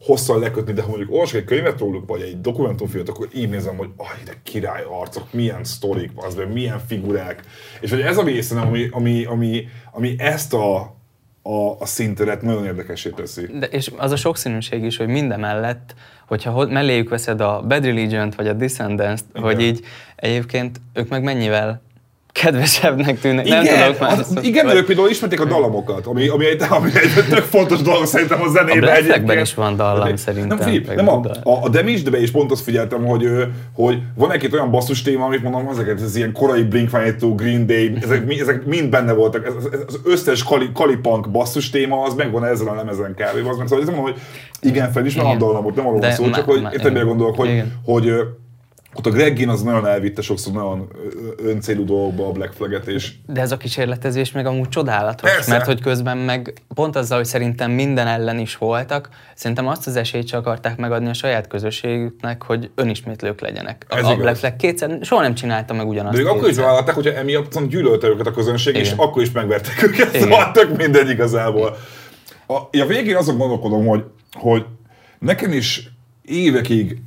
hosszan 0.00 0.38
lekötni, 0.38 0.72
de 0.72 0.82
ha 0.82 0.88
mondjuk 0.88 1.10
olvasok 1.10 1.38
egy 1.38 1.44
könyvet 1.44 1.78
róluk, 1.78 2.08
vagy 2.08 2.20
egy 2.20 2.40
dokumentumfilmet, 2.40 3.08
akkor 3.08 3.28
így 3.34 3.48
nézem, 3.48 3.76
hogy 3.76 3.88
aj, 3.96 4.22
de 4.24 4.32
király 4.42 4.84
arcok, 5.00 5.32
milyen 5.32 5.64
sztorik, 5.64 6.10
az, 6.16 6.38
milyen 6.52 6.78
figurák. 6.86 7.42
És 7.80 7.90
hogy 7.90 8.00
ez 8.00 8.16
a 8.16 8.22
része, 8.22 8.60
ami, 8.60 8.88
ami, 8.90 9.24
ami, 9.24 9.68
ami 9.92 10.14
ezt 10.18 10.54
a, 10.54 10.96
a, 11.42 11.80
a 11.80 11.86
szintedet 11.86 12.42
nagyon 12.42 12.64
érdekesé 12.64 13.10
teszi. 13.10 13.46
De, 13.46 13.66
és 13.66 13.92
az 13.96 14.10
a 14.10 14.16
sokszínűség 14.16 14.84
is, 14.84 14.96
hogy 14.96 15.08
minden 15.08 15.40
mellett, 15.40 15.94
hogyha 16.26 16.66
melléjük 16.66 17.08
veszed 17.08 17.40
a 17.40 17.62
Bad 17.62 17.84
Religion-t 17.84 18.34
vagy 18.34 18.48
a 18.48 18.52
Descendants-t, 18.52 19.24
hogy 19.34 19.60
így 19.60 19.84
egyébként 20.16 20.80
ők 20.92 21.08
meg 21.08 21.22
mennyivel 21.22 21.82
kedvesebbnek 22.32 23.20
tűnnek. 23.20 23.46
Igen, 23.46 23.64
nem 23.64 23.84
tudok 23.84 24.00
már. 24.00 24.18
az, 24.18 24.38
igen, 24.42 24.66
mert 24.66 24.78
ők 24.78 24.86
például 24.86 25.08
ismerték 25.08 25.40
a 25.40 25.44
dalamokat, 25.44 26.06
ami, 26.06 26.28
ami, 26.28 26.46
egy, 26.46 26.62
ami 26.68 26.90
egy 26.94 27.24
tök 27.28 27.44
fontos 27.44 27.82
dolog 27.82 28.06
szerintem 28.06 28.42
a 28.42 28.48
zenében. 28.48 29.02
A 29.02 29.18
Black 29.18 29.40
is 29.40 29.54
van 29.54 29.76
dallam 29.76 30.16
szerintem. 30.16 30.58
Nem, 30.58 30.68
figyelj, 30.68 30.96
nem 30.96 31.08
a, 31.08 31.20
a, 31.42 31.62
a 31.62 31.68
Damage-be 31.68 32.20
is 32.20 32.30
pont 32.30 32.50
azt 32.50 32.62
figyeltem, 32.62 33.04
hogy, 33.04 33.28
hogy 33.74 33.98
van 34.14 34.32
egy 34.32 34.48
olyan 34.52 34.70
basszus 34.70 35.02
téma, 35.02 35.24
amit 35.24 35.42
mondom, 35.42 35.68
ezeket, 35.68 36.00
ez 36.00 36.16
ilyen 36.16 36.32
korai 36.32 36.66
Blink-182, 36.70 37.32
Green 37.36 37.66
Day, 37.66 37.92
ezek, 38.02 38.34
ezek 38.40 38.64
mind 38.64 38.90
benne 38.90 39.12
voltak. 39.12 39.46
Ez, 39.46 39.52
ez, 39.72 39.80
az 39.86 40.00
összes 40.04 40.42
kali, 40.42 40.70
kalipunk 40.74 41.30
basszus 41.30 41.70
téma, 41.70 42.02
az 42.02 42.14
megvan 42.14 42.44
ezen 42.44 42.66
a 42.66 42.74
lemezen 42.74 43.14
kb. 43.14 43.48
Az 43.48 43.56
meg, 43.56 43.66
szóval 43.66 43.84
mondom, 43.84 44.02
hogy 44.02 44.20
igen, 44.60 44.92
felismerem 44.92 45.30
a 45.30 45.36
dallamot, 45.36 45.74
nem 45.74 45.86
arról 45.86 46.00
van 46.00 46.12
szó, 46.12 46.30
csak 46.30 46.44
hogy 46.44 46.62
érted, 46.72 46.92
mire 46.92 47.04
gondolok, 47.04 47.36
hogy, 47.36 47.62
hogy 47.84 48.12
ott 48.94 49.06
a 49.06 49.10
Greggin 49.10 49.48
az 49.48 49.62
nagyon 49.62 49.86
elvitte 49.86 50.22
sokszor 50.22 50.52
nagyon 50.52 50.88
öncélú 51.36 51.84
dolgokba 51.84 52.26
a 52.26 52.32
Black 52.32 52.52
Flag-et, 52.52 52.86
és... 52.86 53.12
De 53.26 53.40
ez 53.40 53.52
a 53.52 53.56
kísérletezés 53.56 54.32
meg 54.32 54.46
amúgy 54.46 54.68
csodálatos, 54.68 55.30
Persze. 55.30 55.50
mert 55.50 55.66
hogy 55.66 55.80
közben 55.80 56.18
meg 56.18 56.62
pont 56.74 56.96
azzal, 56.96 57.16
hogy 57.16 57.26
szerintem 57.26 57.70
minden 57.70 58.06
ellen 58.06 58.38
is 58.38 58.56
voltak, 58.56 59.08
szerintem 59.34 59.68
azt 59.68 59.86
az 59.86 59.96
esélyt 59.96 60.26
csak 60.26 60.40
akarták 60.40 60.76
megadni 60.76 61.08
a 61.08 61.14
saját 61.14 61.46
közösségüknek, 61.46 62.42
hogy 62.42 62.70
önismétlők 62.74 63.40
legyenek. 63.40 63.86
Ez 63.88 64.04
a 64.04 64.10
igaz. 64.10 64.22
Black 64.22 64.36
Flag 64.36 64.56
kétszer 64.56 64.98
soha 65.02 65.22
nem 65.22 65.34
csinálta 65.34 65.74
meg 65.74 65.88
ugyanazt. 65.88 66.16
De 66.16 66.22
ők 66.22 66.28
akkor 66.28 66.48
is 66.48 66.56
vállalták, 66.56 66.94
hogyha 66.94 67.12
emiatt 67.12 67.68
gyűlölte 67.68 68.06
őket 68.06 68.26
a 68.26 68.30
közönség, 68.32 68.74
Igen. 68.74 68.86
és 68.86 68.92
akkor 68.96 69.22
is 69.22 69.30
megverték 69.30 69.82
őket, 69.82 70.08
Igen. 70.08 70.20
szóval 70.20 70.50
tök 70.50 70.76
mindegy 70.76 71.08
igazából. 71.08 71.76
A, 72.46 72.54
a 72.54 72.86
végén 72.86 73.16
azon 73.16 73.38
gondolkodom, 73.38 73.86
hogy, 73.86 74.04
hogy 74.32 74.64
nekem 75.18 75.52
is 75.52 75.90
évekig 76.24 77.02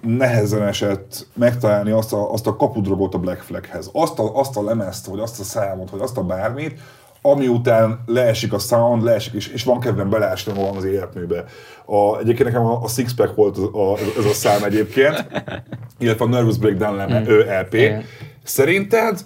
nehezen 0.00 0.62
esett 0.62 1.26
megtalálni 1.34 1.90
azt 1.90 2.12
a, 2.12 2.32
azt 2.32 2.46
a 2.46 2.56
kapudrogot 2.56 3.14
a 3.14 3.18
Black 3.18 3.40
Flaghez. 3.40 3.90
Azt 3.92 4.18
a, 4.18 4.36
azt 4.38 4.56
a 4.56 4.62
lemezt, 4.62 5.06
vagy 5.06 5.18
azt 5.18 5.40
a 5.40 5.44
számot, 5.44 5.90
vagy 5.90 6.00
azt 6.00 6.16
a 6.16 6.22
bármit, 6.22 6.80
ami 7.22 7.48
után 7.48 8.02
leesik 8.06 8.52
a 8.52 8.58
sound, 8.58 9.02
leesik, 9.02 9.32
és, 9.32 9.48
és 9.48 9.64
van 9.64 9.80
kedvem 9.80 10.10
beleásni 10.10 10.52
valami 10.52 10.76
az 10.76 10.84
életműbe. 10.84 11.44
A, 11.84 12.18
egyébként 12.18 12.48
nekem 12.48 12.66
a, 12.66 12.82
a 12.82 12.88
Sixpack 12.88 13.34
volt 13.34 13.58
a, 13.58 13.92
a, 13.92 13.98
ez 14.18 14.24
a 14.24 14.32
szám 14.32 14.64
egyébként, 14.64 15.26
illetve 15.98 16.24
a 16.24 16.28
Nervous 16.28 16.58
Breakdown 16.58 16.96
leme, 16.96 17.20
mm. 17.20 17.24
LP. 17.60 17.74
Igen. 17.74 18.04
Szerinted 18.42 19.20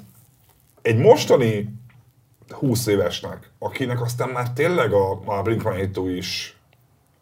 egy 0.82 0.96
mostani 0.96 1.74
20 2.48 2.86
évesnek, 2.86 3.50
akinek 3.58 4.02
aztán 4.02 4.28
már 4.28 4.52
tényleg 4.52 4.92
a, 4.92 5.10
a 5.10 5.42
Blink-182 5.42 6.12
is 6.16 6.56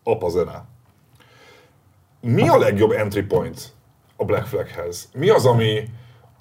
apa 0.03 0.29
zene, 0.29 0.65
mi 2.23 2.49
a 2.49 2.59
legjobb 2.59 2.91
entry 2.91 3.23
point 3.23 3.73
a 4.17 4.25
Black 4.25 4.47
Flaghez? 4.47 5.09
Mi 5.15 5.29
az, 5.29 5.47
ami 5.47 5.89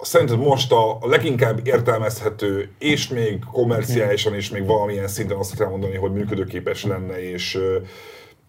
szerinted 0.00 0.38
most 0.38 0.72
a, 0.72 0.98
leginkább 1.00 1.66
értelmezhető, 1.66 2.70
és 2.78 3.08
még 3.08 3.44
komerciálisan 3.52 4.34
is 4.34 4.50
még 4.50 4.66
valamilyen 4.66 5.08
szinten 5.08 5.36
azt 5.36 5.56
kell 5.56 5.68
mondani, 5.68 5.96
hogy 5.96 6.12
működőképes 6.12 6.84
lenne, 6.84 7.30
és 7.30 7.58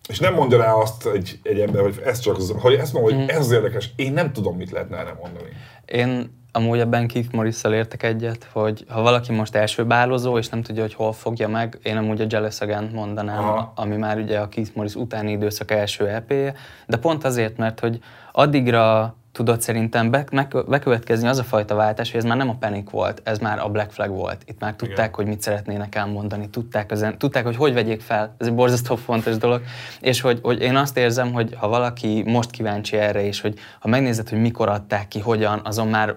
és 0.09 0.19
nem 0.19 0.33
mondja 0.33 0.57
rá 0.57 0.73
azt 0.73 1.07
egy, 1.07 1.39
egy 1.43 1.59
ember, 1.59 1.81
hogy 1.81 2.01
ez 2.05 2.19
csak 2.19 2.41
hogy 2.59 2.73
ezt 2.73 2.93
mondom, 2.93 3.13
hogy 3.13 3.23
mm. 3.23 3.27
ez 3.27 3.39
az 3.39 3.51
érdekes, 3.51 3.89
én 3.95 4.13
nem 4.13 4.33
tudom, 4.33 4.57
mit 4.57 4.71
lehetne 4.71 4.97
erre 4.97 5.17
mondani. 5.21 5.49
Én 5.85 6.42
amúgy 6.55 6.79
ebben 6.79 7.07
Keith 7.07 7.33
morris 7.33 7.63
értek 7.63 8.03
egyet, 8.03 8.47
hogy 8.51 8.85
ha 8.89 9.01
valaki 9.01 9.31
most 9.31 9.55
első 9.55 9.85
bálozó, 9.85 10.37
és 10.37 10.49
nem 10.49 10.61
tudja, 10.61 10.81
hogy 10.81 10.93
hol 10.93 11.13
fogja 11.13 11.47
meg, 11.47 11.79
én 11.83 11.97
amúgy 11.97 12.21
a 12.21 12.25
Jealous 12.29 12.61
Again 12.61 12.89
mondanám, 12.93 13.43
Aha. 13.43 13.73
ami 13.75 13.95
már 13.95 14.17
ugye 14.17 14.39
a 14.39 14.49
Keith 14.49 14.71
Morris 14.75 14.95
utáni 14.95 15.31
időszak 15.31 15.71
első 15.71 16.07
ep 16.07 16.31
-je, 16.31 16.53
de 16.87 16.97
pont 16.97 17.23
azért, 17.23 17.57
mert 17.57 17.79
hogy 17.79 17.99
addigra 18.31 19.15
tudott 19.33 19.61
szerintem 19.61 20.11
be, 20.11 20.25
bekövetkezni 20.67 21.27
az 21.27 21.37
a 21.37 21.43
fajta 21.43 21.75
váltás, 21.75 22.11
hogy 22.11 22.19
ez 22.19 22.25
már 22.25 22.37
nem 22.37 22.49
a 22.49 22.55
Panic 22.59 22.89
volt, 22.89 23.21
ez 23.23 23.39
már 23.39 23.59
a 23.59 23.69
Black 23.69 23.91
Flag 23.91 24.09
volt. 24.09 24.41
Itt 24.45 24.59
már 24.59 24.73
tudták, 24.73 24.97
Igen. 24.97 25.13
hogy 25.13 25.25
mit 25.25 25.41
szeretnének 25.41 25.95
elmondani, 25.95 26.49
tudták, 26.49 26.91
ezen, 26.91 27.17
tudták, 27.17 27.45
hogy 27.45 27.55
hogy 27.55 27.73
vegyék 27.73 28.01
fel. 28.01 28.35
Ez 28.37 28.47
egy 28.47 28.53
borzasztó 28.53 28.95
fontos 28.95 29.37
dolog. 29.37 29.61
És 29.99 30.21
hogy, 30.21 30.39
hogy 30.41 30.61
én 30.61 30.75
azt 30.75 30.97
érzem, 30.97 31.33
hogy 31.33 31.55
ha 31.57 31.67
valaki 31.67 32.23
most 32.25 32.51
kíváncsi 32.51 32.97
erre, 32.97 33.25
és 33.25 33.41
hogy 33.41 33.59
ha 33.79 33.87
megnézed, 33.87 34.29
hogy 34.29 34.41
mikor 34.41 34.69
adták 34.69 35.07
ki, 35.07 35.19
hogyan, 35.19 35.61
azon 35.63 35.87
már 35.87 36.15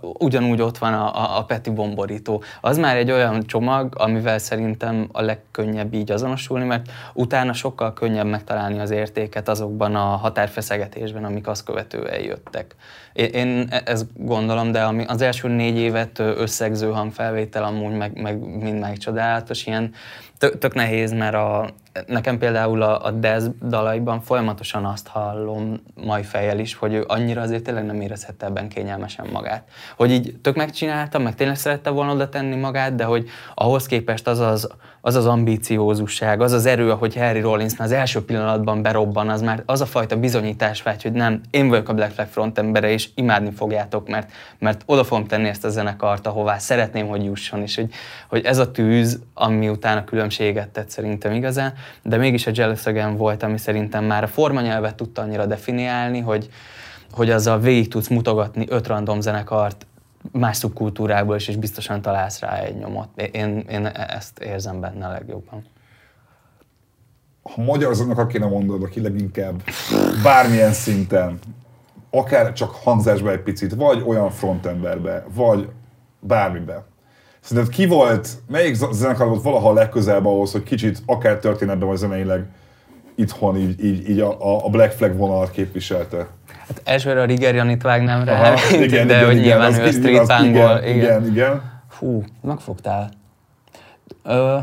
ugyanúgy 0.00 0.60
ott 0.60 0.78
van 0.78 0.94
a, 0.94 1.14
a, 1.14 1.38
a 1.38 1.44
Peti 1.44 1.70
bomborító. 1.70 2.42
Az 2.60 2.78
már 2.78 2.96
egy 2.96 3.10
olyan 3.10 3.42
csomag, 3.46 3.94
amivel 3.98 4.38
szerintem 4.38 5.08
a 5.12 5.22
legkönnyebb 5.22 5.94
így 5.94 6.10
azonosulni, 6.10 6.64
mert 6.64 6.90
utána 7.14 7.52
sokkal 7.52 7.92
könnyebb 7.92 8.26
megtalálni 8.26 8.78
az 8.78 8.90
értéket 8.90 9.48
azokban 9.48 9.94
a 9.94 10.04
határfeszegetésben, 10.16 11.24
amik 11.24 11.46
azt 11.46 11.64
követően 11.64 12.20
jöttek 12.20 12.57
lettek. 12.58 12.74
Én 13.34 13.68
ezt 13.84 14.06
gondolom, 14.14 14.72
de 14.72 14.82
ami 14.82 15.04
az 15.06 15.22
első 15.22 15.48
négy 15.48 15.76
évet 15.76 16.18
összegző 16.18 16.90
hangfelvétel 16.90 17.64
amúgy 17.64 17.96
meg, 17.96 18.20
meg 18.20 18.38
mind 18.38 18.78
megcsodálatos, 18.78 19.66
ilyen 19.66 19.94
tök, 20.38 20.58
tök 20.58 20.74
nehéz, 20.74 21.12
mert 21.12 21.34
a, 21.34 21.70
nekem 22.06 22.38
például 22.38 22.82
a, 22.82 23.04
a 23.04 23.10
Dez 23.10 23.50
dalaiban 23.62 24.20
folyamatosan 24.20 24.84
azt 24.84 25.06
hallom 25.06 25.82
mai 25.94 26.22
fejjel 26.22 26.58
is, 26.58 26.74
hogy 26.74 26.94
ő 26.94 27.04
annyira 27.06 27.40
azért 27.40 27.62
tényleg 27.62 27.84
nem 27.84 28.00
érezhette 28.00 28.46
ebben 28.46 28.68
kényelmesen 28.68 29.26
magát. 29.32 29.68
Hogy 29.96 30.10
így 30.10 30.36
tök 30.42 30.56
megcsinálta, 30.56 31.18
meg 31.18 31.34
tényleg 31.34 31.56
szerette 31.56 31.90
volna 31.90 32.12
oda 32.12 32.28
tenni 32.28 32.56
magát, 32.56 32.94
de 32.94 33.04
hogy 33.04 33.28
ahhoz 33.54 33.86
képest 33.86 34.26
az 34.26 34.38
az, 34.38 34.68
az, 35.00 35.14
az 35.14 35.26
ambíciózusság, 35.26 36.40
az 36.40 36.52
az 36.52 36.66
erő, 36.66 36.90
ahogy 36.90 37.16
Harry 37.16 37.40
Rollins 37.40 37.78
az 37.78 37.92
első 37.92 38.24
pillanatban 38.24 38.82
berobban, 38.82 39.28
az 39.28 39.42
már 39.42 39.62
az 39.66 39.80
a 39.80 39.86
fajta 39.86 40.16
bizonyítás 40.16 40.82
vágy, 40.82 41.02
hogy 41.02 41.12
nem, 41.12 41.40
én 41.50 41.68
vagyok 41.68 41.88
a 41.88 41.94
Black 41.94 42.12
Flag 42.12 42.28
front 42.28 42.58
embere, 42.58 42.90
és 42.90 43.08
imádni 43.14 43.50
fogjátok, 43.50 44.08
mert, 44.08 44.30
mert 44.58 44.82
oda 44.86 45.04
fogom 45.04 45.26
tenni 45.26 45.48
ezt 45.48 45.64
a 45.64 45.68
zenekart, 45.68 46.26
ahová 46.26 46.58
szeretném, 46.58 47.06
hogy 47.06 47.24
jusson, 47.24 47.62
és 47.62 47.76
hogy, 47.76 47.90
hogy 48.28 48.44
ez 48.44 48.58
a 48.58 48.70
tűz, 48.70 49.20
ami 49.34 49.68
utána 49.68 50.04
különbséget 50.28 50.68
tett 50.68 50.90
szerintem 50.90 51.32
igazán, 51.32 51.72
de 52.02 52.16
mégis 52.16 52.46
a 52.46 52.50
Jealous 52.54 52.84
volt, 53.16 53.42
ami 53.42 53.58
szerintem 53.58 54.04
már 54.04 54.22
a 54.22 54.26
formanyelvet 54.26 54.94
tudta 54.94 55.22
annyira 55.22 55.46
definiálni, 55.46 56.20
hogy, 56.20 56.48
hogy 57.10 57.30
azzal 57.30 57.58
végig 57.60 57.88
tudsz 57.88 58.08
mutogatni 58.08 58.66
öt 58.68 58.86
random 58.86 59.20
zenekart 59.20 59.86
más 60.32 60.56
szubkultúrából 60.56 61.36
is, 61.36 61.48
és 61.48 61.56
biztosan 61.56 62.02
találsz 62.02 62.40
rá 62.40 62.58
egy 62.58 62.76
nyomot. 62.76 63.08
Én, 63.32 63.64
én 63.70 63.86
ezt 63.86 64.38
érzem 64.38 64.80
benne 64.80 65.06
a 65.06 65.10
legjobban. 65.10 65.64
Ha 67.42 67.62
magyar 67.62 67.94
zenekar 67.94 68.26
kéne 68.26 68.46
mondod, 68.46 68.82
aki 68.82 69.00
leginkább 69.00 69.62
bármilyen 70.22 70.72
szinten, 70.72 71.38
akár 72.10 72.52
csak 72.52 72.70
hangzásba 72.70 73.30
egy 73.30 73.42
picit, 73.42 73.74
vagy 73.74 74.02
olyan 74.06 74.30
frontemberbe, 74.30 75.24
vagy 75.34 75.68
bármibe, 76.20 76.84
Szerinted 77.40 77.74
ki 77.74 77.86
volt, 77.86 78.28
melyik 78.48 78.76
zenekar 78.92 79.28
volt 79.28 79.42
valaha 79.42 79.72
legközelebb 79.72 80.26
ahhoz, 80.26 80.52
hogy 80.52 80.62
kicsit 80.62 81.02
akár 81.06 81.38
történetben 81.38 81.88
vagy 81.88 81.96
zeneileg 81.96 82.46
itthon 83.14 83.56
így, 83.56 83.84
így, 83.84 84.08
így 84.08 84.20
a, 84.20 84.64
a 84.64 84.68
Black 84.68 84.92
Flag 84.92 85.16
vonalat 85.16 85.50
képviselte? 85.50 86.26
Hát 86.48 86.80
elsőre 86.84 87.20
a 87.20 87.24
Riger 87.24 87.54
Janit 87.54 87.82
vágnám 87.82 88.24
rá, 88.24 88.52
Aha, 88.52 88.76
igen, 88.76 89.06
de 89.06 89.14
igen, 89.14 89.24
hogy 89.24 89.36
igen, 89.36 89.44
nyilván 89.44 89.74
ő 89.74 89.84
a 89.84 89.90
street 89.90 90.24
igen, 90.24 90.44
igen, 90.44 90.84
igen, 90.84 91.26
igen. 91.26 91.82
Fú, 91.88 92.24
megfogtál. 92.42 93.10
Ö, 94.24 94.58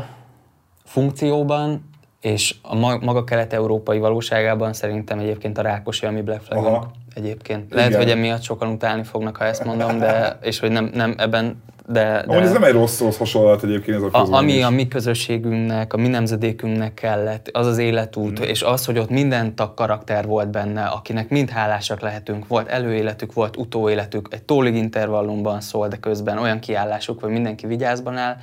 funkcióban 0.84 1.90
és 2.20 2.54
a 2.62 2.74
maga 3.00 3.24
kelet-európai 3.24 3.98
valóságában 3.98 4.72
szerintem 4.72 5.18
egyébként 5.18 5.58
a 5.58 5.62
Rákosi, 5.62 6.06
ami 6.06 6.20
Black 6.20 6.42
Flag 6.42 6.86
egyébként. 7.14 7.74
Lehet, 7.74 7.90
Igen. 7.90 8.02
hogy 8.02 8.10
emiatt 8.10 8.42
sokan 8.42 8.68
utálni 8.68 9.04
fognak, 9.04 9.36
ha 9.36 9.44
ezt 9.44 9.64
mondom, 9.64 9.98
de 9.98 10.38
és 10.42 10.58
hogy 10.58 10.70
nem, 10.70 10.90
nem 10.94 11.14
ebben 11.18 11.62
de, 11.88 12.24
de 12.26 12.40
ez 12.40 12.52
nem 12.52 12.64
egy 12.64 12.72
rossz, 12.72 13.00
rossz 13.00 13.16
hasonlat 13.16 13.62
egyébként 13.62 13.96
ez 13.96 14.02
a, 14.02 14.24
a 14.24 14.36
Ami 14.36 14.62
a 14.62 14.70
mi 14.70 14.88
közösségünknek, 14.88 15.92
a 15.92 15.96
mi 15.96 16.08
nemzedékünknek 16.08 16.94
kellett, 16.94 17.48
az 17.52 17.66
az 17.66 17.78
életút, 17.78 18.40
mm. 18.40 18.42
és 18.42 18.62
az, 18.62 18.84
hogy 18.84 18.98
ott 18.98 19.10
minden 19.10 19.54
tag 19.54 19.74
karakter 19.74 20.26
volt 20.26 20.50
benne, 20.50 20.84
akinek 20.84 21.28
mind 21.28 21.50
hálásak 21.50 22.00
lehetünk. 22.00 22.46
Volt 22.46 22.68
előéletük, 22.68 23.32
volt 23.32 23.56
utóéletük, 23.56 24.28
egy 24.30 24.42
tólig 24.42 24.74
intervallumban 24.74 25.60
szól, 25.60 25.88
de 25.88 25.96
közben 25.96 26.38
olyan 26.38 26.58
kiállásuk, 26.58 27.20
hogy 27.20 27.30
mindenki 27.30 27.66
vigyázban 27.66 28.16
áll. 28.16 28.36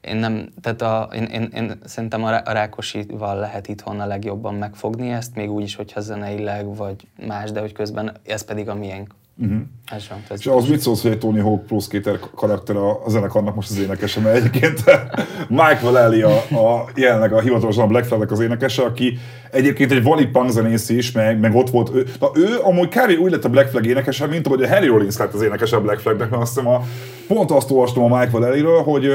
Én 0.00 0.16
nem, 0.16 0.48
tehát 0.62 0.82
a, 0.82 1.08
én, 1.14 1.24
én, 1.24 1.50
én 1.54 1.78
szerintem 1.84 2.24
a 2.24 2.30
Rákosival 2.44 3.38
lehet 3.38 3.68
itthon 3.68 4.00
a 4.00 4.06
legjobban 4.06 4.54
megfogni 4.54 5.10
ezt, 5.10 5.34
még 5.34 5.50
úgy 5.50 5.62
is, 5.62 5.74
hogyha 5.74 6.00
zeneileg 6.00 6.76
vagy 6.76 7.06
más, 7.26 7.50
de 7.50 7.60
hogy 7.60 7.72
közben 7.72 8.12
ez 8.26 8.44
pedig 8.44 8.68
a 8.68 8.74
miénk. 8.74 9.14
Uh-huh. 9.38 9.58
Sem, 10.00 10.22
és 10.36 10.46
az 10.46 10.68
mit 10.68 10.80
szólsz, 10.80 11.02
hogy 11.02 11.10
egy 11.10 11.18
Tony 11.18 11.40
Hawk 11.40 11.66
Pro 11.66 11.78
Skater 11.78 12.18
karakter 12.34 12.76
a, 12.76 13.04
a 13.04 13.10
zenekarnak 13.10 13.54
most 13.54 13.70
az 13.70 13.78
énekese, 13.78 14.20
mert 14.20 14.36
egyébként 14.36 14.84
Mike 15.48 15.78
Vallely 15.82 16.22
a, 16.22 16.36
a 16.36 16.88
jelenleg 16.94 17.32
a 17.32 17.40
hivatalosan 17.40 17.84
a 17.84 17.86
Black 17.86 18.06
Flag 18.06 18.32
az 18.32 18.40
énekese, 18.40 18.82
aki 18.82 19.18
egyébként 19.50 19.92
egy 19.92 20.02
vali 20.02 20.26
punk 20.26 20.50
zenész 20.50 20.88
is, 20.88 21.12
meg, 21.12 21.40
meg 21.40 21.54
ott 21.54 21.70
volt 21.70 21.90
ő. 21.94 22.06
Na 22.20 22.30
ő 22.34 22.58
amúgy 22.62 22.88
kb. 22.88 23.20
úgy 23.20 23.30
lett 23.30 23.44
a 23.44 23.48
Black 23.48 23.70
Flag 23.70 23.86
énekese, 23.86 24.26
mint 24.26 24.46
ahogy 24.46 24.62
a 24.62 24.68
Harry 24.68 24.86
Rollins 24.86 25.16
lett 25.16 25.34
az 25.34 25.42
énekese 25.42 25.76
a 25.76 25.80
Black 25.80 26.00
Flagnek, 26.00 26.30
mert 26.30 26.42
azt 26.42 26.54
hiszem 26.54 26.70
a, 26.70 26.82
pont 27.26 27.50
azt 27.50 27.70
olvastam 27.70 28.12
a 28.12 28.18
Mike 28.18 28.30
Vallelyről, 28.30 28.82
hogy 28.82 29.06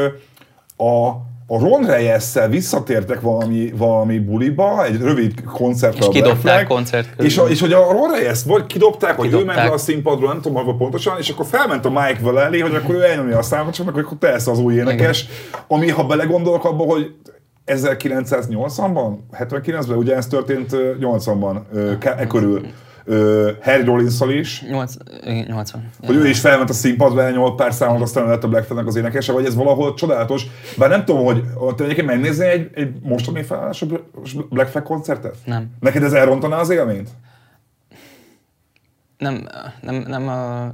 a 0.78 1.30
a 1.48 1.60
Ron 1.60 1.86
reyes 1.86 2.38
visszatértek 2.50 3.22
valami, 3.22 3.74
valami 3.78 4.20
buliba, 4.20 4.86
egy 4.86 5.02
rövid 5.02 5.44
koncertre 5.44 6.00
és 6.00 6.08
kidobták 6.12 6.68
koncert 6.68 7.22
és, 7.22 7.38
a, 7.38 7.48
és 7.48 7.60
hogy 7.60 7.74
a 7.74 7.92
Ron 7.92 8.12
Reyes 8.12 8.44
vagy 8.44 8.66
kidobták, 8.66 9.16
vagy 9.16 9.34
ő 9.34 9.44
ment 9.44 9.58
le 9.58 9.72
a 9.72 9.78
színpadról, 9.78 10.28
nem 10.28 10.42
tudom 10.42 10.66
hogy 10.66 10.76
pontosan, 10.76 11.18
és 11.18 11.30
akkor 11.30 11.46
felment 11.46 11.86
a 11.86 11.90
Mike 11.90 12.20
vele 12.22 12.42
elé, 12.42 12.60
hogy 12.60 12.76
akkor 12.76 12.96
ő 12.96 13.04
elnyomja 13.04 13.38
a 13.38 13.42
számot, 13.42 13.74
csak 13.74 13.88
akkor 13.88 14.18
persze 14.18 14.52
az 14.52 14.60
új 14.60 14.74
énekes, 14.74 15.24
Igen. 15.24 15.64
ami 15.68 15.90
ha 15.90 16.04
belegondolok 16.04 16.66
abba, 16.66 16.84
hogy 16.84 17.14
1980-ban, 17.66 19.18
79-ben, 19.40 19.98
ugye 19.98 20.16
ez 20.16 20.28
történt 20.28 20.70
80-ban, 21.02 21.62
e 22.18 22.28
körül 22.28 22.62
Harry 23.62 23.84
rollins 23.84 24.22
is. 24.22 24.62
80. 24.62 25.90
Hogy 26.06 26.16
ő 26.16 26.28
is 26.28 26.40
felment 26.40 26.70
a 26.70 26.74
színpadra, 26.74 27.24
elnyolt 27.24 27.56
pár 27.56 27.74
számot, 27.74 28.02
aztán 28.02 28.28
lett 28.28 28.44
a 28.44 28.48
Black 28.48 28.66
Flag 28.66 28.88
az 28.88 28.96
énekese, 28.96 29.32
vagy 29.32 29.46
ez 29.46 29.56
valahol 29.56 29.94
csodálatos. 29.94 30.46
Bár 30.78 30.90
nem 30.90 31.06
tudom, 31.06 31.26
hogy 31.26 31.44
te 31.76 31.84
egyébként 31.84 32.08
megnézni 32.08 32.46
egy, 32.46 32.70
egy 32.74 32.94
mostani 33.02 33.44
felállású 33.44 33.88
Black 34.50 34.70
Flag 34.70 34.84
koncertet? 34.84 35.36
Nem. 35.46 35.70
Neked 35.80 36.04
ez 36.04 36.14
elrontaná 36.14 36.58
az 36.58 36.70
élményt? 36.70 37.10
Nem, 39.18 39.48
nem, 39.82 39.96
nem 40.08 40.28
a, 40.28 40.72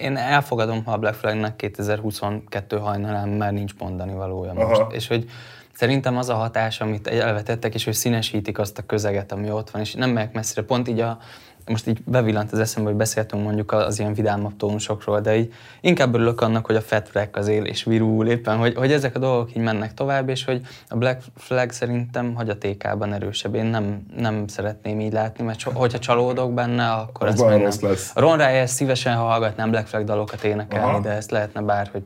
én 0.00 0.16
elfogadom, 0.16 0.84
ha 0.84 0.92
a 0.92 0.98
Black 0.98 1.14
Flagnek 1.14 1.56
2022 1.56 2.76
hajnalán 2.76 3.28
már 3.28 3.52
nincs 3.52 3.72
mondani 3.78 4.12
valója 4.12 4.52
most. 4.52 4.80
Aha. 4.80 4.92
És 4.92 5.08
hogy 5.08 5.26
Szerintem 5.74 6.16
az 6.16 6.28
a 6.28 6.34
hatás, 6.34 6.80
amit 6.80 7.06
elvetettek, 7.06 7.74
és 7.74 7.84
hogy 7.84 7.94
színesítik 7.94 8.58
azt 8.58 8.78
a 8.78 8.86
közeget, 8.86 9.32
ami 9.32 9.50
ott 9.50 9.70
van, 9.70 9.82
és 9.82 9.94
nem 9.94 10.10
megyek 10.10 10.32
messzire. 10.32 10.62
Pont 10.62 10.88
így 10.88 11.00
a, 11.00 11.18
most 11.66 11.86
így 11.86 12.02
bevillant 12.04 12.52
az 12.52 12.58
eszembe, 12.58 12.88
hogy 12.88 12.98
beszéltünk 12.98 13.42
mondjuk 13.42 13.72
az 13.72 13.98
ilyen 13.98 14.14
vidámabb 14.14 14.56
tónusokról, 14.56 15.20
de 15.20 15.36
így 15.36 15.52
inkább 15.80 16.14
örülök 16.14 16.40
annak, 16.40 16.66
hogy 16.66 16.76
a 16.76 16.80
Fat 16.80 17.10
Wreck 17.14 17.36
az 17.36 17.48
él 17.48 17.64
és 17.64 17.84
virul 17.84 18.26
éppen, 18.26 18.56
hogy, 18.56 18.74
hogy 18.74 18.92
ezek 18.92 19.16
a 19.16 19.18
dolgok 19.18 19.56
így 19.56 19.62
mennek 19.62 19.94
tovább, 19.94 20.28
és 20.28 20.44
hogy 20.44 20.60
a 20.88 20.96
Black 20.96 21.22
Flag 21.36 21.70
szerintem 21.70 22.34
hagyatékában 22.34 23.12
erősebb. 23.12 23.54
Én 23.54 23.64
nem, 23.64 24.06
nem 24.16 24.46
szeretném 24.46 25.00
így 25.00 25.12
látni, 25.12 25.44
mert 25.44 25.62
hogyha 25.62 25.98
csalódok 25.98 26.54
benne, 26.54 26.90
akkor 26.90 27.26
meg 27.38 27.60
nem. 27.60 27.70
Lesz. 27.80 28.12
Ron 28.14 28.36
Reyes 28.36 28.70
szívesen 28.70 29.16
hallgatnám 29.16 29.70
Black 29.70 29.86
Flag 29.86 30.04
dalokat 30.04 30.44
énekelni, 30.44 30.90
Aha. 30.90 31.00
de 31.00 31.10
ezt 31.10 31.30
lehetne 31.30 31.60
bárhogy 31.60 32.02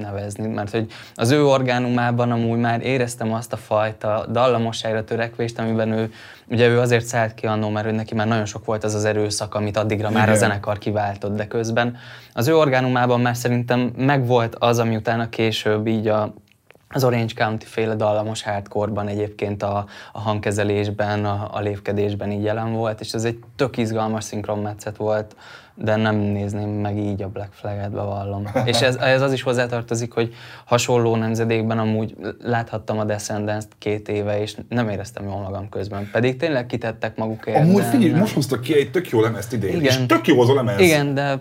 nevezni, 0.00 0.46
mert 0.46 0.70
hogy 0.70 0.86
az 1.14 1.30
ő 1.30 1.44
orgánumában 1.46 2.30
amúgy 2.30 2.58
már 2.58 2.86
éreztem 2.86 3.32
azt 3.32 3.52
a 3.52 3.56
fajta 3.56 4.26
dallamosságra 4.30 5.04
törekvést, 5.04 5.58
amiben 5.58 5.92
ő, 5.92 6.12
ugye 6.46 6.68
ő 6.68 6.80
azért 6.80 7.04
szállt 7.04 7.34
ki 7.34 7.46
annó, 7.46 7.68
mert 7.68 7.86
ő 7.86 7.90
neki 7.90 8.14
már 8.14 8.26
nagyon 8.26 8.44
sok 8.44 8.64
volt 8.64 8.84
az 8.84 8.94
az 8.94 9.04
erőszak, 9.04 9.54
amit 9.54 9.76
addigra 9.76 10.08
Igen. 10.08 10.20
már 10.20 10.30
a 10.30 10.34
zenekar 10.34 10.78
kiváltott, 10.78 11.36
de 11.36 11.46
közben 11.46 11.96
az 12.32 12.48
ő 12.48 12.56
orgánumában 12.56 13.20
már 13.20 13.36
szerintem 13.36 13.92
megvolt 13.96 14.54
az, 14.54 14.78
ami 14.78 14.96
utána 14.96 15.28
később 15.28 15.86
így 15.86 16.06
a 16.06 16.34
az 16.92 17.04
Orange 17.04 17.32
County 17.34 17.64
féle 17.64 17.94
dallamos 17.94 18.42
hardcore 18.42 19.02
egyébként 19.06 19.62
a, 19.62 19.86
a 20.12 20.20
hangkezelésben, 20.20 21.24
a, 21.24 21.48
a 21.52 21.60
lépkedésben 21.60 22.30
így 22.30 22.42
jelen 22.42 22.72
volt, 22.72 23.00
és 23.00 23.12
ez 23.12 23.24
egy 23.24 23.38
tök 23.56 23.76
izgalmas 23.76 24.24
szinkronmetszet 24.24 24.96
volt, 24.96 25.36
de 25.74 25.96
nem 25.96 26.16
nézném 26.16 26.68
meg 26.68 26.98
így 26.98 27.22
a 27.22 27.28
Black 27.28 27.52
Flag-et, 27.52 27.90
bevallom. 27.90 28.44
és 28.64 28.80
ez, 28.80 28.96
ez 28.96 29.22
az 29.22 29.32
is 29.32 29.42
hozzátartozik, 29.42 30.12
hogy 30.12 30.34
hasonló 30.64 31.16
nemzedékben 31.16 31.78
amúgy 31.78 32.16
láthattam 32.42 32.98
a 32.98 33.04
Descendants-t 33.04 33.68
két 33.78 34.08
éve, 34.08 34.40
és 34.40 34.56
nem 34.68 34.88
éreztem 34.88 35.24
jól 35.24 35.40
magam 35.40 35.68
közben. 35.68 36.08
Pedig 36.12 36.36
tényleg 36.36 36.66
kitettek 36.66 37.16
magukért. 37.16 37.58
Amúgy 37.58 37.84
figyelj, 37.84 38.10
nem... 38.10 38.20
most 38.20 38.34
hoztak 38.34 38.60
ki 38.60 38.76
egy 38.76 38.90
tök 38.90 39.08
jó 39.08 39.20
lemezt 39.20 39.52
idén, 39.52 39.74
Igen. 39.74 40.00
és 40.00 40.06
tök 40.06 40.26
jó 40.26 40.40
az 40.40 40.48
a 40.48 40.54
lemez. 40.54 40.80
Igen, 40.80 41.14
de 41.14 41.40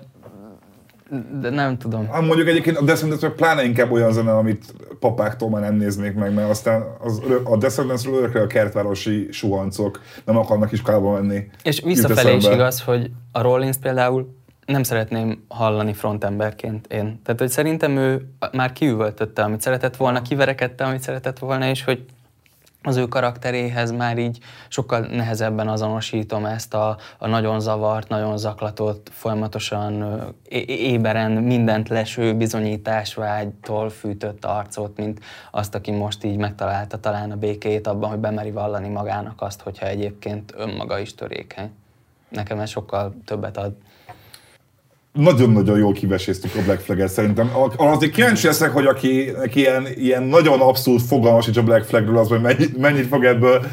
de 1.39 1.49
nem 1.49 1.77
tudom. 1.77 2.07
Hát 2.07 2.21
mondjuk 2.21 2.47
egyébként 2.47 2.77
a 2.77 2.83
Descendants 2.83 3.25
pláne 3.25 3.63
inkább 3.63 3.91
olyan 3.91 4.11
zene, 4.11 4.35
amit 4.35 4.73
papáktól 4.99 5.49
már 5.49 5.61
nem 5.61 5.75
néznék 5.75 6.13
meg, 6.13 6.33
mert 6.33 6.49
aztán 6.49 6.83
az, 6.99 7.21
a 7.43 7.57
Descendants-ről 7.57 8.13
örökre 8.13 8.41
a 8.41 8.47
kertvárosi 8.47 9.27
suhancok 9.31 10.01
nem 10.25 10.37
akarnak 10.37 10.71
iskolába 10.71 11.11
menni. 11.11 11.47
És 11.63 11.81
visszafelé 11.81 12.35
is 12.35 12.47
igaz, 12.47 12.81
hogy 12.81 13.11
a 13.31 13.41
Rollins 13.41 13.77
például 13.77 14.35
nem 14.65 14.83
szeretném 14.83 15.43
hallani 15.47 15.93
frontemberként 15.93 16.87
én. 16.87 17.19
Tehát, 17.23 17.39
hogy 17.39 17.49
szerintem 17.49 17.97
ő 17.97 18.27
már 18.51 18.71
kiüvöltötte, 18.71 19.43
amit 19.43 19.61
szeretett 19.61 19.95
volna, 19.95 20.21
kiverekedte, 20.21 20.83
amit 20.83 21.01
szeretett 21.01 21.39
volna, 21.39 21.69
és 21.69 21.83
hogy 21.83 22.05
az 22.83 22.95
ő 22.95 23.07
karakteréhez 23.07 23.91
már 23.91 24.17
így 24.17 24.39
sokkal 24.67 24.99
nehezebben 24.99 25.67
azonosítom 25.67 26.45
ezt 26.45 26.73
a, 26.73 26.97
a 27.17 27.27
nagyon 27.27 27.59
zavart, 27.59 28.09
nagyon 28.09 28.37
zaklatott, 28.37 29.09
folyamatosan 29.11 30.21
éberen 30.67 31.31
mindent 31.31 31.89
leső 31.89 32.33
bizonyításvágytól 32.33 33.89
fűtött 33.89 34.45
arcot, 34.45 34.97
mint 34.97 35.19
azt, 35.51 35.75
aki 35.75 35.91
most 35.91 36.23
így 36.23 36.37
megtalálta 36.37 36.99
talán 36.99 37.31
a 37.31 37.35
békét 37.35 37.87
abban, 37.87 38.09
hogy 38.09 38.19
bemeri 38.19 38.51
vallani 38.51 38.87
magának 38.87 39.41
azt, 39.41 39.61
hogyha 39.61 39.87
egyébként 39.87 40.53
önmaga 40.57 40.99
is 40.99 41.15
törékeny. 41.15 41.71
Nekem 42.29 42.59
ez 42.59 42.69
sokkal 42.69 43.13
többet 43.25 43.57
ad 43.57 43.73
nagyon-nagyon 45.13 45.77
jól 45.77 45.93
kiveséztük 45.93 46.55
a 46.55 46.61
Black 46.61 46.81
Flag-et 46.81 47.09
szerintem. 47.09 47.51
Azért 47.75 48.11
kíváncsi 48.11 48.47
leszek, 48.47 48.71
hogy 48.71 48.85
aki 48.85 49.33
ilyen, 49.53 49.87
ilyen 49.95 50.23
nagyon 50.23 50.59
abszolút 50.59 51.01
fogalmas 51.01 51.47
a 51.47 51.63
Black 51.63 51.85
Flagről, 51.85 52.17
az 52.17 52.27
hogy 52.27 52.41
mennyit, 52.41 52.77
mennyit 52.77 53.07
fog 53.07 53.25
ebből, 53.25 53.65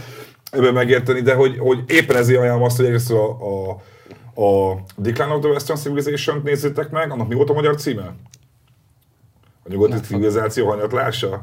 ebből 0.51 0.73
megérteni, 0.73 1.21
de 1.21 1.35
hogy, 1.35 1.59
hogy 1.59 1.79
éppen 1.87 2.17
ezért 2.17 2.41
ajánlom 2.41 2.63
azt, 2.63 2.77
hogy 2.77 2.87
egyrészt 2.87 3.11
a, 3.11 3.31
a, 3.31 3.71
a 4.43 4.79
Decline 4.97 5.35
of 5.35 5.41
the 5.41 5.51
Western 5.51 5.79
Civilization-t 5.79 6.43
nézzétek 6.43 6.91
meg, 6.91 7.11
annak 7.11 7.29
mi 7.29 7.35
volt 7.35 7.51
a 7.51 7.55
magyar 7.55 7.75
címe? 7.77 8.15
A 9.65 9.69
nyugati 9.69 10.01
civilizáció 10.01 10.69
hanyatlása? 10.69 11.43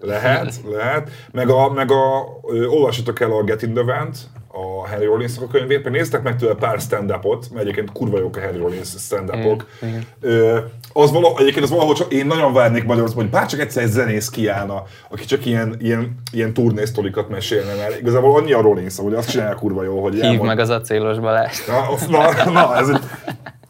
Lehet, 0.00 0.54
lehet. 0.70 1.10
Meg 1.32 1.48
a, 1.48 1.72
meg 1.72 1.90
a, 1.90 2.26
ö, 2.46 2.66
olvassatok 2.66 3.20
el 3.20 3.32
a 3.32 3.42
Get 3.42 3.62
in 3.62 3.74
the 3.74 3.84
Vent, 3.84 4.18
a 4.56 4.88
Harry 4.88 5.04
Rollins 5.04 5.38
a 5.38 5.46
könyvét, 5.46 5.84
meg 5.84 5.92
néztek 5.92 6.22
meg 6.22 6.36
tőle 6.36 6.54
pár 6.54 6.80
stand-upot, 6.80 7.46
mert 7.50 7.62
egyébként 7.62 7.92
kurva 7.92 8.18
jók 8.18 8.36
a 8.36 8.40
Harry 8.40 8.58
Rollins 8.58 8.88
stand-upok. 8.98 9.66
Az 10.92 11.12
valahol, 11.12 11.40
egyébként 11.40 11.64
az 11.64 11.70
valahol 11.70 11.94
csak 11.94 12.12
én 12.12 12.26
nagyon 12.26 12.52
várnék 12.52 12.84
Magyarországon, 12.84 13.24
hogy 13.24 13.32
bár 13.32 13.46
csak 13.46 13.60
egyszer 13.60 13.82
egy 13.82 13.90
zenész 13.90 14.28
kiállna, 14.28 14.82
aki 15.10 15.24
csak 15.24 15.46
ilyen, 15.46 15.76
ilyen, 15.80 16.22
ilyen 16.32 16.52
turnésztolikat 16.52 17.28
mesélne, 17.28 17.74
mert 17.74 18.00
igazából 18.00 18.36
annyi 18.36 18.52
a 18.52 18.60
Rollins, 18.60 18.98
hogy 18.98 19.14
azt 19.14 19.30
csinálja 19.30 19.54
kurva 19.54 19.82
jó, 19.82 20.02
hogy 20.02 20.14
Hív 20.14 20.22
elmond... 20.24 20.46
meg 20.46 20.58
az 20.58 20.70
acélos 20.70 21.18
Balást. 21.18 21.66
Na, 21.66 21.88
na, 22.08 22.50
na 22.50 22.76
ez, 22.76 22.90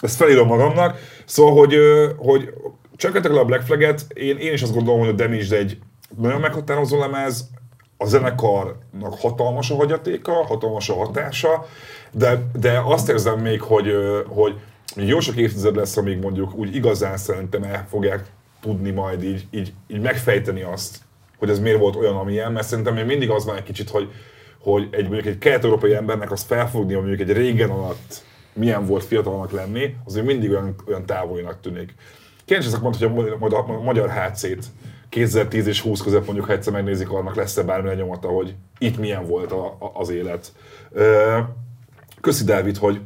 ezt 0.00 0.16
felírom 0.16 0.46
magamnak. 0.46 0.98
Szóval, 1.24 1.54
hogy, 1.54 1.76
hogy 2.16 2.52
csökkentek 2.96 3.32
le 3.32 3.40
a 3.40 3.44
Black 3.44 3.62
Flag-et, 3.62 4.06
én, 4.14 4.36
én 4.36 4.52
is 4.52 4.62
azt 4.62 4.74
gondolom, 4.74 5.00
hogy 5.00 5.08
a 5.08 5.12
Damaged 5.12 5.52
egy 5.52 5.78
nagyon 6.16 6.40
meghatározó 6.40 6.98
lemez, 6.98 7.50
a 7.96 8.06
zenekarnak 8.06 9.18
hatalmas 9.18 9.70
a 9.70 9.74
hagyatéka, 9.74 10.32
hatalmas 10.32 10.88
a 10.88 10.94
hatása, 10.94 11.66
de, 12.12 12.42
de 12.52 12.82
azt 12.84 13.08
érzem 13.08 13.40
még, 13.40 13.60
hogy, 13.60 13.92
hogy 14.26 14.54
jó 14.94 15.20
sok 15.20 15.36
évtized 15.36 15.76
lesz, 15.76 15.96
amíg 15.96 16.18
mondjuk 16.18 16.54
úgy 16.54 16.74
igazán 16.74 17.16
szerintem 17.16 17.62
el 17.62 17.86
fogják 17.88 18.24
tudni 18.60 18.90
majd 18.90 19.22
így, 19.22 19.46
így, 19.50 19.72
így 19.86 20.00
megfejteni 20.00 20.62
azt, 20.62 20.98
hogy 21.38 21.50
ez 21.50 21.58
miért 21.58 21.78
volt 21.78 21.96
olyan, 21.96 22.16
amilyen, 22.16 22.52
mert 22.52 22.66
szerintem 22.66 22.94
még 22.94 23.04
mindig 23.04 23.30
az 23.30 23.44
van 23.44 23.56
egy 23.56 23.62
kicsit, 23.62 23.90
hogy, 23.90 24.10
hogy 24.60 24.88
egy, 24.90 25.08
mondjuk 25.08 25.26
egy 25.26 25.38
kelet-európai 25.38 25.94
embernek 25.94 26.30
azt 26.32 26.46
felfogni, 26.46 26.94
hogy 26.94 27.06
mondjuk 27.06 27.28
egy 27.28 27.36
régen 27.36 27.70
alatt 27.70 28.24
milyen 28.52 28.86
volt 28.86 29.04
fiatalnak 29.04 29.50
lenni, 29.50 29.94
az 30.04 30.14
mindig 30.14 30.50
olyan, 30.50 30.74
olyan 30.88 31.06
távolinak 31.06 31.60
tűnik. 31.60 31.94
Kérdés 32.44 32.66
azt 32.66 32.82
mondta, 32.82 33.08
hogy 33.08 33.34
majd 33.38 33.52
a, 33.52 33.58
a 33.58 33.82
magyar 33.82 34.10
HC-t 34.10 34.64
2010 35.16 35.66
és 35.66 35.80
20 35.80 36.00
között 36.00 36.24
mondjuk, 36.24 36.46
ha 36.46 36.52
egyszer 36.52 36.72
megnézik, 36.72 37.10
annak 37.10 37.34
lesz-e 37.34 37.62
bármilyen 37.62 37.96
nyomata, 37.96 38.28
hogy 38.28 38.54
itt 38.78 38.98
milyen 38.98 39.26
volt 39.26 39.52
a, 39.52 39.64
a, 39.66 39.90
az 39.94 40.08
élet. 40.08 40.52
Köszi 42.20 42.44
Dávid, 42.44 42.76
hogy, 42.76 43.00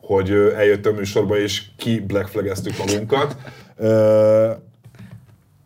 hogy 0.00 0.30
eljött 0.30 0.86
a 0.86 0.92
műsorba, 0.92 1.38
és 1.38 1.62
ki 1.76 2.00
black 2.00 2.28
flageztük 2.28 2.78
magunkat. 2.78 3.36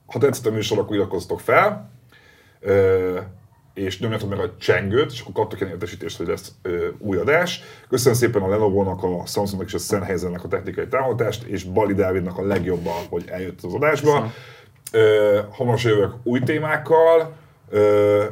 Ha 0.07 0.19
tetszett 0.19 0.47
a 0.47 0.51
műsor, 0.51 0.79
akkor 0.79 0.97
iratkozzatok 0.97 1.41
fel, 1.41 1.91
és 3.75 3.99
nyomjatok 3.99 4.29
meg 4.29 4.39
a 4.39 4.57
csengőt, 4.59 5.13
és 5.13 5.21
akkor 5.21 5.33
kaptok 5.33 5.61
egy 5.61 5.69
értesítést, 5.69 6.17
hogy 6.17 6.27
lesz 6.27 6.53
új 6.99 7.17
adás. 7.17 7.61
Köszönöm 7.89 8.19
szépen 8.19 8.43
a 8.43 8.49
Lenovo-nak, 8.49 9.03
a 9.03 9.27
Samsungnak 9.27 9.67
és 9.67 9.75
a 9.75 9.79
Sennheisernek 9.79 10.45
a 10.45 10.49
technikai 10.49 10.87
támogatást, 10.87 11.43
és 11.43 11.65
Bali 11.65 11.95
Dávidnak 11.95 12.39
a 12.39 12.47
legjobban, 12.47 13.07
hogy 13.09 13.25
eljött 13.27 13.63
az 13.63 13.75
adásba. 13.75 14.11
Köszönöm 14.11 14.33
hamarosan 15.51 15.91
jövök 15.91 16.15
új 16.23 16.41
témákkal, 16.41 17.33
ö, 17.71 18.25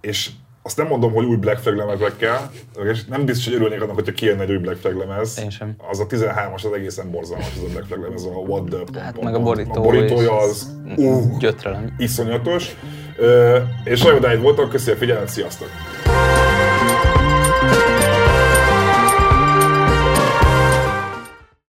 és 0.00 0.30
azt 0.62 0.76
nem 0.76 0.86
mondom, 0.86 1.12
hogy 1.12 1.24
új 1.24 1.36
Black 1.36 1.58
Flag 1.58 1.76
lemezekkel, 1.76 2.50
és 2.84 3.04
nem 3.04 3.24
biztos, 3.24 3.44
hogy 3.44 3.54
örülnék 3.54 3.82
annak, 3.82 3.94
hogyha 3.94 4.12
kijönne 4.12 4.42
egy 4.42 4.50
új 4.50 4.56
Black 4.56 4.80
Flag 4.80 4.96
lemez. 4.96 5.38
Én 5.42 5.50
sem. 5.50 5.74
Az 5.90 6.00
a 6.00 6.06
13-as 6.06 6.66
az 6.66 6.72
egészen 6.72 7.10
borzalmas, 7.10 7.52
az 7.56 7.62
a 7.62 7.72
Black 7.72 7.86
Flag 7.86 8.00
lemez, 8.02 8.24
a 8.24 8.28
What 8.28 8.64
the... 8.64 9.02
Hát 9.02 9.22
meg 9.22 9.34
a 9.34 9.40
borító 9.40 9.72
a 9.74 9.80
borítója 9.80 10.38
az 10.38 10.70
uh, 10.96 11.38
gyötrelem. 11.38 11.94
Iszonyatos. 11.98 12.76
Ö, 13.16 13.58
és 13.84 14.02
nagyon 14.02 14.40
volt, 14.40 14.68
köszönjük 14.68 14.96
a 14.96 15.04
figyelmet, 15.04 15.28
sziasztok! 15.28 15.68